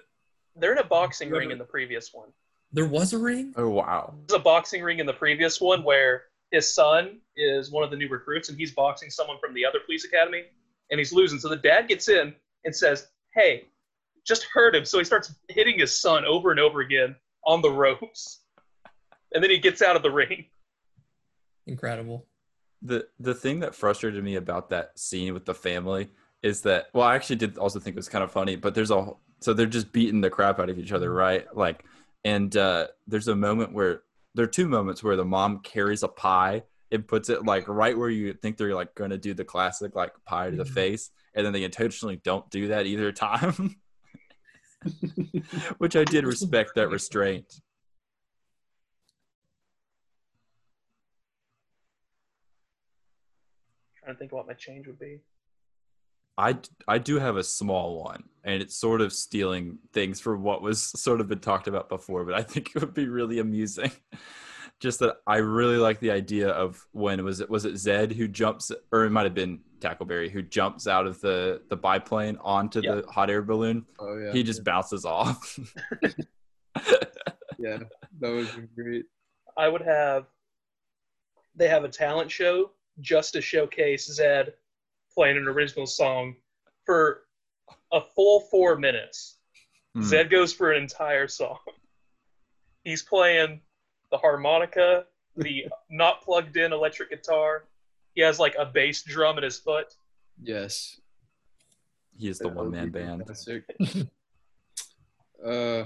They're 0.55 0.71
in 0.71 0.77
a 0.77 0.85
boxing 0.85 1.29
ring 1.29 1.51
in 1.51 1.57
the 1.57 1.65
previous 1.65 2.13
one. 2.13 2.29
There 2.71 2.87
was 2.87 3.11
a 3.11 3.17
ring? 3.17 3.53
Oh 3.57 3.67
wow. 3.67 4.15
There's 4.27 4.39
a 4.39 4.43
boxing 4.43 4.81
ring 4.81 4.99
in 4.99 5.05
the 5.05 5.13
previous 5.13 5.59
one 5.59 5.83
where 5.83 6.23
his 6.51 6.73
son 6.73 7.19
is 7.35 7.69
one 7.69 7.83
of 7.83 7.91
the 7.91 7.97
new 7.97 8.07
recruits 8.07 8.47
and 8.47 8.57
he's 8.57 8.71
boxing 8.71 9.09
someone 9.09 9.37
from 9.43 9.53
the 9.53 9.65
other 9.65 9.79
police 9.85 10.05
academy 10.05 10.43
and 10.91 10.99
he's 10.99 11.13
losing. 11.13 11.39
So 11.39 11.49
the 11.49 11.55
dad 11.57 11.87
gets 11.87 12.09
in 12.09 12.33
and 12.65 12.75
says, 12.75 13.07
Hey, 13.33 13.65
just 14.25 14.43
hurt 14.53 14.75
him. 14.75 14.85
So 14.85 14.97
he 14.97 15.03
starts 15.03 15.33
hitting 15.49 15.79
his 15.79 15.99
son 15.99 16.25
over 16.25 16.51
and 16.51 16.59
over 16.59 16.81
again 16.81 17.15
on 17.45 17.61
the 17.61 17.71
ropes. 17.71 18.41
And 19.33 19.43
then 19.43 19.49
he 19.51 19.57
gets 19.57 19.81
out 19.81 19.95
of 19.95 20.03
the 20.03 20.11
ring. 20.11 20.45
Incredible. 21.65 22.25
the 22.81 23.07
the 23.19 23.33
thing 23.33 23.59
that 23.59 23.75
frustrated 23.75 24.23
me 24.23 24.35
about 24.35 24.69
that 24.69 24.97
scene 24.97 25.33
with 25.33 25.45
the 25.45 25.53
family 25.53 26.09
is 26.43 26.61
that 26.61 26.85
well 26.93 27.05
i 27.05 27.15
actually 27.15 27.35
did 27.35 27.57
also 27.57 27.79
think 27.79 27.95
it 27.95 27.99
was 27.99 28.07
kind 28.07 28.23
of 28.23 28.31
funny 28.31 28.55
but 28.55 28.73
there's 28.75 28.91
a 28.91 29.09
so 29.41 29.51
they're 29.53 29.65
just 29.65 29.91
beating 29.91 30.21
the 30.21 30.29
crap 30.29 30.59
out 30.59 30.69
of 30.69 30.77
each 30.79 30.91
other 30.93 31.11
right 31.11 31.45
like 31.55 31.83
and 32.23 32.55
uh 32.55 32.87
there's 33.07 33.27
a 33.27 33.35
moment 33.35 33.73
where 33.73 34.03
there 34.35 34.45
are 34.45 34.47
two 34.47 34.67
moments 34.67 35.03
where 35.03 35.15
the 35.17 35.25
mom 35.25 35.59
carries 35.59 36.03
a 36.03 36.07
pie 36.07 36.63
and 36.91 37.07
puts 37.07 37.29
it 37.29 37.45
like 37.45 37.67
right 37.67 37.97
where 37.97 38.09
you 38.09 38.33
think 38.33 38.57
they're 38.57 38.75
like 38.75 38.93
going 38.95 39.09
to 39.11 39.17
do 39.17 39.33
the 39.33 39.43
classic 39.43 39.95
like 39.95 40.11
pie 40.25 40.49
to 40.49 40.55
the 40.57 40.63
Mhm. 40.63 40.73
face 40.73 41.11
and 41.33 41.45
then 41.45 41.53
they 41.53 41.63
intentionally 41.63 42.17
don't 42.23 42.49
do 42.49 42.67
that 42.69 42.85
either 42.85 43.11
time 43.11 43.75
which 45.79 45.95
i 45.95 46.03
did 46.03 46.25
respect 46.25 46.71
that 46.75 46.89
restraint 46.89 47.61
trying 53.99 54.15
to 54.15 54.19
think 54.19 54.31
what 54.31 54.47
my 54.47 54.53
change 54.53 54.87
would 54.87 54.99
be. 54.99 55.19
I, 56.37 56.57
I 56.87 56.99
do 56.99 57.17
have 57.17 57.35
a 57.35 57.43
small 57.43 58.03
one, 58.03 58.23
and 58.43 58.61
it's 58.61 58.79
sort 58.79 59.01
of 59.01 59.11
stealing 59.11 59.79
things 59.91 60.19
from 60.19 60.43
what 60.43 60.61
was 60.61 60.81
sort 61.01 61.19
of 61.19 61.27
been 61.27 61.39
talked 61.39 61.67
about 61.67 61.89
before, 61.89 62.23
but 62.25 62.35
I 62.35 62.43
think 62.43 62.71
it 62.75 62.79
would 62.79 62.93
be 62.93 63.07
really 63.07 63.39
amusing. 63.39 63.91
Just 64.79 64.99
that 64.99 65.17
I 65.25 65.37
really 65.37 65.77
like 65.77 65.99
the 65.99 66.11
idea 66.11 66.49
of 66.49 66.85
when 66.91 67.23
was 67.25 67.39
it 67.39 67.49
was 67.49 67.65
it 67.65 67.77
Zed 67.77 68.11
who 68.11 68.27
jumps, 68.27 68.71
or 68.91 69.05
it 69.05 69.09
might 69.09 69.23
have 69.23 69.33
been 69.33 69.61
Tackleberry 69.79 70.29
who 70.29 70.41
jumps 70.43 70.87
out 70.87 71.07
of 71.07 71.19
the 71.21 71.61
the 71.69 71.75
biplane 71.77 72.37
onto 72.41 72.81
Yeah. 72.83 72.95
the 72.95 73.07
hot 73.07 73.29
air 73.31 73.41
balloon. 73.41 73.85
Oh 73.99 74.17
yeah. 74.17 74.31
he 74.31 74.43
just 74.43 74.63
bounces 74.63 75.03
off. 75.03 75.59
yeah. 77.57 77.79
That 78.19 78.29
was 78.29 78.49
great. 78.75 79.05
I 79.57 79.67
would 79.67 79.81
have 79.81 80.25
they 81.55 81.67
have 81.67 81.83
a 81.83 81.89
talent 81.89 82.29
show 82.29 82.71
just 82.99 83.33
to 83.33 83.41
showcase 83.41 84.05
Zed 84.13 84.53
playing 85.13 85.37
an 85.37 85.47
original 85.47 85.87
song 85.87 86.35
for 86.85 87.23
a 87.91 88.01
full 88.15 88.41
four 88.51 88.77
minutes. 88.77 89.37
Hmm. 89.95 90.03
Zed 90.03 90.29
goes 90.29 90.53
for 90.53 90.71
an 90.71 90.81
entire 90.83 91.27
song. 91.27 91.57
He's 92.83 93.01
playing 93.01 93.61
the 94.11 94.17
harmonica, 94.17 95.05
the 95.35 95.67
not 95.89 96.21
plugged 96.23 96.57
in 96.57 96.73
electric 96.73 97.09
guitar. 97.09 97.65
He 98.13 98.21
has 98.21 98.39
like 98.39 98.55
a 98.57 98.65
bass 98.65 99.03
drum 99.03 99.37
at 99.37 99.43
his 99.43 99.59
foot. 99.59 99.93
Yes. 100.41 100.99
he 102.17 102.29
is 102.29 102.39
the 102.39 102.49
one 102.49 102.71
man 102.71 102.89
band. 102.89 103.23
uh 105.45 105.83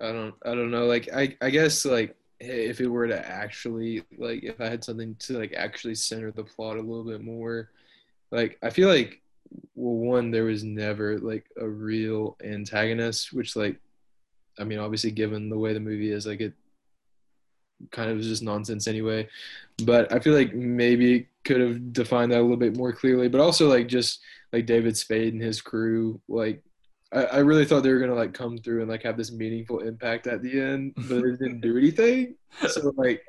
I 0.00 0.12
don't 0.12 0.34
I 0.44 0.54
don't 0.54 0.70
know 0.70 0.86
like 0.86 1.08
I 1.14 1.36
I 1.40 1.50
guess 1.50 1.84
like 1.84 2.16
if 2.40 2.80
it 2.80 2.88
were 2.88 3.06
to 3.06 3.28
actually 3.28 4.02
like 4.16 4.42
if 4.42 4.60
I 4.60 4.68
had 4.68 4.82
something 4.82 5.14
to 5.20 5.38
like 5.38 5.52
actually 5.52 5.94
center 5.94 6.30
the 6.30 6.44
plot 6.44 6.76
a 6.76 6.80
little 6.80 7.04
bit 7.04 7.22
more 7.22 7.70
like 8.30 8.58
I 8.62 8.70
feel 8.70 8.88
like 8.88 9.20
well 9.74 9.94
one 9.94 10.30
there 10.30 10.44
was 10.44 10.64
never 10.64 11.18
like 11.18 11.46
a 11.60 11.68
real 11.68 12.36
antagonist 12.42 13.32
which 13.32 13.56
like 13.56 13.78
I 14.60 14.64
mean 14.64 14.78
obviously 14.78 15.10
given 15.10 15.48
the 15.48 15.58
way 15.58 15.72
the 15.72 15.80
movie 15.80 16.12
is 16.12 16.26
like 16.26 16.40
it 16.40 16.52
kind 17.90 18.10
of 18.10 18.18
was 18.18 18.26
just 18.26 18.42
nonsense 18.42 18.86
anyway. 18.86 19.28
But 19.84 20.12
I 20.12 20.18
feel 20.18 20.34
like 20.34 20.54
maybe 20.54 21.16
it 21.16 21.26
could 21.44 21.60
have 21.60 21.92
defined 21.92 22.32
that 22.32 22.40
a 22.40 22.42
little 22.42 22.56
bit 22.56 22.76
more 22.76 22.92
clearly. 22.92 23.28
But 23.28 23.40
also 23.40 23.68
like 23.68 23.88
just 23.88 24.20
like 24.52 24.66
David 24.66 24.96
Spade 24.96 25.32
and 25.32 25.42
his 25.42 25.60
crew 25.60 26.20
like 26.28 26.62
I, 27.12 27.24
I 27.24 27.38
really 27.38 27.64
thought 27.64 27.82
they 27.82 27.92
were 27.92 27.98
gonna 27.98 28.14
like 28.14 28.34
come 28.34 28.58
through 28.58 28.82
and 28.82 28.90
like 28.90 29.02
have 29.02 29.16
this 29.16 29.32
meaningful 29.32 29.80
impact 29.80 30.26
at 30.26 30.42
the 30.42 30.60
end 30.60 30.92
but 30.96 31.24
it 31.24 31.38
didn't 31.38 31.60
do 31.60 31.76
anything. 31.76 32.34
So 32.68 32.92
like 32.96 33.22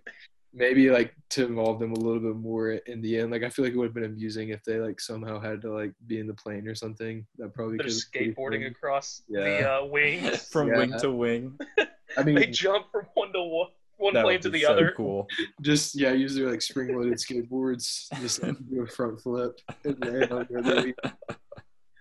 maybe 0.54 0.90
like 0.90 1.14
to 1.30 1.46
involve 1.46 1.80
them 1.80 1.94
a 1.94 1.96
little 2.00 2.20
bit 2.20 2.36
more 2.36 2.72
in 2.72 3.02
the 3.02 3.18
end 3.18 3.32
like 3.32 3.42
I 3.44 3.50
feel 3.50 3.64
like 3.64 3.74
it 3.74 3.78
would 3.78 3.86
have 3.86 3.94
been 3.94 4.04
amusing 4.04 4.50
if 4.50 4.64
they 4.66 4.80
like 4.80 5.00
somehow 5.00 5.40
had 5.40 5.62
to 5.62 5.72
like 5.74 5.94
be 6.08 6.20
in 6.20 6.28
the 6.28 6.34
plane 6.34 6.68
or 6.68 6.76
something 6.76 7.26
that 7.38 7.54
probably 7.54 7.78
They're 7.78 7.86
could 7.86 7.94
skateboarding 8.36 8.68
across 8.68 9.22
the 9.30 9.40
Yeah. 9.42 9.78
uh, 9.82 9.86
wings. 9.86 10.48
From 10.52 10.68
Yeah. 10.68 10.78
wing 10.78 10.94
to 11.00 11.12
wing. 11.12 11.58
I 12.18 12.24
mean 12.24 12.36
They 12.36 12.48
jump 12.48 12.88
from 12.92 13.06
one 13.14 13.32
to 13.32 13.42
one, 13.42 13.68
one 13.98 14.14
That 14.14 14.24
plane 14.26 14.36
would 14.36 14.42
to 14.42 14.50
the 14.50 14.64
so 14.64 14.72
other. 14.74 14.94
cool. 14.98 15.28
just 15.62 15.96
yeah 15.96 16.12
use 16.12 16.36
their 16.36 16.50
like 16.52 16.62
spring 16.62 16.98
loaded 16.98 17.14
skateboards 17.18 18.08
just 18.20 18.44
like, 18.44 18.58
do 18.70 18.82
a 18.82 18.88
front 18.88 19.22
flip 19.22 19.58
and 19.86 19.98
land 20.06 20.32
on 20.34 20.48
the 20.50 20.60
other 20.60 20.76
wing. 20.84 20.94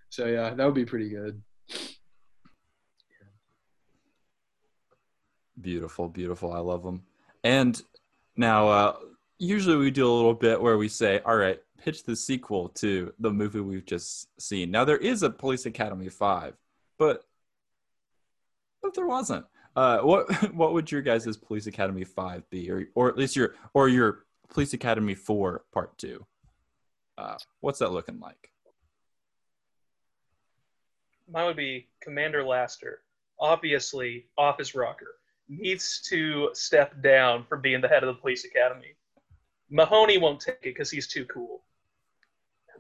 so 0.09 0.27
yeah 0.27 0.53
that 0.55 0.65
would 0.65 0.75
be 0.75 0.85
pretty 0.85 1.09
good 1.11 1.41
Beautiful, 5.61 6.09
beautiful. 6.09 6.53
I 6.53 6.59
love 6.61 6.83
them. 6.83 7.03
And 7.45 7.81
now, 8.41 8.69
uh, 8.69 8.97
usually 9.39 9.77
we 9.77 9.91
do 9.91 10.11
a 10.11 10.17
little 10.17 10.33
bit 10.33 10.61
where 10.61 10.79
we 10.79 10.89
say, 10.89 11.21
all 11.27 11.37
right, 11.37 11.61
pitch 11.79 12.05
the 12.05 12.17
sequel 12.17 12.71
to 12.71 13.13
the 13.19 13.31
movie 13.31 13.61
we've 13.61 13.85
just 13.85 14.29
seen. 14.41 14.71
Now, 14.71 14.85
there 14.87 14.97
is 14.97 15.23
a 15.23 15.29
Police 15.29 15.67
Academy 15.67 16.09
5, 16.09 16.57
but 16.99 17.25
but 18.83 18.95
there 18.95 19.07
wasn't. 19.07 19.45
Uh, 19.77 19.99
what 19.99 20.31
what 20.55 20.73
would 20.73 20.91
your 20.91 21.03
guys' 21.03 21.37
Police 21.37 21.67
Academy 21.67 22.03
5 22.03 22.49
be? 22.49 22.71
Or, 22.71 22.87
or 22.95 23.09
at 23.11 23.19
least 23.19 23.37
your, 23.37 23.57
or 23.75 23.91
your 23.91 24.25
Police 24.49 24.73
Academy 24.73 25.15
4 25.15 25.65
Part 25.71 25.99
2? 25.99 26.25
Uh, 27.19 27.37
what's 27.61 27.81
that 27.81 27.93
looking 27.93 28.21
like? 28.21 28.51
Mine 31.31 31.45
would 31.45 31.57
be 31.57 31.89
Commander 32.03 32.43
Laster. 32.43 33.01
Obviously, 33.39 34.25
office 34.39 34.75
rocker 34.75 35.20
needs 35.51 36.01
to 36.09 36.51
step 36.55 37.03
down 37.03 37.45
from 37.45 37.61
being 37.61 37.81
the 37.81 37.89
head 37.89 38.05
of 38.05 38.15
the 38.15 38.21
police 38.21 38.45
academy. 38.45 38.95
Mahoney 39.69 40.17
won't 40.17 40.41
take 40.41 40.55
it 40.55 40.63
because 40.63 40.91
he's 40.91 41.09
too 41.09 41.25
cool. 41.27 41.63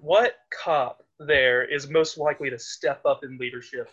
What 0.00 0.36
cop 0.50 1.02
there 1.18 1.64
is 1.64 1.90
most 1.90 2.16
likely 2.16 2.48
to 2.48 2.58
step 2.58 3.04
up 3.04 3.24
in 3.24 3.38
leadership? 3.38 3.90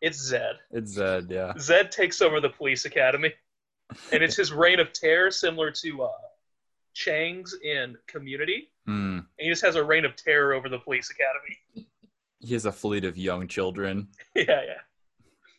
It's 0.00 0.18
Zed. 0.18 0.56
It's 0.70 0.92
Zed, 0.92 1.26
yeah. 1.30 1.52
Zed 1.58 1.92
takes 1.92 2.22
over 2.22 2.40
the 2.40 2.48
police 2.48 2.86
academy, 2.86 3.34
and 4.12 4.22
it's 4.22 4.36
his 4.36 4.50
reign 4.50 4.80
of 4.80 4.92
terror, 4.92 5.30
similar 5.30 5.70
to 5.70 6.02
uh, 6.04 6.10
Chang's 6.94 7.54
in 7.62 7.96
Community. 8.06 8.70
Hmm. 8.86 9.18
And 9.18 9.26
he 9.38 9.50
just 9.50 9.62
has 9.62 9.76
a 9.76 9.84
reign 9.84 10.06
of 10.06 10.16
terror 10.16 10.54
over 10.54 10.68
the 10.68 10.78
police 10.78 11.10
academy. 11.10 11.86
He 12.38 12.54
has 12.54 12.64
a 12.64 12.72
fleet 12.72 13.04
of 13.04 13.18
young 13.18 13.46
children. 13.46 14.08
yeah, 14.34 14.44
yeah. 14.48 14.80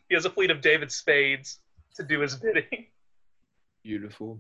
He 0.10 0.16
has 0.16 0.26
a 0.26 0.30
fleet 0.32 0.50
of 0.50 0.62
David 0.62 0.92
Spades 0.92 1.60
to 1.96 2.04
do 2.04 2.20
his 2.22 2.36
bidding. 2.36 2.88
Beautiful. 3.84 4.40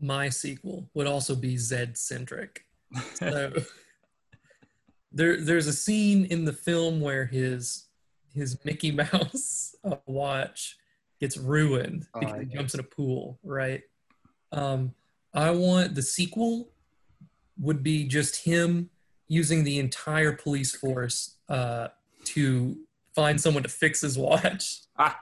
My 0.00 0.28
sequel 0.28 0.90
would 0.94 1.06
also 1.06 1.34
be 1.34 1.56
Zed 1.56 1.96
centric. 1.96 2.64
So 3.14 3.52
there, 5.12 5.40
there's 5.40 5.66
a 5.66 5.72
scene 5.72 6.26
in 6.26 6.44
the 6.44 6.52
film 6.52 7.00
where 7.00 7.24
his 7.24 7.86
his 8.34 8.58
Mickey 8.64 8.90
Mouse 8.90 9.74
uh, 9.84 9.96
watch 10.06 10.76
gets 11.20 11.36
ruined 11.36 12.06
Oh, 12.14 12.20
because 12.20 12.40
he 12.40 12.46
jumps 12.46 12.74
in 12.74 12.80
a 12.80 12.84
pool, 12.84 13.38
right? 13.44 13.82
Um, 14.52 14.92
I 15.32 15.50
want 15.50 15.94
the 15.94 16.02
sequel 16.02 16.68
would 17.58 17.82
be 17.82 18.06
just 18.06 18.44
him 18.44 18.90
using 19.28 19.64
the 19.64 19.78
entire 19.78 20.32
police 20.32 20.74
force 20.74 21.36
uh, 21.48 21.88
to 22.24 22.76
find 23.14 23.40
someone 23.40 23.62
to 23.62 23.68
fix 23.68 24.00
his 24.00 24.18
watch. 24.18 24.80
Ah. 24.96 25.18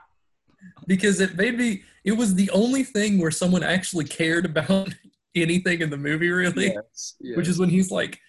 Because 0.87 1.19
it 1.19 1.35
made 1.35 1.57
me, 1.57 1.81
it 2.05 2.11
was 2.11 2.35
the 2.35 2.49
only 2.51 2.83
thing 2.83 3.17
where 3.19 3.31
someone 3.31 3.63
actually 3.63 4.05
cared 4.05 4.45
about 4.45 4.93
anything 5.35 5.81
in 5.81 5.89
the 5.89 5.97
movie, 5.97 6.29
really 6.29 6.67
Yes, 6.67 7.15
yes. 7.19 7.35
which 7.35 7.47
is 7.47 7.59
when 7.59 7.69
he's 7.69 7.89
like 7.91 8.19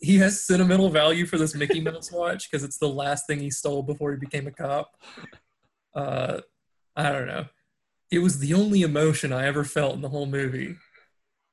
he 0.00 0.16
has 0.18 0.44
sentimental 0.44 0.90
value 0.90 1.26
for 1.26 1.38
this 1.38 1.54
Mickey 1.54 1.80
Mouse 1.80 2.12
watch 2.12 2.48
because 2.48 2.62
it's 2.62 2.78
the 2.78 2.88
last 2.88 3.26
thing 3.26 3.40
he 3.40 3.50
stole 3.50 3.82
before 3.82 4.12
he 4.12 4.16
became 4.16 4.46
a 4.46 4.52
cop. 4.52 4.92
Uh, 5.94 6.40
I 6.94 7.10
don't 7.10 7.26
know. 7.26 7.46
It 8.10 8.20
was 8.20 8.38
the 8.38 8.54
only 8.54 8.82
emotion 8.82 9.32
I 9.32 9.46
ever 9.46 9.64
felt 9.64 9.96
in 9.96 10.02
the 10.02 10.08
whole 10.08 10.26
movie 10.26 10.76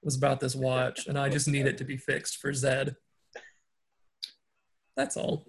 was 0.03 0.15
about 0.15 0.39
this 0.39 0.55
watch, 0.55 1.07
and 1.07 1.17
I 1.17 1.29
just 1.29 1.47
need 1.47 1.65
it 1.65 1.77
to 1.79 1.83
be 1.83 1.97
fixed 1.97 2.37
for 2.37 2.53
Zed. 2.53 2.95
That's 4.95 5.17
all. 5.17 5.45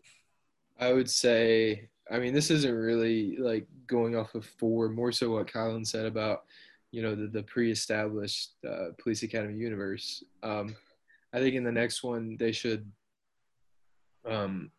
I 0.80 0.92
would 0.92 1.10
say, 1.10 1.90
I 2.10 2.18
mean, 2.18 2.34
this 2.34 2.50
isn't 2.50 2.74
really 2.74 3.36
like 3.36 3.66
going 3.86 4.16
off 4.16 4.34
of 4.34 4.44
four, 4.44 4.88
more 4.88 5.12
so 5.12 5.30
what 5.30 5.46
Kylan 5.46 5.86
said 5.86 6.06
about, 6.06 6.44
you 6.90 7.02
know, 7.02 7.14
the, 7.14 7.26
the 7.26 7.42
pre-established 7.42 8.52
uh, 8.68 8.88
Police 8.98 9.22
Academy 9.22 9.54
universe. 9.54 10.22
Um, 10.42 10.76
I 11.32 11.38
think 11.38 11.54
in 11.54 11.64
the 11.64 11.72
next 11.72 12.02
one 12.02 12.36
they 12.38 12.52
should, 12.52 12.90
um, 14.28 14.70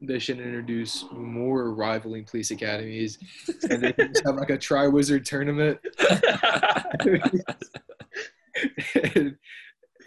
they 0.00 0.18
should 0.18 0.38
introduce 0.38 1.04
more 1.12 1.72
rivaling 1.72 2.24
police 2.24 2.50
academies, 2.50 3.18
and 3.70 3.82
they 3.82 3.92
just 3.92 4.24
have 4.24 4.36
like 4.36 4.50
a 4.50 4.58
Tri 4.58 4.86
Wizard 4.86 5.24
tournament. 5.24 5.78
And 8.94 9.36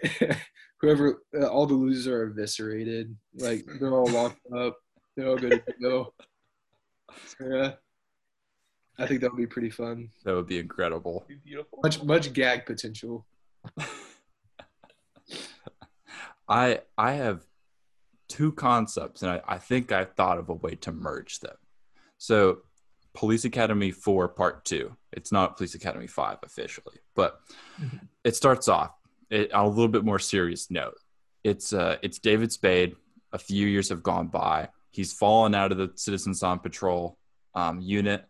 whoever, 0.80 1.22
uh, 1.38 1.46
all 1.46 1.66
the 1.66 1.74
losers 1.74 2.06
are 2.06 2.24
eviscerated. 2.24 3.14
Like 3.36 3.66
they're 3.80 3.94
all 3.94 4.10
locked 4.10 4.40
up. 4.56 4.76
They're 5.16 5.28
all 5.28 5.36
good 5.36 5.64
to 5.66 5.74
go. 5.80 6.14
So, 7.26 7.46
yeah, 7.48 7.72
I 8.98 9.06
think 9.06 9.20
that 9.20 9.30
would 9.30 9.38
be 9.38 9.46
pretty 9.46 9.70
fun. 9.70 10.10
That 10.24 10.34
would 10.34 10.46
be 10.46 10.58
incredible. 10.58 11.24
Be 11.28 11.36
beautiful. 11.36 11.80
Much 11.82 12.02
much 12.02 12.32
gag 12.32 12.66
potential. 12.66 13.26
I 16.48 16.80
I 16.96 17.12
have 17.12 17.42
two 18.28 18.52
concepts, 18.52 19.22
and 19.22 19.30
I, 19.32 19.40
I 19.46 19.58
think 19.58 19.92
I 19.92 20.04
thought 20.04 20.38
of 20.38 20.48
a 20.48 20.54
way 20.54 20.74
to 20.76 20.92
merge 20.92 21.40
them. 21.40 21.56
So, 22.18 22.58
Police 23.14 23.44
Academy 23.44 23.90
Four 23.90 24.28
Part 24.28 24.64
Two. 24.64 24.96
It's 25.12 25.32
not 25.32 25.56
Police 25.56 25.74
Academy 25.74 26.06
Five 26.06 26.38
officially, 26.42 26.98
but 27.14 27.40
Mhm. 27.80 28.00
it 28.24 28.34
starts 28.36 28.68
off 28.68 28.92
it, 29.30 29.52
on 29.52 29.64
a 29.66 29.68
little 29.68 29.88
bit 29.88 30.04
more 30.04 30.18
serious 30.18 30.70
note. 30.70 30.98
It's 31.44 31.72
uh 31.72 31.98
it's 32.02 32.18
David 32.18 32.52
Spade. 32.52 32.96
A 33.32 33.38
few 33.38 33.66
years 33.66 33.90
have 33.90 34.02
gone 34.02 34.28
by. 34.28 34.68
He's 34.90 35.12
fallen 35.12 35.54
out 35.54 35.72
of 35.72 35.78
the 35.78 35.92
Citizens 35.94 36.42
on 36.42 36.58
Patrol 36.58 37.18
um, 37.54 37.80
unit, 37.80 38.24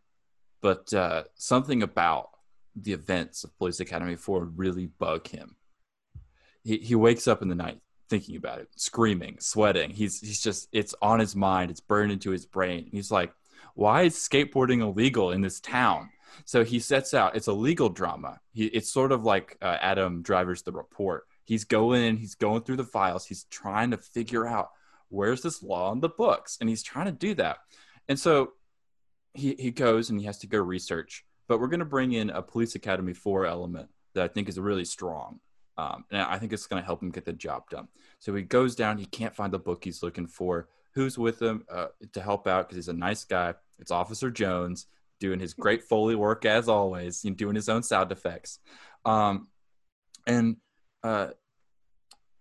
but 0.61 0.93
uh, 0.93 1.25
something 1.35 1.83
about 1.83 2.31
the 2.75 2.93
events 2.93 3.45
of 3.45 3.57
Police 3.59 3.81
Academy 3.81 4.17
Four 4.17 4.45
really 4.45 4.87
bug 4.87 5.27
him. 5.29 5.57
He 6.65 6.79
he 6.79 6.95
wakes 6.95 7.29
up 7.29 7.43
in 7.43 7.49
the 7.49 7.55
night 7.55 7.81
thinking 8.09 8.37
about 8.37 8.59
it, 8.59 8.69
screaming, 8.77 9.37
sweating. 9.41 9.91
He's 9.91 10.21
he's 10.21 10.41
just 10.41 10.69
it's 10.73 10.95
on 11.01 11.21
his 11.21 11.37
mind. 11.37 11.71
It's 11.71 11.81
burned 11.81 12.13
into 12.13 12.31
his 12.31 12.47
brain. 12.47 12.89
He's 12.91 13.11
like, 13.11 13.33
why 13.75 14.03
is 14.03 14.17
skateboarding 14.17 14.81
illegal 14.81 15.31
in 15.31 15.41
this 15.41 15.61
town? 15.61 16.11
So 16.45 16.65
he 16.65 16.79
sets 16.79 17.15
out. 17.15 17.37
It's 17.37 17.47
a 17.47 17.53
legal 17.53 17.89
drama. 17.89 18.41
He, 18.53 18.67
it's 18.67 18.93
sort 18.93 19.13
of 19.13 19.25
like 19.25 19.57
uh, 19.61 19.77
Adam 19.81 20.23
Driver's 20.23 20.63
The 20.63 20.73
Report. 20.73 21.27
He's 21.45 21.65
going 21.65 22.03
in. 22.03 22.17
He's 22.17 22.35
going 22.35 22.63
through 22.63 22.77
the 22.77 22.85
files. 22.85 23.27
He's 23.27 23.45
trying 23.45 23.91
to 23.93 23.97
figure 23.97 24.47
out 24.47 24.71
where's 25.09 25.43
this 25.43 25.63
law 25.63 25.93
in 25.93 26.01
the 26.01 26.09
books, 26.09 26.59
and 26.61 26.69
he's 26.69 26.83
trying 26.83 27.07
to 27.07 27.13
do 27.13 27.35
that. 27.35 27.59
And 28.09 28.19
so 28.19 28.53
he 29.35 29.55
he 29.59 29.71
goes 29.71 30.11
and 30.11 30.19
he 30.19 30.27
has 30.27 30.39
to 30.39 30.47
go 30.47 30.59
research. 30.59 31.25
But 31.47 31.61
we're 31.61 31.69
going 31.69 31.81
to 31.81 31.87
bring 31.87 32.13
in 32.13 32.31
a 32.31 32.43
Police 32.43 32.75
Academy 32.75 33.15
Four 33.15 33.47
element 33.47 33.89
that 34.15 34.25
I 34.25 34.29
think 34.29 34.49
is 34.49 34.59
really 34.59 34.85
strong, 34.85 35.41
um, 35.77 36.05
and 36.11 36.21
I 36.23 36.39
think 36.39 36.53
it's 36.53 36.67
going 36.67 36.83
to 36.83 36.87
help 36.87 37.03
him 37.03 37.11
get 37.11 37.25
the 37.25 37.33
job 37.33 37.71
done. 37.71 37.89
So 38.19 38.35
he 38.35 38.43
goes 38.43 38.75
down. 38.75 38.99
He 38.99 39.07
can't 39.07 39.35
find 39.35 39.53
the 39.53 39.59
book 39.59 39.85
he's 39.85 40.03
looking 40.03 40.27
for. 40.27 40.69
Who's 40.95 41.17
with 41.17 41.41
him 41.41 41.65
uh, 41.71 41.89
to 42.13 42.21
help 42.21 42.47
out? 42.47 42.69
Because 42.69 42.77
he's 42.77 42.89
a 42.89 42.93
nice 42.93 43.25
guy. 43.25 43.55
It's 43.79 43.91
Officer 43.91 44.31
Jones 44.31 44.87
doing 45.21 45.41
his 45.41 45.55
great 45.55 45.85
foley 45.85 46.15
work 46.15 46.45
as 46.45 46.69
always, 46.69 47.25
know, 47.25 47.35
doing 47.35 47.55
his 47.55 47.69
own 47.69 47.83
sound 47.83 48.13
effects. 48.13 48.59
Um, 49.05 49.49
and 50.27 50.57
uh, 51.03 51.29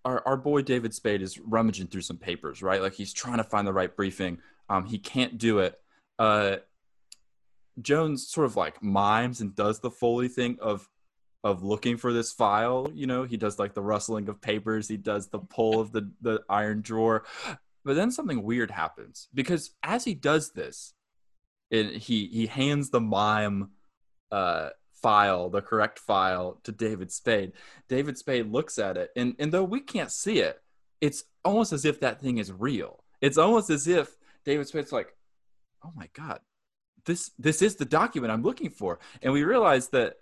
our 0.08 0.24
our 0.26 0.38
boy 0.38 0.62
David 0.62 0.94
Spade 0.94 1.22
is 1.22 1.38
rummaging 1.38 1.88
through 1.88 2.02
some 2.02 2.18
papers, 2.18 2.64
right? 2.64 2.82
Like 2.82 2.94
he's 2.94 3.12
trying 3.12 3.38
to 3.38 3.44
find 3.44 3.68
the 3.68 3.74
right 3.74 3.94
briefing. 3.94 4.40
Um, 4.70 4.86
he 4.86 4.98
can't 4.98 5.38
do 5.38 5.60
it. 5.60 5.78
Uh, 6.18 6.58
Jones 7.82 8.28
sort 8.28 8.46
of 8.46 8.56
like 8.56 8.82
mimes 8.82 9.42
and 9.42 9.54
does 9.54 9.82
the 9.82 9.92
foley 9.92 10.30
thing 10.30 10.58
of 10.62 10.88
of 11.44 11.62
looking 11.62 11.98
for 11.98 12.14
this 12.14 12.32
file. 12.32 12.90
You 12.94 13.06
know, 13.06 13.24
he 13.24 13.36
does 13.36 13.60
like 13.60 13.74
the 13.74 13.82
rustling 13.82 14.30
of 14.30 14.42
papers. 14.42 14.88
He 14.88 14.98
does 14.98 15.28
the 15.28 15.40
pull 15.40 15.82
of 15.82 15.92
the 15.92 16.10
the 16.22 16.42
iron 16.50 16.82
drawer. 16.82 17.26
But 17.84 17.98
then 17.98 18.10
something 18.10 18.44
weird 18.44 18.72
happens 18.72 19.28
because 19.34 19.72
as 19.84 20.06
he 20.06 20.14
does 20.14 20.52
this, 20.52 20.94
it, 21.70 21.98
he 21.98 22.28
he 22.28 22.48
hands 22.48 22.92
the 22.92 23.02
mime 23.02 23.72
uh, 24.32 24.70
file, 25.02 25.50
the 25.50 25.62
correct 25.62 26.00
file, 26.00 26.60
to 26.64 26.72
David 26.72 27.12
Spade. 27.12 27.54
David 27.88 28.18
Spade 28.18 28.52
looks 28.52 28.80
at 28.80 28.98
it, 28.98 29.12
and 29.16 29.36
and 29.40 29.52
though 29.52 29.64
we 29.64 29.80
can't 29.80 30.12
see 30.12 30.40
it, 30.40 30.62
it's 31.02 31.24
almost 31.44 31.74
as 31.74 31.86
if 31.86 32.00
that 32.00 32.20
thing 32.22 32.38
is 32.38 32.52
real. 32.52 33.04
It's 33.22 33.38
almost 33.38 33.70
as 33.70 33.88
if 33.88 34.18
David 34.46 34.68
Spade's 34.68 34.92
like, 34.92 35.16
"Oh 35.84 35.92
my 35.96 36.10
god, 36.14 36.40
this 37.06 37.32
this 37.40 37.62
is 37.62 37.76
the 37.76 37.86
document 37.86 38.32
I'm 38.32 38.44
looking 38.44 38.70
for," 38.70 39.00
and 39.22 39.34
we 39.34 39.44
realize 39.44 39.90
that. 39.90 40.18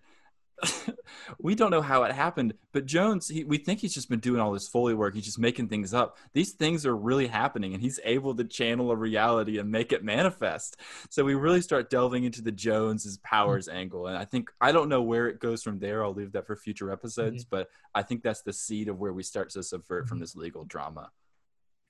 we 1.40 1.56
don't 1.56 1.72
know 1.72 1.82
how 1.82 2.04
it 2.04 2.12
happened, 2.12 2.54
but 2.72 2.86
Jones, 2.86 3.28
he, 3.28 3.44
we 3.44 3.58
think 3.58 3.80
he's 3.80 3.94
just 3.94 4.10
been 4.10 4.20
doing 4.20 4.40
all 4.40 4.52
this 4.52 4.68
Foley 4.68 4.94
work. 4.94 5.16
He's 5.16 5.26
just 5.26 5.40
making 5.40 5.68
things 5.68 5.94
up. 5.94 6.18
These 6.34 6.54
things 6.54 6.86
are 6.86 6.96
really 6.96 7.28
happening, 7.28 7.74
and 7.74 7.82
he's 7.82 8.00
able 8.04 8.36
to 8.36 8.44
channel 8.44 8.92
a 8.92 8.96
reality 8.96 9.58
and 9.58 9.72
make 9.72 9.92
it 9.92 10.04
manifest. 10.04 10.78
So 11.10 11.24
we 11.24 11.36
really 11.36 11.62
start 11.62 11.90
delving 11.90 12.24
into 12.24 12.42
the 12.42 12.52
Jones's 12.52 13.18
powers 13.20 13.68
mm-hmm. 13.68 13.78
angle, 13.78 14.08
and 14.08 14.18
I 14.18 14.26
think 14.26 14.52
I 14.62 14.72
don't 14.72 14.90
know 14.90 15.02
where 15.02 15.28
it 15.28 15.40
goes 15.40 15.64
from 15.64 15.80
there. 15.80 16.04
I'll 16.04 16.14
leave 16.14 16.32
that 16.34 16.48
for 16.48 16.56
future 16.56 16.92
episodes, 16.92 17.44
mm-hmm. 17.44 17.56
but 17.56 17.70
I 17.94 18.04
think 18.04 18.24
that's 18.24 18.42
the 18.42 18.54
seed 18.54 18.88
of 18.88 19.00
where 19.00 19.14
we 19.14 19.24
start 19.24 19.50
to 19.52 19.64
subvert 19.64 20.08
from 20.08 20.18
mm-hmm. 20.18 20.24
this 20.24 20.36
legal 20.36 20.64
drama. 20.66 21.12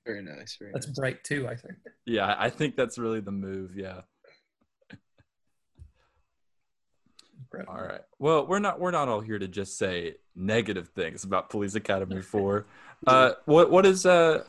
Very 0.06 0.22
nice. 0.22 0.56
Very 0.56 0.70
That's 0.72 0.86
nice. 0.86 0.98
bright 0.98 1.24
too, 1.24 1.48
I 1.48 1.56
think. 1.56 1.74
Yeah, 2.04 2.36
I 2.38 2.48
think 2.48 2.76
that's 2.76 2.96
really 2.96 3.18
the 3.18 3.32
move. 3.32 3.76
Yeah. 3.76 4.02
Incredible. 7.60 7.82
All 7.84 7.92
right. 7.92 8.00
Well, 8.18 8.46
we're 8.46 8.58
not 8.58 8.80
we're 8.80 8.90
not 8.90 9.08
all 9.08 9.20
here 9.20 9.38
to 9.38 9.48
just 9.48 9.78
say 9.78 10.14
negative 10.34 10.88
things 10.88 11.24
about 11.24 11.50
Police 11.50 11.74
Academy 11.74 12.22
4. 12.22 12.66
Uh 13.06 13.30
what 13.44 13.70
what 13.70 13.86
is 13.86 14.06
uh 14.06 14.44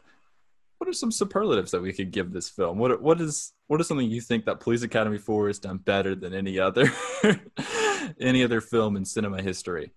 what 0.77 0.89
are 0.89 0.93
some 0.93 1.11
superlatives 1.11 1.71
that 1.71 1.81
we 1.81 1.93
could 1.93 2.11
give 2.11 2.31
this 2.31 2.49
film? 2.49 2.77
What 2.77 3.01
what 3.01 3.19
is 3.19 3.53
what 3.67 3.81
is 3.81 3.87
something 3.87 4.09
you 4.09 4.21
think 4.21 4.45
that 4.45 4.59
Police 4.59 4.83
Academy 4.83 5.17
4 5.17 5.47
has 5.47 5.59
done 5.59 5.77
better 5.77 6.15
than 6.15 6.33
any 6.33 6.59
other 6.59 6.91
any 8.19 8.43
other 8.43 8.61
film 8.61 8.95
in 8.95 9.05
cinema 9.05 9.41
history? 9.41 9.91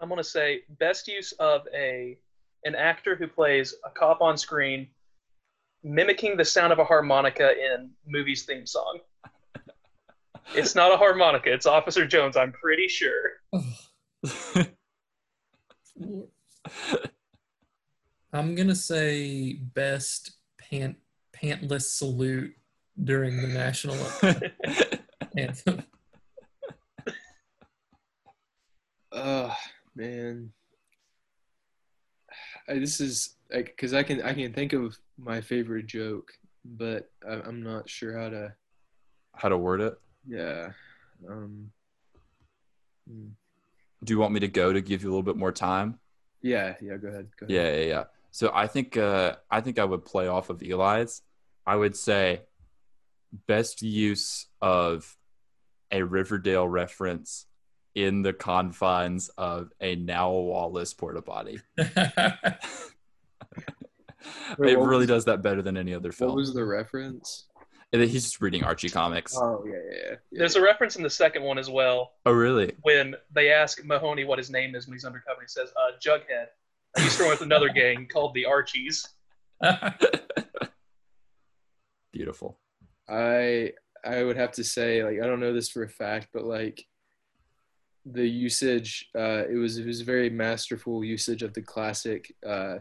I'm 0.00 0.08
gonna 0.08 0.24
say 0.24 0.62
best 0.78 1.08
use 1.08 1.32
of 1.32 1.62
a 1.74 2.18
an 2.64 2.74
actor 2.74 3.14
who 3.14 3.26
plays 3.26 3.74
a 3.84 3.90
cop 3.90 4.20
on 4.22 4.38
screen, 4.38 4.88
mimicking 5.82 6.36
the 6.36 6.44
sound 6.44 6.72
of 6.72 6.78
a 6.78 6.84
harmonica 6.84 7.52
in 7.52 7.90
movies 8.06 8.44
theme 8.44 8.66
song. 8.66 9.00
It's 10.54 10.74
not 10.74 10.92
a 10.92 10.96
harmonica. 10.96 11.52
It's 11.52 11.66
Officer 11.66 12.06
Jones. 12.06 12.36
I'm 12.36 12.52
pretty 12.52 12.88
sure. 12.88 13.40
I'm 18.32 18.54
gonna 18.54 18.74
say 18.74 19.54
best 19.54 20.32
pant 20.58 20.96
pantless 21.32 21.82
salute 21.82 22.54
during 23.02 23.40
the 23.40 23.48
national 23.48 23.96
anthem. 25.36 25.84
Oh 29.16 29.54
man, 29.94 30.50
I, 32.68 32.80
this 32.80 33.00
is 33.00 33.36
like 33.52 33.66
because 33.66 33.94
I 33.94 34.02
can 34.02 34.20
I 34.22 34.34
can 34.34 34.52
think 34.52 34.72
of 34.72 34.98
my 35.16 35.40
favorite 35.40 35.86
joke, 35.86 36.32
but 36.64 37.08
I, 37.24 37.34
I'm 37.34 37.62
not 37.62 37.88
sure 37.88 38.18
how 38.18 38.30
to. 38.30 38.52
How 39.36 39.48
to 39.48 39.56
word 39.56 39.80
it? 39.80 39.96
Yeah, 40.26 40.70
Um, 41.28 41.70
hmm. 43.08 43.28
Do 44.02 44.12
you 44.12 44.18
want 44.18 44.32
me 44.32 44.40
to 44.40 44.48
go 44.48 44.72
to 44.72 44.80
give 44.80 45.02
you 45.02 45.08
a 45.08 45.12
little 45.12 45.22
bit 45.22 45.36
more 45.36 45.52
time? 45.52 45.98
yeah, 46.42 46.74
yeah. 46.80 46.96
Go 46.96 47.08
ahead. 47.08 47.28
Go 47.38 47.46
ahead. 47.46 47.48
Yeah, 47.48 47.74
yeah, 47.74 47.86
yeah. 47.86 48.04
So 48.30 48.50
I 48.52 48.66
think 48.66 48.96
uh, 48.96 49.36
I 49.50 49.60
think 49.60 49.78
I 49.78 49.84
would 49.84 50.04
play 50.04 50.28
off 50.28 50.50
of 50.50 50.62
Eli's. 50.62 51.22
I 51.66 51.76
would 51.76 51.96
say 51.96 52.42
best 53.46 53.82
use 53.82 54.46
of 54.60 55.16
a 55.90 56.02
Riverdale 56.02 56.68
reference 56.68 57.46
in 57.94 58.22
the 58.22 58.32
confines 58.32 59.28
of 59.38 59.72
a 59.80 59.96
now 59.96 60.32
Wallace 60.32 60.92
porta 60.92 61.22
potty. 61.22 61.60
It 64.58 64.78
really 64.78 65.06
does 65.06 65.24
that 65.26 65.42
better 65.42 65.62
than 65.62 65.76
any 65.76 65.94
other 65.94 66.12
film. 66.12 66.30
What 66.30 66.34
film. 66.34 66.40
was 66.40 66.54
the 66.54 66.64
reference? 66.64 67.46
And 67.94 68.02
He's 68.10 68.24
just 68.24 68.40
reading 68.40 68.64
Archie 68.64 68.88
comics. 68.88 69.36
Oh 69.36 69.64
yeah, 69.64 69.74
yeah, 69.74 69.78
yeah. 69.92 70.10
yeah. 70.10 70.38
There's 70.38 70.56
a 70.56 70.60
reference 70.60 70.96
in 70.96 71.04
the 71.04 71.10
second 71.10 71.44
one 71.44 71.58
as 71.58 71.70
well 71.70 72.14
oh, 72.26 72.32
really? 72.32 72.72
when 72.82 73.14
they 73.32 73.52
ask 73.52 73.84
Mahoney 73.84 74.24
what 74.24 74.36
his 74.36 74.50
name 74.50 74.74
is 74.74 74.88
when 74.88 74.94
he's 74.94 75.04
undercover. 75.04 75.42
He 75.42 75.46
says, 75.46 75.70
uh, 75.76 75.92
Jughead. 76.04 76.46
And 76.96 77.04
he's 77.04 77.16
thrown 77.16 77.30
with 77.30 77.42
another 77.42 77.68
gang 77.74 78.08
called 78.12 78.34
the 78.34 78.46
Archies. 78.46 79.06
Beautiful. 82.12 82.58
I 83.08 83.74
I 84.04 84.24
would 84.24 84.36
have 84.36 84.50
to 84.52 84.64
say 84.64 85.04
like 85.04 85.20
I 85.22 85.26
don't 85.26 85.38
know 85.38 85.54
this 85.54 85.68
for 85.68 85.84
a 85.84 85.88
fact, 85.88 86.30
but 86.34 86.44
like 86.44 86.84
the 88.04 88.26
usage 88.26 89.08
uh, 89.16 89.44
it 89.48 89.56
was 89.56 89.78
it 89.78 89.86
was 89.86 90.00
very 90.00 90.30
masterful 90.30 91.04
usage 91.04 91.44
of 91.44 91.54
the 91.54 91.62
classic 91.62 92.34
uh, 92.44 92.78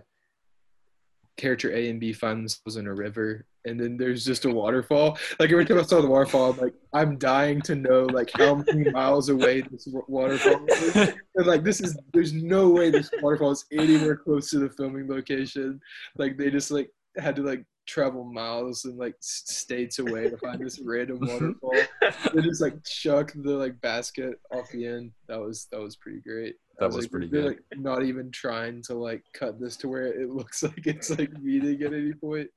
character 1.37 1.71
A 1.71 1.89
and 1.91 1.99
B 1.99 2.13
find 2.13 2.39
themselves 2.39 2.77
in 2.77 2.87
a 2.87 2.93
river 2.93 3.45
and 3.65 3.79
then 3.79 3.97
there's 3.97 4.25
just 4.25 4.45
a 4.45 4.49
waterfall. 4.49 5.17
Like 5.39 5.51
every 5.51 5.65
time 5.65 5.79
I 5.79 5.83
saw 5.83 6.01
the 6.01 6.07
waterfall, 6.07 6.51
I'm 6.51 6.57
like 6.57 6.73
I'm 6.93 7.17
dying 7.17 7.61
to 7.63 7.75
know 7.75 8.03
like 8.03 8.31
how 8.35 8.55
many 8.55 8.89
miles 8.91 9.29
away 9.29 9.61
this 9.61 9.87
waterfall 10.07 10.65
is. 10.67 10.95
And 11.35 11.47
like 11.47 11.63
this 11.63 11.81
is 11.81 11.97
there's 12.13 12.33
no 12.33 12.69
way 12.69 12.89
this 12.89 13.09
waterfall 13.21 13.51
is 13.51 13.65
anywhere 13.71 14.17
close 14.17 14.49
to 14.51 14.59
the 14.59 14.69
filming 14.69 15.07
location. 15.07 15.79
Like 16.17 16.37
they 16.37 16.49
just 16.49 16.71
like 16.71 16.91
had 17.17 17.35
to 17.37 17.43
like 17.43 17.65
travel 17.85 18.23
miles 18.23 18.85
and 18.85 18.97
like 18.97 19.15
states 19.19 19.99
away 19.99 20.29
to 20.29 20.37
find 20.37 20.59
this 20.59 20.79
random 20.79 21.19
mm-hmm. 21.19 21.51
waterfall. 21.61 22.31
they 22.33 22.41
just 22.41 22.61
like 22.61 22.81
chuck 22.83 23.31
the 23.35 23.51
like 23.51 23.79
basket 23.81 24.39
off 24.51 24.69
the 24.71 24.85
end. 24.85 25.11
That 25.27 25.39
was 25.39 25.67
that 25.71 25.81
was 25.81 25.95
pretty 25.95 26.19
great. 26.19 26.55
I 26.79 26.83
That 26.83 26.87
was 26.87 27.05
like, 27.05 27.11
pretty 27.11 27.27
good. 27.27 27.45
Like 27.45 27.59
not 27.75 28.03
even 28.03 28.31
trying 28.31 28.81
to 28.83 28.95
like 28.95 29.23
cut 29.33 29.59
this 29.59 29.75
to 29.77 29.87
where 29.87 30.07
it 30.07 30.29
looks 30.29 30.63
like 30.63 30.85
it's 30.85 31.09
like 31.09 31.31
meeting 31.41 31.81
at 31.83 31.93
any 31.93 32.13
point. 32.13 32.49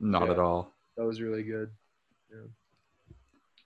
Not 0.00 0.26
Yeah. 0.26 0.32
at 0.32 0.38
all. 0.38 0.74
That 0.96 1.04
was 1.04 1.20
really 1.20 1.42
good. 1.42 1.70
Yeah. 2.30 2.46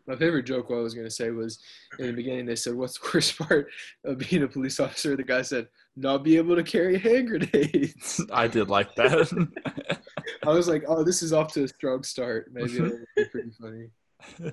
My 0.07 0.16
favorite 0.16 0.43
joke, 0.43 0.68
what 0.68 0.76
I 0.78 0.82
was 0.82 0.93
gonna 0.95 1.09
say, 1.11 1.30
was 1.30 1.61
in 1.99 2.09
the 2.09 2.12
beginning 2.12 2.45
they 2.45 2.57
said, 2.57 2.74
"What's 2.74 2.99
the 2.99 3.09
worst 3.14 3.39
part 3.39 3.70
of 4.05 4.18
being 4.18 4.43
a 4.43 4.49
police 4.49 4.78
officer?" 4.78 5.16
The 5.16 5.22
guy 5.24 5.41
said, 5.43 5.68
"Not 5.97 6.22
be 6.24 6.37
able 6.37 6.57
to 6.57 6.62
carry 6.62 6.99
hand 6.99 7.28
grenades." 7.28 8.20
I 8.32 8.47
did 8.49 8.68
like 8.68 8.95
that. 8.97 10.01
I 10.47 10.51
was 10.51 10.68
like, 10.68 10.85
"Oh, 10.87 11.03
this 11.05 11.22
is 11.22 11.32
off 11.32 11.53
to 11.55 11.64
a 11.64 11.68
strong 11.68 12.03
start. 12.03 12.51
Maybe 12.53 12.76
it'll 12.76 12.99
be 13.16 13.24
pretty 13.26 13.51
funny." 13.53 14.53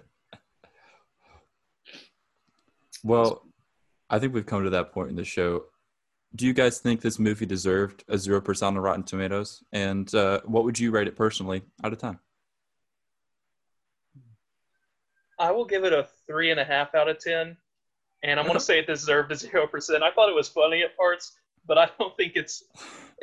well, 3.04 3.46
I 4.10 4.20
think 4.20 4.34
we've 4.34 4.46
come 4.46 4.64
to 4.64 4.70
that 4.72 4.94
point 4.94 5.10
in 5.10 5.16
the 5.16 5.26
show. 5.26 5.66
Do 6.36 6.46
you 6.48 6.54
guys 6.54 6.80
think 6.80 7.02
this 7.02 7.20
movie 7.20 7.46
deserved 7.46 8.06
a 8.08 8.16
0% 8.16 8.64
on 8.68 8.78
Rotten 8.78 9.04
Tomatoes? 9.04 9.64
And 9.74 10.14
uh, 10.16 10.42
what 10.46 10.64
would 10.64 10.80
you 10.80 10.92
rate 10.92 11.08
it 11.08 11.16
personally 11.16 11.64
out 11.84 11.92
of 11.92 12.00
10? 12.00 12.18
I 15.42 15.52
will 15.52 15.66
give 15.66 15.84
it 15.84 15.92
a 15.92 16.08
three 16.28 16.52
and 16.52 16.60
a 16.60 16.64
half 16.64 16.94
out 16.94 17.10
of 17.10 17.18
ten, 17.18 17.58
and 18.22 18.40
I'm 18.40 18.46
going 18.46 18.58
to 18.58 18.64
say 18.64 18.78
it 18.78 18.86
deserved 18.86 19.32
a 19.32 19.36
zero 19.36 19.66
percent. 19.66 20.04
I 20.04 20.12
thought 20.12 20.30
it 20.30 20.36
was 20.36 20.48
funny 20.48 20.84
at 20.84 20.96
parts, 20.96 21.32
but 21.66 21.80
I 21.80 21.90
don't 22.00 22.16
think 22.16 22.34
it's, 22.36 22.64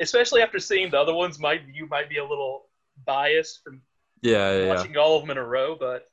especially 0.01 0.41
after 0.41 0.59
seeing 0.59 0.91
the 0.91 0.99
other 0.99 1.13
ones. 1.13 1.39
My 1.39 1.57
view 1.57 1.87
might 1.87 2.09
be 2.09 2.17
a 2.17 2.25
little 2.25 2.65
biased 3.05 3.63
from 3.63 3.81
Yeah, 4.21 4.51
yeah, 4.51 4.63
yeah. 4.65 4.67
watching 4.67 4.97
all 4.97 5.15
of 5.15 5.21
them 5.23 5.31
in 5.31 5.37
a 5.37 5.45
row, 5.45 5.77
but 5.79 6.07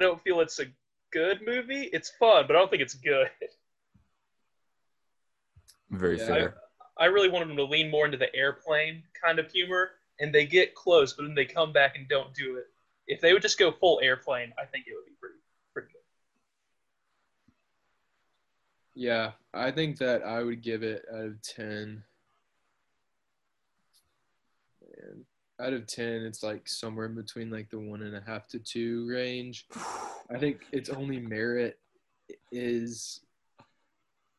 I 0.00 0.04
don't 0.04 0.22
feel 0.22 0.40
it's 0.40 0.58
a 0.58 0.66
good 1.12 1.40
movie. 1.46 1.90
It's 1.92 2.10
fun, 2.18 2.46
but 2.46 2.56
I 2.56 2.58
don't 2.58 2.70
think 2.70 2.82
it's 2.82 2.94
good. 2.94 3.28
Very 5.98 6.18
Yeah. 6.18 6.26
fair. 6.26 6.60
I 6.96 7.06
really 7.06 7.28
wanted 7.28 7.48
them 7.48 7.56
to 7.56 7.64
lean 7.64 7.90
more 7.90 8.04
into 8.04 8.16
the 8.18 8.34
airplane 8.34 9.02
kind 9.20 9.38
of 9.38 9.50
humor, 9.50 9.98
and 10.20 10.32
they 10.32 10.46
get 10.46 10.74
close, 10.74 11.12
but 11.12 11.24
then 11.24 11.34
they 11.34 11.44
come 11.44 11.72
back 11.72 11.96
and 11.96 12.08
don't 12.08 12.32
do 12.34 12.56
it. 12.56 12.66
If 13.06 13.20
they 13.20 13.32
would 13.32 13.42
just 13.42 13.58
go 13.58 13.72
full 13.72 14.00
airplane, 14.00 14.52
I 14.58 14.64
think 14.64 14.86
it 14.86 14.94
would 14.94 15.06
be 15.06 15.12
pretty 15.20 15.38
pretty 15.72 15.88
good. 15.92 16.00
Yeah, 18.94 19.32
I 19.52 19.72
think 19.72 19.98
that 19.98 20.22
I 20.22 20.42
would 20.42 20.62
give 20.62 20.82
it 20.82 21.04
out 21.12 21.24
of 21.24 21.42
ten. 21.42 22.04
Man, 24.80 25.26
out 25.58 25.72
of 25.72 25.86
ten, 25.86 26.22
it's 26.22 26.42
like 26.42 26.68
somewhere 26.68 27.06
in 27.06 27.14
between 27.14 27.50
like 27.50 27.70
the 27.70 27.78
one 27.78 28.02
and 28.02 28.14
a 28.14 28.20
half 28.20 28.46
to 28.48 28.58
two 28.60 29.08
range. 29.08 29.66
I 30.30 30.38
think 30.38 30.66
its 30.70 30.88
only 30.90 31.18
merit 31.18 31.78
is, 32.52 33.20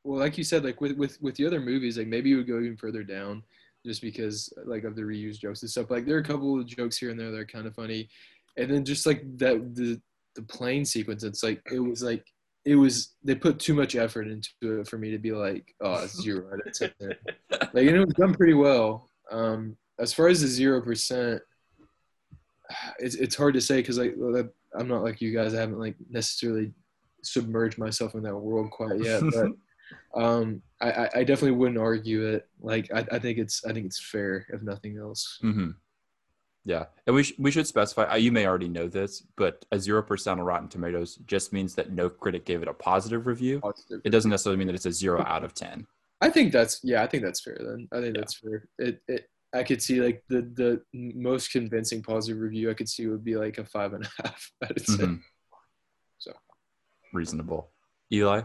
well, 0.05 0.19
like 0.19 0.37
you 0.37 0.43
said, 0.43 0.63
like 0.63 0.79
with 0.79 0.95
with 0.95 1.19
with 1.19 1.35
the 1.35 1.47
other 1.47 1.59
movies, 1.59 1.97
like 1.97 2.07
maybe 2.07 2.29
you 2.29 2.37
would 2.37 2.47
go 2.47 2.59
even 2.59 2.77
further 2.77 3.03
down, 3.03 3.43
just 3.83 4.03
because 4.03 4.53
like 4.65 4.83
of 4.83 4.95
the 4.95 5.01
reused 5.01 5.39
jokes 5.39 5.63
and 5.63 5.71
stuff. 5.71 5.89
Like 5.89 6.05
there 6.05 6.15
are 6.15 6.21
a 6.21 6.23
couple 6.23 6.59
of 6.59 6.67
jokes 6.67 6.97
here 6.97 7.09
and 7.09 7.19
there 7.19 7.31
that 7.31 7.39
are 7.39 7.45
kind 7.45 7.65
of 7.65 7.73
funny, 7.73 8.07
and 8.55 8.69
then 8.69 8.85
just 8.85 9.07
like 9.07 9.23
that 9.39 9.75
the 9.75 9.99
the 10.35 10.43
plane 10.43 10.85
sequence, 10.85 11.23
it's 11.23 11.41
like 11.41 11.59
it 11.71 11.79
was 11.79 12.03
like 12.03 12.23
it 12.65 12.75
was 12.75 13.15
they 13.23 13.33
put 13.33 13.59
too 13.59 13.73
much 13.73 13.95
effort 13.95 14.27
into 14.27 14.79
it 14.79 14.87
for 14.87 14.99
me 14.99 15.09
to 15.11 15.17
be 15.17 15.31
like 15.31 15.73
oh 15.81 16.03
it's 16.03 16.21
zero 16.21 16.53
out 16.53 16.65
of 16.65 16.73
ten. 16.73 16.91
like 17.73 17.87
and 17.87 17.97
it 17.97 18.05
was 18.05 18.13
done 18.13 18.35
pretty 18.35 18.53
well. 18.53 19.09
Um, 19.31 19.75
as 19.97 20.13
far 20.13 20.27
as 20.27 20.41
the 20.41 20.47
zero 20.47 20.81
percent, 20.81 21.41
it's 22.99 23.15
it's 23.15 23.35
hard 23.35 23.55
to 23.55 23.61
say 23.61 23.77
because 23.77 23.97
like 23.97 24.15
I'm 24.77 24.87
not 24.87 25.01
like 25.01 25.19
you 25.19 25.33
guys. 25.33 25.55
I 25.55 25.61
haven't 25.61 25.79
like 25.79 25.95
necessarily 26.11 26.73
submerged 27.23 27.79
myself 27.79 28.13
in 28.13 28.21
that 28.21 28.37
world 28.37 28.69
quite 28.69 29.01
yet, 29.01 29.23
but 29.31 29.47
um, 30.15 30.61
I, 30.81 31.09
I 31.15 31.23
definitely 31.23 31.51
wouldn't 31.57 31.77
argue 31.77 32.25
it. 32.25 32.47
Like 32.61 32.91
I, 32.93 33.05
I 33.11 33.19
think 33.19 33.37
it's 33.37 33.63
I 33.65 33.73
think 33.73 33.85
it's 33.85 33.99
fair 33.99 34.45
if 34.49 34.61
nothing 34.61 34.97
else. 34.97 35.37
hmm 35.41 35.71
Yeah, 36.65 36.85
and 37.05 37.15
we 37.15 37.23
sh- 37.23 37.33
we 37.39 37.51
should 37.51 37.67
specify. 37.67 38.03
uh, 38.11 38.15
You 38.15 38.31
may 38.31 38.45
already 38.47 38.67
know 38.67 38.87
this, 38.87 39.21
but 39.37 39.65
a 39.71 39.79
zero 39.79 40.01
percent 40.01 40.39
on 40.39 40.45
Rotten 40.45 40.67
Tomatoes 40.69 41.15
just 41.27 41.53
means 41.53 41.75
that 41.75 41.91
no 41.91 42.09
critic 42.09 42.45
gave 42.45 42.61
it 42.61 42.67
a 42.67 42.73
positive 42.73 43.27
review. 43.27 43.59
Positive. 43.59 44.01
It 44.03 44.09
doesn't 44.09 44.31
necessarily 44.31 44.57
mean 44.57 44.67
that 44.67 44.75
it's 44.75 44.85
a 44.85 44.91
zero 44.91 45.23
out 45.25 45.43
of 45.43 45.53
ten. 45.53 45.85
I 46.21 46.29
think 46.29 46.51
that's 46.51 46.79
yeah. 46.83 47.03
I 47.03 47.07
think 47.07 47.23
that's 47.23 47.41
fair 47.41 47.57
then. 47.59 47.87
I 47.91 48.01
think 48.01 48.15
Yeah. 48.15 48.21
that's 48.21 48.35
fair. 48.35 48.67
It 48.79 49.01
it 49.07 49.29
I 49.53 49.63
could 49.63 49.81
see 49.81 50.01
like 50.01 50.23
the 50.27 50.41
the 50.41 50.81
most 50.93 51.51
convincing 51.51 52.01
positive 52.03 52.41
review 52.41 52.69
I 52.69 52.73
could 52.73 52.89
see 52.89 53.07
would 53.07 53.23
be 53.23 53.35
like 53.37 53.57
a 53.57 53.65
five 53.65 53.93
and 53.93 54.03
a 54.05 54.09
half 54.23 54.51
out 54.63 54.71
of 54.71 54.85
10 54.85 54.97
Mhm. 54.97 55.21
So 56.17 56.31
Reasonable. 57.13 57.69
Eli, 58.11 58.41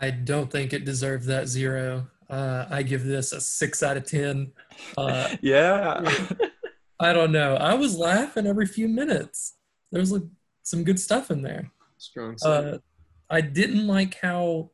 I 0.00 0.10
don't 0.10 0.50
think 0.50 0.72
it 0.72 0.84
deserved 0.84 1.24
that 1.26 1.48
zero. 1.48 2.08
Uh, 2.28 2.66
I 2.68 2.82
give 2.82 3.04
this 3.04 3.32
a 3.32 3.40
six 3.40 3.82
out 3.82 3.96
of 3.96 4.04
ten. 4.06 4.52
Uh, 4.96 5.36
yeah, 5.40 6.02
I 7.00 7.12
don't 7.12 7.32
know. 7.32 7.54
I 7.56 7.74
was 7.74 7.96
laughing 7.96 8.46
every 8.46 8.66
few 8.66 8.88
minutes. 8.88 9.54
There 9.92 10.00
was 10.00 10.12
like 10.12 10.22
some 10.62 10.84
good 10.84 10.98
stuff 11.00 11.30
in 11.30 11.42
there. 11.42 11.70
strong. 11.98 12.36
Uh. 12.44 12.78
I 13.30 13.40
didn't 13.40 13.86
like 13.86 14.16
how 14.20 14.70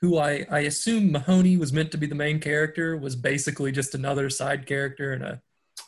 who 0.00 0.18
I 0.18 0.44
I 0.50 0.60
assumed 0.60 1.12
Mahoney 1.12 1.56
was 1.56 1.72
meant 1.72 1.90
to 1.92 1.98
be 1.98 2.06
the 2.06 2.14
main 2.14 2.38
character 2.40 2.96
was 2.96 3.16
basically 3.16 3.72
just 3.72 3.94
another 3.94 4.28
side 4.30 4.66
character 4.66 5.12
in 5.14 5.22
a 5.22 5.40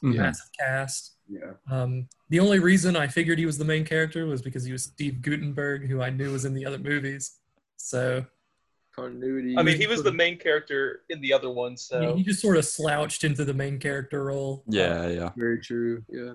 Mhm. 0.03 0.17
massive 0.17 0.49
cast. 0.59 1.13
yeah. 1.29 1.53
Um, 1.71 2.09
the 2.31 2.41
only 2.41 2.59
reason 2.59 2.97
I 2.97 3.07
figured 3.07 3.39
he 3.39 3.47
was 3.47 3.59
the 3.59 3.65
main 3.65 3.85
character 3.85 4.27
was 4.27 4.43
because 4.43 4.65
he 4.65 4.73
was 4.73 4.85
Steve 4.85 5.23
Guttenberg, 5.23 5.87
who 5.89 6.01
I 6.03 6.11
knew 6.11 6.33
was 6.33 6.45
in 6.45 6.53
the 6.55 6.67
other 6.67 6.79
movies. 6.79 7.37
So 7.77 8.25
Continuity. 8.97 9.57
I 9.59 9.63
mean, 9.63 9.77
he 9.77 9.87
was 9.87 10.03
the 10.03 10.13
main 10.13 10.39
character 10.39 11.01
in 11.09 11.21
the 11.21 11.33
other 11.33 11.51
one, 11.51 11.73
he- 11.73 11.77
so 11.79 12.15
he 12.17 12.23
just 12.23 12.41
sort 12.41 12.57
of 12.57 12.65
slouched 12.65 13.25
into 13.25 13.45
the 13.45 13.55
main 13.55 13.79
character 13.79 14.25
role. 14.25 14.63
yeah, 14.69 15.09
yeah. 15.09 15.31
very 15.37 15.61
true. 15.61 16.05
Yeah. 16.09 16.35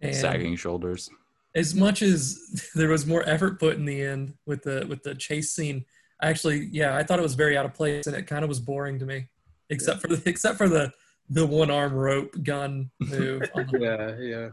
And 0.00 0.14
Sagging 0.14 0.56
shoulders. 0.56 1.10
as 1.54 1.74
much 1.74 2.00
as 2.00 2.70
there 2.74 2.88
was 2.88 3.04
more 3.06 3.22
effort 3.28 3.60
put 3.60 3.76
in 3.76 3.84
the 3.84 4.00
end 4.02 4.34
with 4.46 4.62
the 4.62 4.86
with 4.88 5.02
the 5.02 5.14
chase 5.14 5.52
scene, 5.52 5.84
actually, 6.22 6.68
yeah, 6.72 6.96
I 6.96 7.02
thought 7.02 7.18
it 7.18 7.22
was 7.22 7.34
very 7.34 7.56
out 7.58 7.66
of 7.66 7.74
place 7.74 8.06
and 8.06 8.16
it 8.16 8.26
kind 8.26 8.42
of 8.44 8.48
was 8.48 8.60
boring 8.60 8.98
to 9.00 9.04
me, 9.06 9.28
except 9.68 10.00
for 10.00 10.08
the 10.08 10.22
except 10.28 10.56
for 10.56 10.68
the 10.68 10.90
the 11.28 11.44
one 11.46 11.70
arm 11.70 11.92
rope 11.92 12.34
gun 12.42 12.90
move. 12.98 13.42
on 13.54 13.66
the- 13.70 13.78
Yeah. 13.80 14.16
Yeah. 14.18 14.48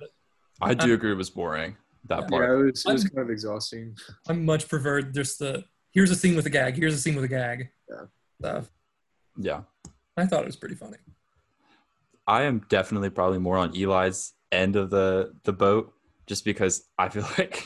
I 0.62 0.74
do 0.74 0.94
agree. 0.94 1.12
It 1.12 1.16
was 1.16 1.30
boring. 1.30 1.78
That 2.10 2.24
Yeah. 2.24 2.28
part. 2.28 2.50
It 2.50 2.64
was 2.74 2.86
it 2.86 2.92
was 2.94 3.04
kind 3.06 3.20
of 3.26 3.30
exhausting. 3.30 3.96
I 4.28 4.34
much 4.34 4.68
preferred 4.68 5.14
just 5.14 5.40
the 5.40 5.64
here's 5.98 6.12
a 6.12 6.16
scene 6.16 6.36
with 6.36 6.46
a 6.46 6.50
gag, 6.52 6.76
here's 6.76 6.94
a 6.94 6.98
scene 7.00 7.16
with 7.16 7.24
a 7.24 7.28
gag. 7.28 7.70
Yeah. 7.90 8.06
Stuff. 8.40 8.70
Yeah. 9.36 9.62
I 10.16 10.28
thought 10.28 10.42
it 10.42 10.46
was 10.46 10.56
pretty 10.56 10.76
funny. 10.76 10.98
I 12.28 12.44
am 12.44 12.64
definitely 12.70 13.10
probably 13.10 13.40
more 13.40 13.58
on 13.58 13.76
Eli's 13.76 14.34
end 14.52 14.76
of 14.76 14.92
the 14.92 15.34
the 15.44 15.54
boat. 15.54 15.92
just 16.28 16.46
because 16.46 16.84
I 17.00 17.10
feel 17.10 17.24
like 17.40 17.66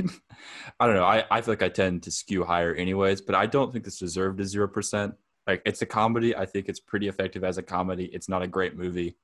I 0.80 0.88
don't 0.88 0.96
know. 0.96 1.04
I, 1.04 1.26
I 1.30 1.42
feel 1.42 1.52
like 1.52 1.62
I 1.62 1.68
tend 1.68 2.04
to 2.04 2.12
skew 2.12 2.46
higher 2.46 2.74
anyways, 2.74 3.20
but 3.20 3.36
I 3.36 3.48
don't 3.48 3.70
think 3.74 3.84
this 3.84 4.00
deserved 4.00 4.40
a 4.40 4.46
zero 4.46 4.70
percent. 4.70 5.14
Like 5.46 5.62
it's 5.66 5.82
a 5.82 5.86
comedy. 5.86 6.34
I 6.34 6.46
think 6.46 6.70
it's 6.70 6.80
pretty 6.80 7.10
effective 7.10 7.44
as 7.44 7.58
a 7.58 7.64
comedy. 7.64 8.06
It's 8.14 8.30
not 8.30 8.44
a 8.44 8.48
great 8.48 8.78
movie, 8.78 9.18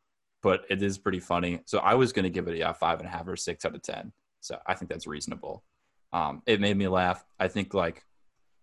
but 0.44 0.66
it 0.70 0.84
is 0.84 0.98
pretty 0.98 1.22
funny. 1.22 1.62
So 1.66 1.78
I 1.78 1.94
was 1.94 2.12
gonna 2.12 2.30
give 2.30 2.50
it 2.50 2.56
a 2.56 2.58
yeah, 2.58 2.74
five 2.74 3.00
and 3.00 3.08
a 3.08 3.12
half 3.12 3.26
or 3.26 3.38
six 3.38 3.64
out 3.64 3.74
of 3.74 3.82
ten. 3.84 4.12
So 4.42 4.58
I 4.68 4.74
think 4.74 4.92
that's 4.92 5.08
reasonable. 5.08 5.64
Um, 6.12 6.42
it 6.46 6.60
made 6.60 6.76
me 6.76 6.90
laugh. 6.90 7.24
I 7.40 7.48
think 7.48 7.74
like 7.74 8.04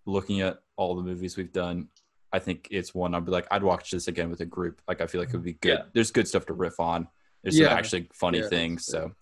looking 0.06 0.40
at 0.40 0.58
all 0.76 0.94
the 0.96 1.02
movies 1.02 1.36
we've 1.36 1.52
done, 1.52 1.88
I 2.32 2.38
think 2.38 2.68
it's 2.70 2.94
one 2.94 3.14
I'd 3.14 3.24
be 3.24 3.30
like, 3.32 3.46
I'd 3.50 3.62
watch 3.62 3.90
this 3.90 4.08
again 4.08 4.30
with 4.30 4.40
a 4.40 4.44
group. 4.46 4.80
Like 4.88 5.00
I 5.00 5.06
feel 5.06 5.20
like 5.20 5.28
it 5.30 5.34
would 5.34 5.44
be 5.44 5.52
good. 5.54 5.78
Yeah. 5.78 5.84
There's 5.92 6.10
good 6.10 6.26
stuff 6.28 6.46
to 6.46 6.52
riff 6.52 6.80
on. 6.80 7.08
There's 7.42 7.58
Yeah. 7.58 7.68
some 7.68 7.78
actually 7.78 8.08
funny 8.12 8.40
Yeah, 8.40 8.48
things. 8.48 8.86
So 8.86 9.12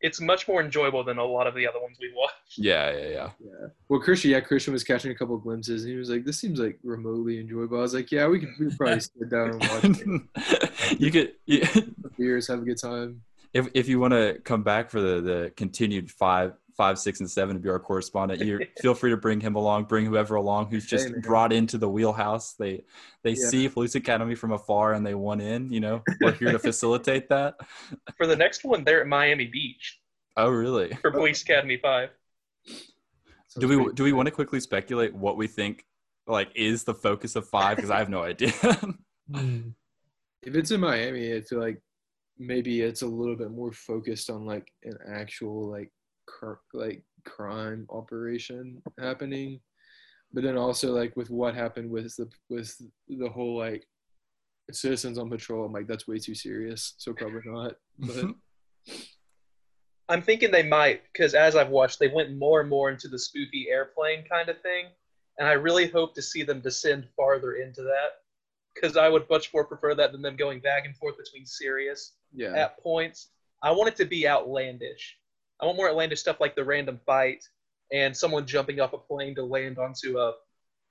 It's 0.00 0.20
much 0.20 0.48
more 0.48 0.60
enjoyable 0.60 1.04
than 1.04 1.18
a 1.18 1.24
lot 1.24 1.46
of 1.46 1.54
the 1.54 1.68
other 1.68 1.80
ones 1.80 1.96
we 2.00 2.12
watched. 2.16 2.56
yeah, 2.58 2.90
yeah, 2.90 3.08
yeah. 3.08 3.30
Yeah. 3.38 3.66
Well, 3.88 4.00
Christian, 4.00 4.30
yeah, 4.32 4.40
Christian 4.40 4.72
was 4.72 4.82
catching 4.82 5.12
a 5.12 5.14
couple 5.14 5.36
of 5.36 5.42
glimpses, 5.42 5.84
and 5.84 5.92
he 5.92 5.96
was 5.98 6.10
like, 6.10 6.24
"This 6.24 6.38
seems 6.40 6.58
like 6.58 6.78
remotely 6.82 7.38
enjoyable." 7.38 7.78
I 7.78 7.82
was 7.82 7.94
like, 7.94 8.10
"Yeah, 8.10 8.26
we 8.26 8.40
could, 8.40 8.48
we 8.58 8.66
could 8.68 8.76
probably 8.78 9.00
sit 9.00 9.30
down 9.30 9.50
and 9.50 9.60
watch 9.60 9.84
it, 9.84 10.98
you 11.00 11.10
could 11.12 11.32
you, 11.46 11.60
have 11.64 12.16
beers, 12.18 12.48
have 12.48 12.62
a 12.62 12.64
good 12.64 12.78
time." 12.78 13.22
if 13.54 13.68
if 13.74 13.86
you 13.88 14.00
want 14.00 14.12
to 14.12 14.40
come 14.44 14.62
back 14.64 14.90
for 14.90 15.00
the 15.00 15.20
the 15.20 15.52
continued 15.56 16.10
five 16.10 16.54
five 16.76 16.98
six 16.98 17.20
and 17.20 17.30
seven 17.30 17.54
to 17.56 17.60
be 17.60 17.68
our 17.68 17.78
correspondent. 17.78 18.40
You 18.40 18.60
feel 18.80 18.94
free 18.94 19.10
to 19.10 19.16
bring 19.16 19.40
him 19.40 19.54
along 19.56 19.84
bring 19.84 20.06
whoever 20.06 20.34
along 20.36 20.66
who's 20.70 20.86
just 20.86 21.08
Hey, 21.08 21.14
brought 21.20 21.52
into 21.52 21.78
the 21.78 21.88
wheelhouse. 21.88 22.54
They 22.54 22.84
they 23.22 23.30
Yeah. 23.30 23.48
see 23.48 23.68
police 23.68 23.94
academy 23.94 24.34
from 24.34 24.52
afar 24.52 24.94
and 24.94 25.06
they 25.06 25.14
want 25.14 25.42
in 25.42 25.72
you 25.72 25.80
know? 25.80 26.02
We're 26.20 26.32
here 26.32 26.52
to 26.52 26.58
facilitate 26.70 27.28
that. 27.28 27.56
For 28.16 28.26
the 28.26 28.36
next 28.36 28.64
one, 28.64 28.84
they're 28.84 29.00
at 29.02 29.06
Miami 29.06 29.46
Beach. 29.46 30.00
Oh 30.36 30.48
really? 30.48 30.92
For 31.02 31.10
Police 31.10 31.42
Academy 31.42 31.76
5. 31.76 32.08
do 33.58 33.68
we 33.68 33.92
do 33.92 34.04
we 34.04 34.12
want 34.12 34.26
to 34.26 34.32
quickly 34.32 34.60
speculate 34.60 35.14
what 35.14 35.36
we 35.36 35.46
think 35.46 35.84
like 36.26 36.50
is 36.54 36.84
the 36.84 36.94
focus 36.94 37.36
of 37.36 37.46
five? 37.48 37.76
Because 37.76 37.90
i 37.90 37.98
have 37.98 38.08
no 38.08 38.22
idea. 38.22 38.52
Hmm. 39.34 39.68
If 40.42 40.56
it's 40.56 40.72
in 40.72 40.80
Miami, 40.80 41.32
I 41.34 41.40
feel 41.42 41.60
like 41.60 41.80
maybe 42.38 42.80
it's 42.82 43.02
a 43.02 43.06
little 43.06 43.36
bit 43.36 43.50
more 43.52 43.72
focused 43.72 44.28
on 44.30 44.44
like 44.44 44.70
an 44.82 44.98
actual 45.08 45.70
like 45.70 45.90
cr- 46.26 46.54
like 46.72 47.02
crime 47.24 47.86
operation 47.90 48.82
happening, 48.98 49.60
but 50.32 50.42
then 50.42 50.56
also 50.56 50.92
like 50.92 51.16
with 51.16 51.30
what 51.30 51.54
happened 51.54 51.90
with 51.90 52.14
the 52.16 52.28
with 52.48 52.74
the 53.08 53.28
whole 53.28 53.58
like 53.58 53.86
citizens 54.70 55.18
on 55.18 55.30
patrol, 55.30 55.64
I'm 55.64 55.72
like 55.72 55.86
that's 55.86 56.08
way 56.08 56.18
too 56.18 56.34
serious, 56.34 56.94
so 56.98 57.12
probably 57.12 57.42
not. 57.44 57.74
But 57.98 58.34
I'm 60.08 60.22
thinking 60.22 60.50
they 60.50 60.62
might, 60.62 61.02
because 61.12 61.34
as 61.34 61.56
I've 61.56 61.70
watched, 61.70 61.98
they 61.98 62.08
went 62.08 62.36
more 62.36 62.60
and 62.60 62.68
more 62.68 62.90
into 62.90 63.08
the 63.08 63.18
spooky 63.18 63.68
airplane 63.70 64.24
kind 64.30 64.48
of 64.48 64.60
thing. 64.60 64.86
And 65.38 65.48
I 65.48 65.52
really 65.52 65.88
hope 65.88 66.14
to 66.14 66.22
see 66.22 66.42
them 66.42 66.60
descend 66.60 67.08
farther 67.16 67.54
into 67.54 67.82
that, 67.82 68.20
because 68.74 68.96
I 68.96 69.08
would 69.08 69.28
much 69.30 69.52
more 69.54 69.64
prefer 69.64 69.94
that 69.94 70.12
than 70.12 70.20
them 70.20 70.36
going 70.36 70.60
back 70.60 70.84
and 70.84 70.96
forth 70.96 71.16
between 71.16 71.46
serious 71.46 72.14
yeah, 72.34 72.54
at 72.54 72.78
points. 72.82 73.30
I 73.62 73.70
want 73.70 73.88
it 73.88 73.96
to 73.96 74.04
be 74.04 74.28
outlandish. 74.28 75.16
I 75.62 75.66
want 75.66 75.76
more 75.76 75.88
outlandish 75.88 76.18
stuff 76.18 76.40
like 76.40 76.56
the 76.56 76.64
random 76.64 76.98
fight 77.06 77.44
and 77.92 78.16
someone 78.16 78.46
jumping 78.46 78.80
off 78.80 78.92
a 78.94 78.98
plane 78.98 79.36
to 79.36 79.44
land 79.44 79.78
onto 79.78 80.18
a 80.18 80.32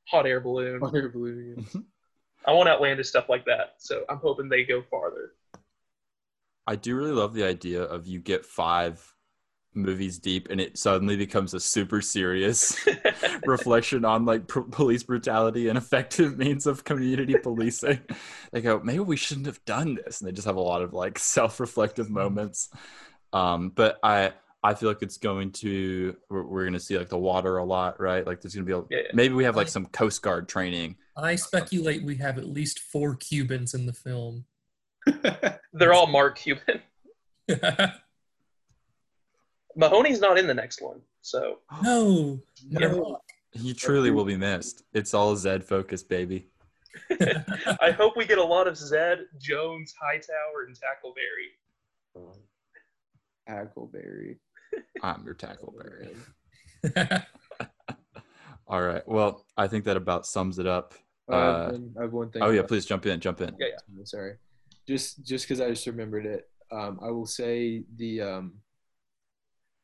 hot 0.07 0.26
air 0.26 0.39
balloon. 0.39 0.80
hot 0.80 0.95
air 0.95 1.09
balloon 1.09 1.57
again. 1.59 1.86
I 2.47 2.53
want 2.53 2.69
outlandish 2.69 3.09
stuff 3.09 3.28
like 3.28 3.45
that. 3.45 3.76
So 3.80 4.05
I'm 4.09 4.17
hoping 4.17 4.47
they 4.47 4.63
go 4.63 4.82
farther. 4.89 5.34
I 6.65 6.76
do 6.76 6.95
really 6.95 7.11
love 7.11 7.34
the 7.34 7.43
idea 7.43 7.82
of 7.84 8.07
you 8.07 8.19
get 8.19 8.45
five 8.45 9.13
movies 9.74 10.19
deep 10.19 10.47
and 10.49 10.59
it 10.59 10.78
suddenly 10.78 11.15
becomes 11.15 11.53
a 11.53 11.59
super 11.59 12.01
serious 12.01 12.78
reflection 13.45 14.03
on 14.03 14.26
like 14.26 14.47
pr- 14.47 14.61
police 14.61 15.03
brutality 15.03 15.69
and 15.69 15.78
effective 15.78 16.38
means 16.38 16.65
of 16.65 16.84
community 16.84 17.36
policing. 17.43 17.99
they 18.51 18.61
go, 18.61 18.80
maybe 18.84 18.99
we 18.99 19.17
shouldn't 19.17 19.45
have 19.45 19.63
done 19.65 19.95
this, 19.95 20.22
and 20.22 20.28
they 20.28 20.34
just 20.34 20.47
have 20.47 20.55
a 20.55 20.61
lot 20.61 20.82
of 20.82 20.93
like 20.93 21.19
self-reflective 21.19 22.09
moments. 22.09 22.69
Um, 23.34 23.69
but 23.69 23.97
I 24.03 24.34
I 24.64 24.74
feel 24.76 24.89
like 24.89 25.01
it's 25.01 25.18
going 25.18 25.51
to 25.53 26.16
we're, 26.30 26.43
we're 26.43 26.62
going 26.64 26.74
to 26.74 26.80
see 26.80 26.97
like 26.97 27.09
the 27.09 27.18
water 27.18 27.57
a 27.57 27.64
lot, 27.66 27.99
right? 27.99 28.26
Like 28.26 28.41
there's 28.41 28.53
going 28.53 28.66
to 28.68 28.86
be 28.88 28.95
a, 28.95 28.99
Yeah. 29.01 29.07
maybe 29.14 29.34
we 29.34 29.43
have 29.43 29.55
like 29.55 29.68
some 29.68 29.88
Coast 29.88 30.22
Guard 30.22 30.47
training. 30.47 30.97
I 31.18 31.36
speculate 31.36 32.03
we 32.03 32.16
have 32.18 32.38
at 32.38 32.45
least 32.47 32.80
four 32.80 33.16
Cubans 33.16 33.74
in 33.74 33.86
the 33.88 33.93
film. 33.93 34.45
They're 35.74 35.93
all 35.93 36.05
Mark 36.07 36.38
Cuban. 36.38 36.82
Mahoney's 39.76 40.20
not 40.20 40.38
in 40.38 40.47
the 40.47 40.53
next 40.53 40.82
one. 40.82 41.01
So 41.22 41.59
no, 41.84 42.39
Yeah. 42.70 42.80
no. 42.88 43.18
He 43.53 43.74
truly 43.74 44.12
will 44.12 44.24
be 44.26 44.38
missed. 44.38 44.84
It's 44.93 45.14
all 45.14 45.36
Zed 45.36 45.64
focused, 45.64 46.07
baby. 46.07 46.47
I 47.82 47.91
hope 47.91 48.16
we 48.16 48.26
get 48.26 48.38
a 48.38 48.43
lot 48.43 48.66
of 48.68 48.78
Zed, 48.78 49.26
Jones, 49.39 49.93
Hightower, 50.01 50.66
and 50.68 50.76
Tackleberry. 50.76 51.51
Hackleberry. 53.49 54.38
I'm 55.03 55.24
your 55.26 55.34
tackle 55.34 55.74
tackleberry. 56.84 57.26
All 58.67 58.82
right. 58.82 59.05
Well, 59.07 59.45
I 59.57 59.67
think 59.67 59.86
that 59.86 59.97
about 59.97 60.26
sums 60.26 60.59
it 60.59 60.67
up. 60.67 60.93
Oh, 61.30 61.34
Uh, 61.38 61.78
I 61.99 62.03
have 62.03 62.13
one 62.13 62.30
thing. 62.32 62.41
Oh 62.43 62.51
yeah, 62.51 62.61
please 62.63 62.86
jump 62.86 63.05
in. 63.05 63.19
Jump 63.19 63.41
in. 63.41 63.55
Yeah, 63.59 63.67
yeah. 63.67 63.99
I'm 63.99 64.05
sorry. 64.05 64.36
Just 64.88 65.24
just 65.26 65.45
because 65.47 65.61
I 65.61 65.69
just 65.69 65.86
remembered 65.88 66.26
it, 66.26 66.49
um, 66.72 66.99
I 67.03 67.09
will 67.11 67.26
say 67.26 67.84
the 67.97 68.22
um, 68.22 68.53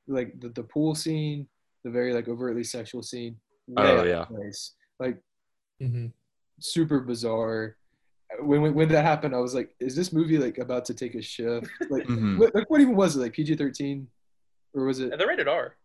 like 0.07 0.39
the, 0.39 0.49
the 0.49 0.63
pool 0.63 0.95
scene, 0.95 1.47
the 1.83 1.89
very 1.91 2.13
like 2.13 2.27
overtly 2.27 2.63
sexual 2.63 3.03
scene. 3.03 3.37
Oh, 3.75 4.03
yeah. 4.03 4.25
nice. 4.29 4.73
Like 4.99 5.21
Mhm. 5.81 6.11
super 6.59 6.99
bizarre. 7.01 7.75
When, 8.41 8.61
when 8.61 8.73
when 8.73 8.89
that 8.89 9.05
happened, 9.05 9.35
I 9.35 9.39
was 9.39 9.53
like, 9.53 9.75
"Is 9.79 9.95
this 9.95 10.11
movie 10.11 10.37
like 10.37 10.57
about 10.57 10.85
to 10.85 10.93
take 10.93 11.15
a 11.15 11.21
shift? 11.21 11.67
Like, 11.89 12.03
Mhm. 12.07 12.37
what, 12.37 12.53
like 12.55 12.69
what 12.69 12.81
even 12.81 12.95
was 12.95 13.15
it? 13.15 13.19
Like 13.19 13.33
PG 13.33 13.55
thirteen, 13.55 14.07
or 14.73 14.85
was 14.85 14.99
it? 14.99 15.11
And 15.11 15.19
they're 15.19 15.27
rated 15.27 15.47
R. 15.47 15.75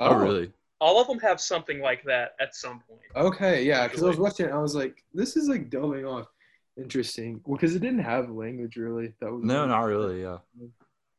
Oh, 0.00 0.14
really? 0.14 0.52
All 0.80 1.00
of 1.00 1.08
them 1.08 1.18
have 1.20 1.40
something 1.40 1.80
like 1.80 2.04
that 2.04 2.32
at 2.40 2.54
some 2.54 2.80
point. 2.88 3.00
Okay, 3.16 3.64
yeah, 3.64 3.88
because 3.88 4.02
I 4.02 4.06
was 4.06 4.16
watching 4.16 4.46
it, 4.46 4.52
I 4.52 4.58
was 4.58 4.74
like, 4.76 5.02
"This 5.12 5.36
is 5.36 5.48
like 5.48 5.70
delving 5.70 6.06
off." 6.06 6.26
Interesting. 6.76 7.40
Well, 7.44 7.56
because 7.56 7.74
it 7.74 7.80
didn't 7.80 7.98
have 8.00 8.30
language 8.30 8.76
really. 8.76 9.12
That 9.20 9.32
was 9.32 9.42
No, 9.44 9.66
not 9.66 9.80
really. 9.82 10.22
Yeah. 10.22 10.38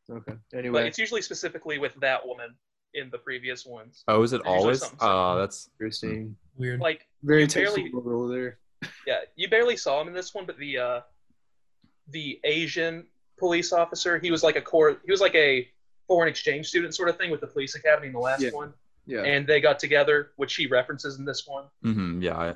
Okay. 0.10 0.34
Anyway, 0.54 0.80
but 0.82 0.86
it's 0.88 0.98
usually 0.98 1.22
specifically 1.22 1.78
with 1.78 1.94
that 1.96 2.26
woman 2.26 2.56
in 2.94 3.10
the 3.12 3.18
previous 3.18 3.66
ones. 3.66 4.04
Oh, 4.08 4.24
is 4.24 4.32
it 4.34 4.42
There's 4.44 4.48
always? 4.62 4.80
something 4.80 4.98
Oh, 5.02 5.38
that's 5.38 5.70
interesting. 5.80 6.36
Weird. 6.56 6.80
Like, 6.80 7.06
Very 7.24 7.42
You 7.42 7.48
barely- 7.48 7.76
technical 7.84 8.02
role 8.02 8.28
there. 8.30 8.58
yeah, 9.06 9.20
you 9.36 9.50
barely 9.50 9.76
saw 9.76 10.02
him 10.02 10.08
in 10.08 10.14
this 10.14 10.34
one, 10.34 10.46
but 10.46 10.58
the 10.58 10.78
uh, 10.78 11.02
the 12.08 12.40
Asian 12.46 13.06
police 13.38 13.74
officer, 13.74 14.18
he 14.20 14.32
was 14.32 14.42
like 14.42 14.56
a 14.56 14.62
core, 14.62 15.02
he 15.06 15.12
was 15.12 15.22
like 15.22 15.36
a 15.36 15.68
foreign 16.10 16.28
exchange 16.28 16.68
student 16.68 16.94
sort 16.96 17.08
of 17.08 17.18
thing 17.18 17.30
with 17.32 17.40
the 17.40 17.48
police 17.48 17.76
academy 17.76 18.08
in 18.08 18.14
the 18.14 18.20
last 18.20 18.42
Yeah. 18.42 18.50
one, 18.50 18.74
Yeah. 19.06 19.22
and 19.22 19.46
they 19.48 19.62
got 19.62 19.78
together, 19.80 20.32
which 20.38 20.56
he 20.56 20.66
references 20.68 21.20
in 21.20 21.24
this 21.24 21.48
one. 21.48 21.66
hmm 21.84 22.22
yeah. 22.22 22.36
I, 22.38 22.48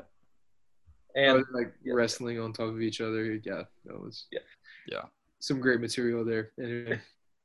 And 1.16 1.38
Oh, 1.38 1.58
like 1.58 1.72
yeah. 1.84 1.94
wrestling 1.94 2.40
on 2.40 2.52
top 2.52 2.70
of 2.70 2.82
each 2.82 3.00
other. 3.00 3.36
Yeah, 3.36 3.64
that 3.86 4.00
was 4.02 4.26
Yeah. 4.32 4.40
Yeah. 4.88 5.04
some 5.40 5.60
great 5.62 5.80
material 5.80 6.26
there. 6.26 6.52
Anyway, 6.60 7.00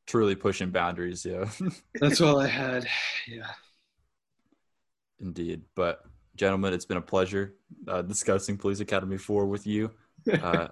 truly 0.07 0.35
pushing 0.35 0.71
boundaries. 0.71 1.27
Yeah. 1.27 1.51
that's 2.01 2.23
all 2.23 2.41
I 2.41 2.47
had. 2.49 2.89
Yeah. 3.27 3.53
Indeed. 5.21 5.63
But 5.75 6.05
gentlemen, 6.37 6.73
it's 6.73 6.87
been 6.87 6.97
a 6.97 7.03
pleasure 7.03 7.55
uh, 7.87 8.01
discussing 8.03 8.57
Police 8.57 8.81
Academy 8.81 9.19
4 9.19 9.47
with 9.47 9.67
you. 9.67 9.91
Uh, 10.43 10.69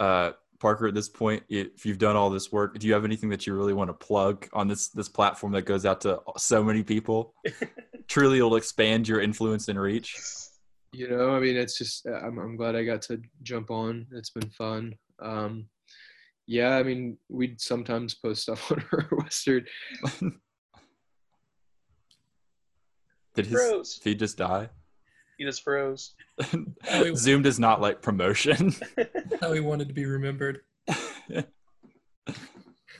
uh, 0.00 0.32
Parker, 0.58 0.86
at 0.86 0.94
this 0.94 1.08
point, 1.08 1.42
if 1.48 1.84
you've 1.84 1.98
done 1.98 2.16
all 2.16 2.30
this 2.30 2.50
work, 2.52 2.78
do 2.78 2.86
you 2.86 2.94
have 2.94 3.04
anything 3.04 3.28
that 3.30 3.46
you 3.46 3.54
really 3.54 3.72
want 3.72 3.88
to 3.88 3.94
plug 3.94 4.48
on 4.52 4.68
this 4.68 4.88
this 4.88 5.08
platform 5.08 5.52
that 5.52 5.62
goes 5.62 5.86
out 5.86 6.00
to 6.02 6.20
so 6.36 6.62
many 6.62 6.82
people? 6.82 7.34
Truly, 8.08 8.38
it'll 8.38 8.56
expand 8.56 9.08
your 9.08 9.20
influence 9.20 9.68
and 9.68 9.80
reach. 9.80 10.16
You 10.92 11.08
know, 11.08 11.36
I 11.36 11.40
mean, 11.40 11.56
it's 11.56 11.76
just 11.76 12.06
I'm 12.06 12.38
I'm 12.38 12.56
glad 12.56 12.76
I 12.76 12.84
got 12.84 13.02
to 13.02 13.20
jump 13.42 13.70
on. 13.70 14.06
It's 14.12 14.30
been 14.30 14.50
fun. 14.50 14.94
Um, 15.20 15.66
yeah, 16.46 16.76
I 16.76 16.82
mean, 16.82 17.18
we'd 17.28 17.60
sometimes 17.60 18.14
post 18.14 18.42
stuff 18.42 18.70
on 18.72 18.84
our 18.92 19.08
Western. 19.12 19.64
Did 23.34 23.46
his 23.46 23.54
Froze. 23.54 23.94
feed 24.02 24.18
just 24.18 24.38
die? 24.38 24.70
He 25.36 25.44
just 25.44 25.62
froze. 25.62 26.14
Zoom 27.14 27.42
does 27.42 27.58
not 27.58 27.80
like 27.80 28.02
promotion. 28.02 28.74
How 29.40 29.52
he 29.52 29.60
wanted 29.60 29.88
to 29.88 29.94
be 29.94 30.06
remembered. 30.06 30.60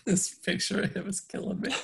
This 0.05 0.33
picture 0.37 0.83
of 0.83 0.95
him 0.95 1.09
is 1.09 1.21
killing 1.21 1.61
me. 1.61 1.75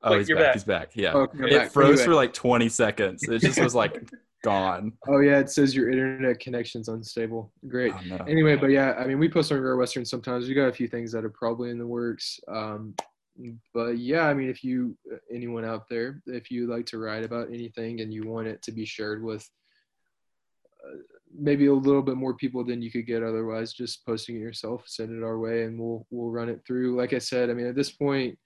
Oh, 0.00 0.12
Wait, 0.12 0.18
he's 0.18 0.28
back. 0.28 0.38
back. 0.38 0.54
He's 0.54 0.64
back. 0.64 0.90
Yeah. 0.94 1.12
Oh, 1.12 1.22
it 1.24 1.50
back. 1.50 1.72
froze 1.72 1.98
Anyway. 1.98 2.04
for 2.04 2.14
like 2.14 2.32
20 2.32 2.68
seconds. 2.68 3.24
It 3.24 3.40
just 3.40 3.60
was 3.60 3.74
like 3.74 4.08
gone. 4.44 4.92
Oh 5.08 5.18
yeah, 5.18 5.38
it 5.38 5.50
says 5.50 5.74
your 5.74 5.90
internet 5.90 6.38
connection's 6.38 6.88
unstable. 6.88 7.52
Great. 7.66 7.92
Oh, 7.94 8.00
no. 8.06 8.24
Anyway, 8.28 8.54
but 8.54 8.68
yeah, 8.70 8.92
I 8.92 9.06
mean, 9.06 9.18
we 9.18 9.28
post 9.28 9.50
on 9.50 9.60
Rare 9.60 9.76
Western 9.76 10.04
sometimes. 10.04 10.46
We 10.46 10.54
got 10.54 10.68
a 10.68 10.72
few 10.72 10.86
things 10.86 11.10
that 11.12 11.24
are 11.24 11.30
probably 11.30 11.70
in 11.70 11.78
the 11.78 11.86
works. 11.86 12.38
Um, 12.46 12.94
but 13.74 13.98
yeah, 13.98 14.26
I 14.26 14.34
mean, 14.34 14.48
if 14.48 14.62
you 14.62 14.96
anyone 15.32 15.64
out 15.64 15.88
there, 15.88 16.22
if 16.26 16.50
you 16.50 16.66
like 16.66 16.86
to 16.86 16.98
write 16.98 17.24
about 17.24 17.48
anything 17.48 18.00
and 18.00 18.12
you 18.12 18.28
want 18.28 18.46
it 18.48 18.62
to 18.62 18.72
be 18.72 18.84
shared 18.84 19.22
with 19.22 19.48
uh, 20.84 20.96
maybe 21.34 21.66
a 21.66 21.72
little 21.74 22.02
bit 22.02 22.16
more 22.16 22.34
people 22.34 22.64
than 22.64 22.82
you 22.82 22.90
could 22.90 23.06
get 23.06 23.22
otherwise, 23.22 23.72
just 23.72 24.04
posting 24.04 24.36
it 24.36 24.40
yourself, 24.40 24.84
send 24.86 25.10
it 25.16 25.24
our 25.24 25.38
way, 25.38 25.64
and 25.64 25.78
we'll 25.78 26.06
we'll 26.10 26.30
run 26.30 26.48
it 26.48 26.60
through. 26.66 26.96
Like 26.96 27.12
I 27.12 27.18
said, 27.18 27.50
I 27.50 27.54
mean, 27.54 27.66
at 27.66 27.74
this 27.74 27.90
point, 27.90 28.38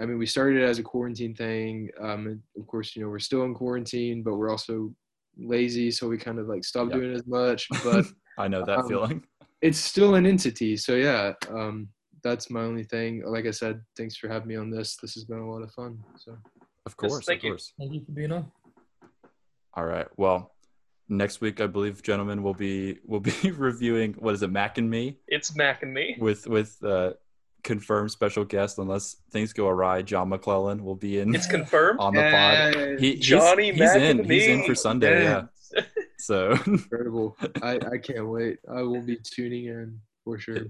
I 0.00 0.06
mean, 0.06 0.18
we 0.18 0.26
started 0.26 0.62
as 0.62 0.78
a 0.78 0.82
quarantine 0.82 1.34
thing. 1.34 1.90
Um, 2.00 2.42
of 2.58 2.66
course, 2.66 2.96
you 2.96 3.02
know, 3.02 3.08
we're 3.08 3.18
still 3.18 3.44
in 3.44 3.54
quarantine, 3.54 4.22
but 4.22 4.36
we're 4.36 4.50
also 4.50 4.92
lazy, 5.36 5.90
so 5.90 6.08
we 6.08 6.18
kind 6.18 6.38
of 6.38 6.48
like 6.48 6.64
stopped 6.64 6.90
Yep. 6.90 7.00
doing 7.00 7.14
as 7.14 7.26
much. 7.26 7.68
But 7.84 8.06
I 8.38 8.48
know 8.48 8.64
that 8.64 8.80
Um, 8.80 8.88
feeling. 8.88 9.24
it's 9.62 9.78
still 9.78 10.14
an 10.16 10.26
entity. 10.26 10.76
So 10.76 10.94
yeah, 10.96 11.34
um, 11.48 11.88
that's 12.22 12.50
my 12.50 12.60
only 12.62 12.84
thing. 12.84 13.22
Like 13.24 13.46
I 13.46 13.50
said, 13.50 13.80
thanks 13.96 14.16
for 14.16 14.28
having 14.28 14.48
me 14.48 14.56
on 14.56 14.70
this. 14.70 14.96
This 14.96 15.14
has 15.14 15.24
been 15.24 15.38
a 15.38 15.50
lot 15.50 15.62
of 15.62 15.70
fun. 15.72 15.98
So 16.18 16.36
Of 16.86 16.96
course, 16.96 17.24
thank 17.26 17.40
of 17.40 17.44
you. 17.44 17.50
course. 17.52 17.72
Thank 17.78 17.92
you 17.92 18.04
for 18.04 18.12
being 18.12 18.32
on. 18.32 18.50
All 19.74 19.84
right. 19.84 20.06
Well, 20.16 20.54
next 21.08 21.40
week 21.40 21.60
I 21.60 21.66
believe, 21.66 22.02
gentlemen, 22.02 22.42
we'll 22.42 22.54
be 22.54 22.98
we'll 23.04 23.20
be 23.20 23.50
reviewing 23.56 24.14
what 24.18 24.34
is 24.34 24.42
it, 24.42 24.50
Mac 24.50 24.78
and 24.78 24.90
Me, 24.90 25.18
It's 25.28 25.54
Mac 25.54 25.82
and 25.82 25.92
me. 25.94 26.16
with 26.18 26.46
with 26.46 26.76
uh, 26.84 27.12
confirmed 27.62 28.10
special 28.10 28.44
guest. 28.44 28.78
Unless 28.78 29.16
things 29.30 29.52
go 29.52 29.68
awry, 29.68 30.02
John 30.02 30.28
McClellan 30.30 30.82
will 30.82 30.96
be 30.96 31.18
in 31.20 31.34
It's 31.34 31.46
confirmed. 31.46 32.00
on 32.00 32.14
the 32.14 32.22
pod. 32.30 32.98
He, 33.00 33.12
he's- 33.12 33.20
Johnny 33.24 33.70
he's, 33.70 33.78
Mac 33.80 33.96
in. 33.96 34.20
and 34.20 34.30
He's 34.30 34.46
in 34.46 34.64
for 34.64 34.74
Sunday. 34.74 35.22
Yeah. 35.24 35.42
Yeah. 35.74 35.82
So 36.20 36.50
incredible. 36.66 37.36
I, 37.62 37.78
I 37.92 37.98
can't 37.98 38.28
wait. 38.28 38.58
I 38.68 38.82
will 38.82 39.00
be 39.02 39.18
tuning 39.22 39.66
in 39.66 40.00
for 40.24 40.36
sure. 40.36 40.66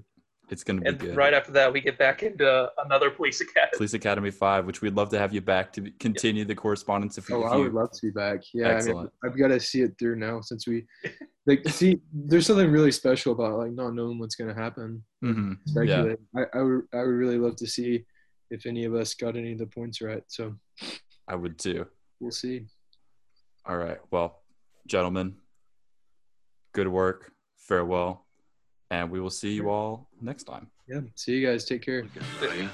It's 0.51 0.65
gonna 0.65 0.81
be 0.81 0.89
And 0.89 0.99
good. 0.99 1.17
right 1.17 1.33
after 1.35 1.53
that, 1.53 1.73
we 1.73 1.81
get 1.81 1.99
back 1.99 2.23
into 2.23 2.71
another 2.85 3.11
police 3.11 3.41
academy. 3.41 3.73
Police 3.77 3.95
Academy 3.95 4.31
Five, 4.31 4.67
which 4.67 4.81
we'd 4.81 4.95
love 4.95 5.09
to 5.11 5.19
have 5.19 5.33
you 5.35 5.41
back 5.41 5.73
to 5.75 5.91
continue 6.01 6.45
the 6.45 6.55
correspondence. 6.55 7.19
If 7.19 7.29
you, 7.29 7.37
Oh, 7.37 7.47
if 7.47 7.53
I 7.53 7.57
you 7.57 7.63
would 7.65 7.75
love 7.75 7.91
to 7.93 8.07
be 8.07 8.11
back. 8.11 8.41
Yeah, 8.55 8.67
I 8.67 8.69
mean, 8.69 8.77
Excellent. 8.77 9.13
I've 9.25 9.39
got 9.39 9.49
to 9.49 9.61
see 9.61 9.83
it 9.83 9.93
through 9.99 10.17
now 10.17 10.41
since 10.41 10.67
we, 10.67 10.87
like, 11.47 11.69
see, 11.69 12.01
there's 12.13 12.47
something 12.47 12.71
really 12.71 12.93
special 12.93 13.33
about 13.33 13.59
like 13.59 13.73
not 13.73 13.95
knowing 13.95 14.19
what's 14.19 14.35
gonna 14.37 14.55
happen. 14.55 15.05
Mhm. 15.25 15.59
Speculate. 15.67 16.19
I, 16.37 16.43
I 16.55 16.63
would, 16.63 16.83
I 16.93 16.99
would 16.99 17.05
really 17.09 17.39
love 17.39 17.57
to 17.57 17.67
see 17.67 18.05
if 18.51 18.65
any 18.67 18.85
of 18.85 18.95
us 18.95 19.15
got 19.15 19.37
any 19.37 19.53
of 19.53 19.59
the 19.59 19.67
points 19.67 20.01
right. 20.01 20.23
So 20.29 20.55
I 21.27 21.35
would 21.35 21.59
too. 21.59 21.87
we'll 22.21 22.31
see. 22.31 22.67
All 23.67 23.77
right. 23.77 23.99
Well, 24.11 24.41
gentlemen, 24.87 25.37
good 26.73 26.89
work. 26.89 27.33
Farewell. 27.59 28.25
And 28.91 29.11
we 29.11 29.21
will 29.21 29.31
see 29.31 29.53
you 29.53 29.69
all 29.69 30.09
next 30.21 30.45
time. 30.45 30.69
Yeah. 30.89 31.01
See 31.15 31.33
you 31.33 31.47
guys. 31.47 31.65
Take 31.65 31.83
care. 31.83 32.07
Ready? 32.41 32.69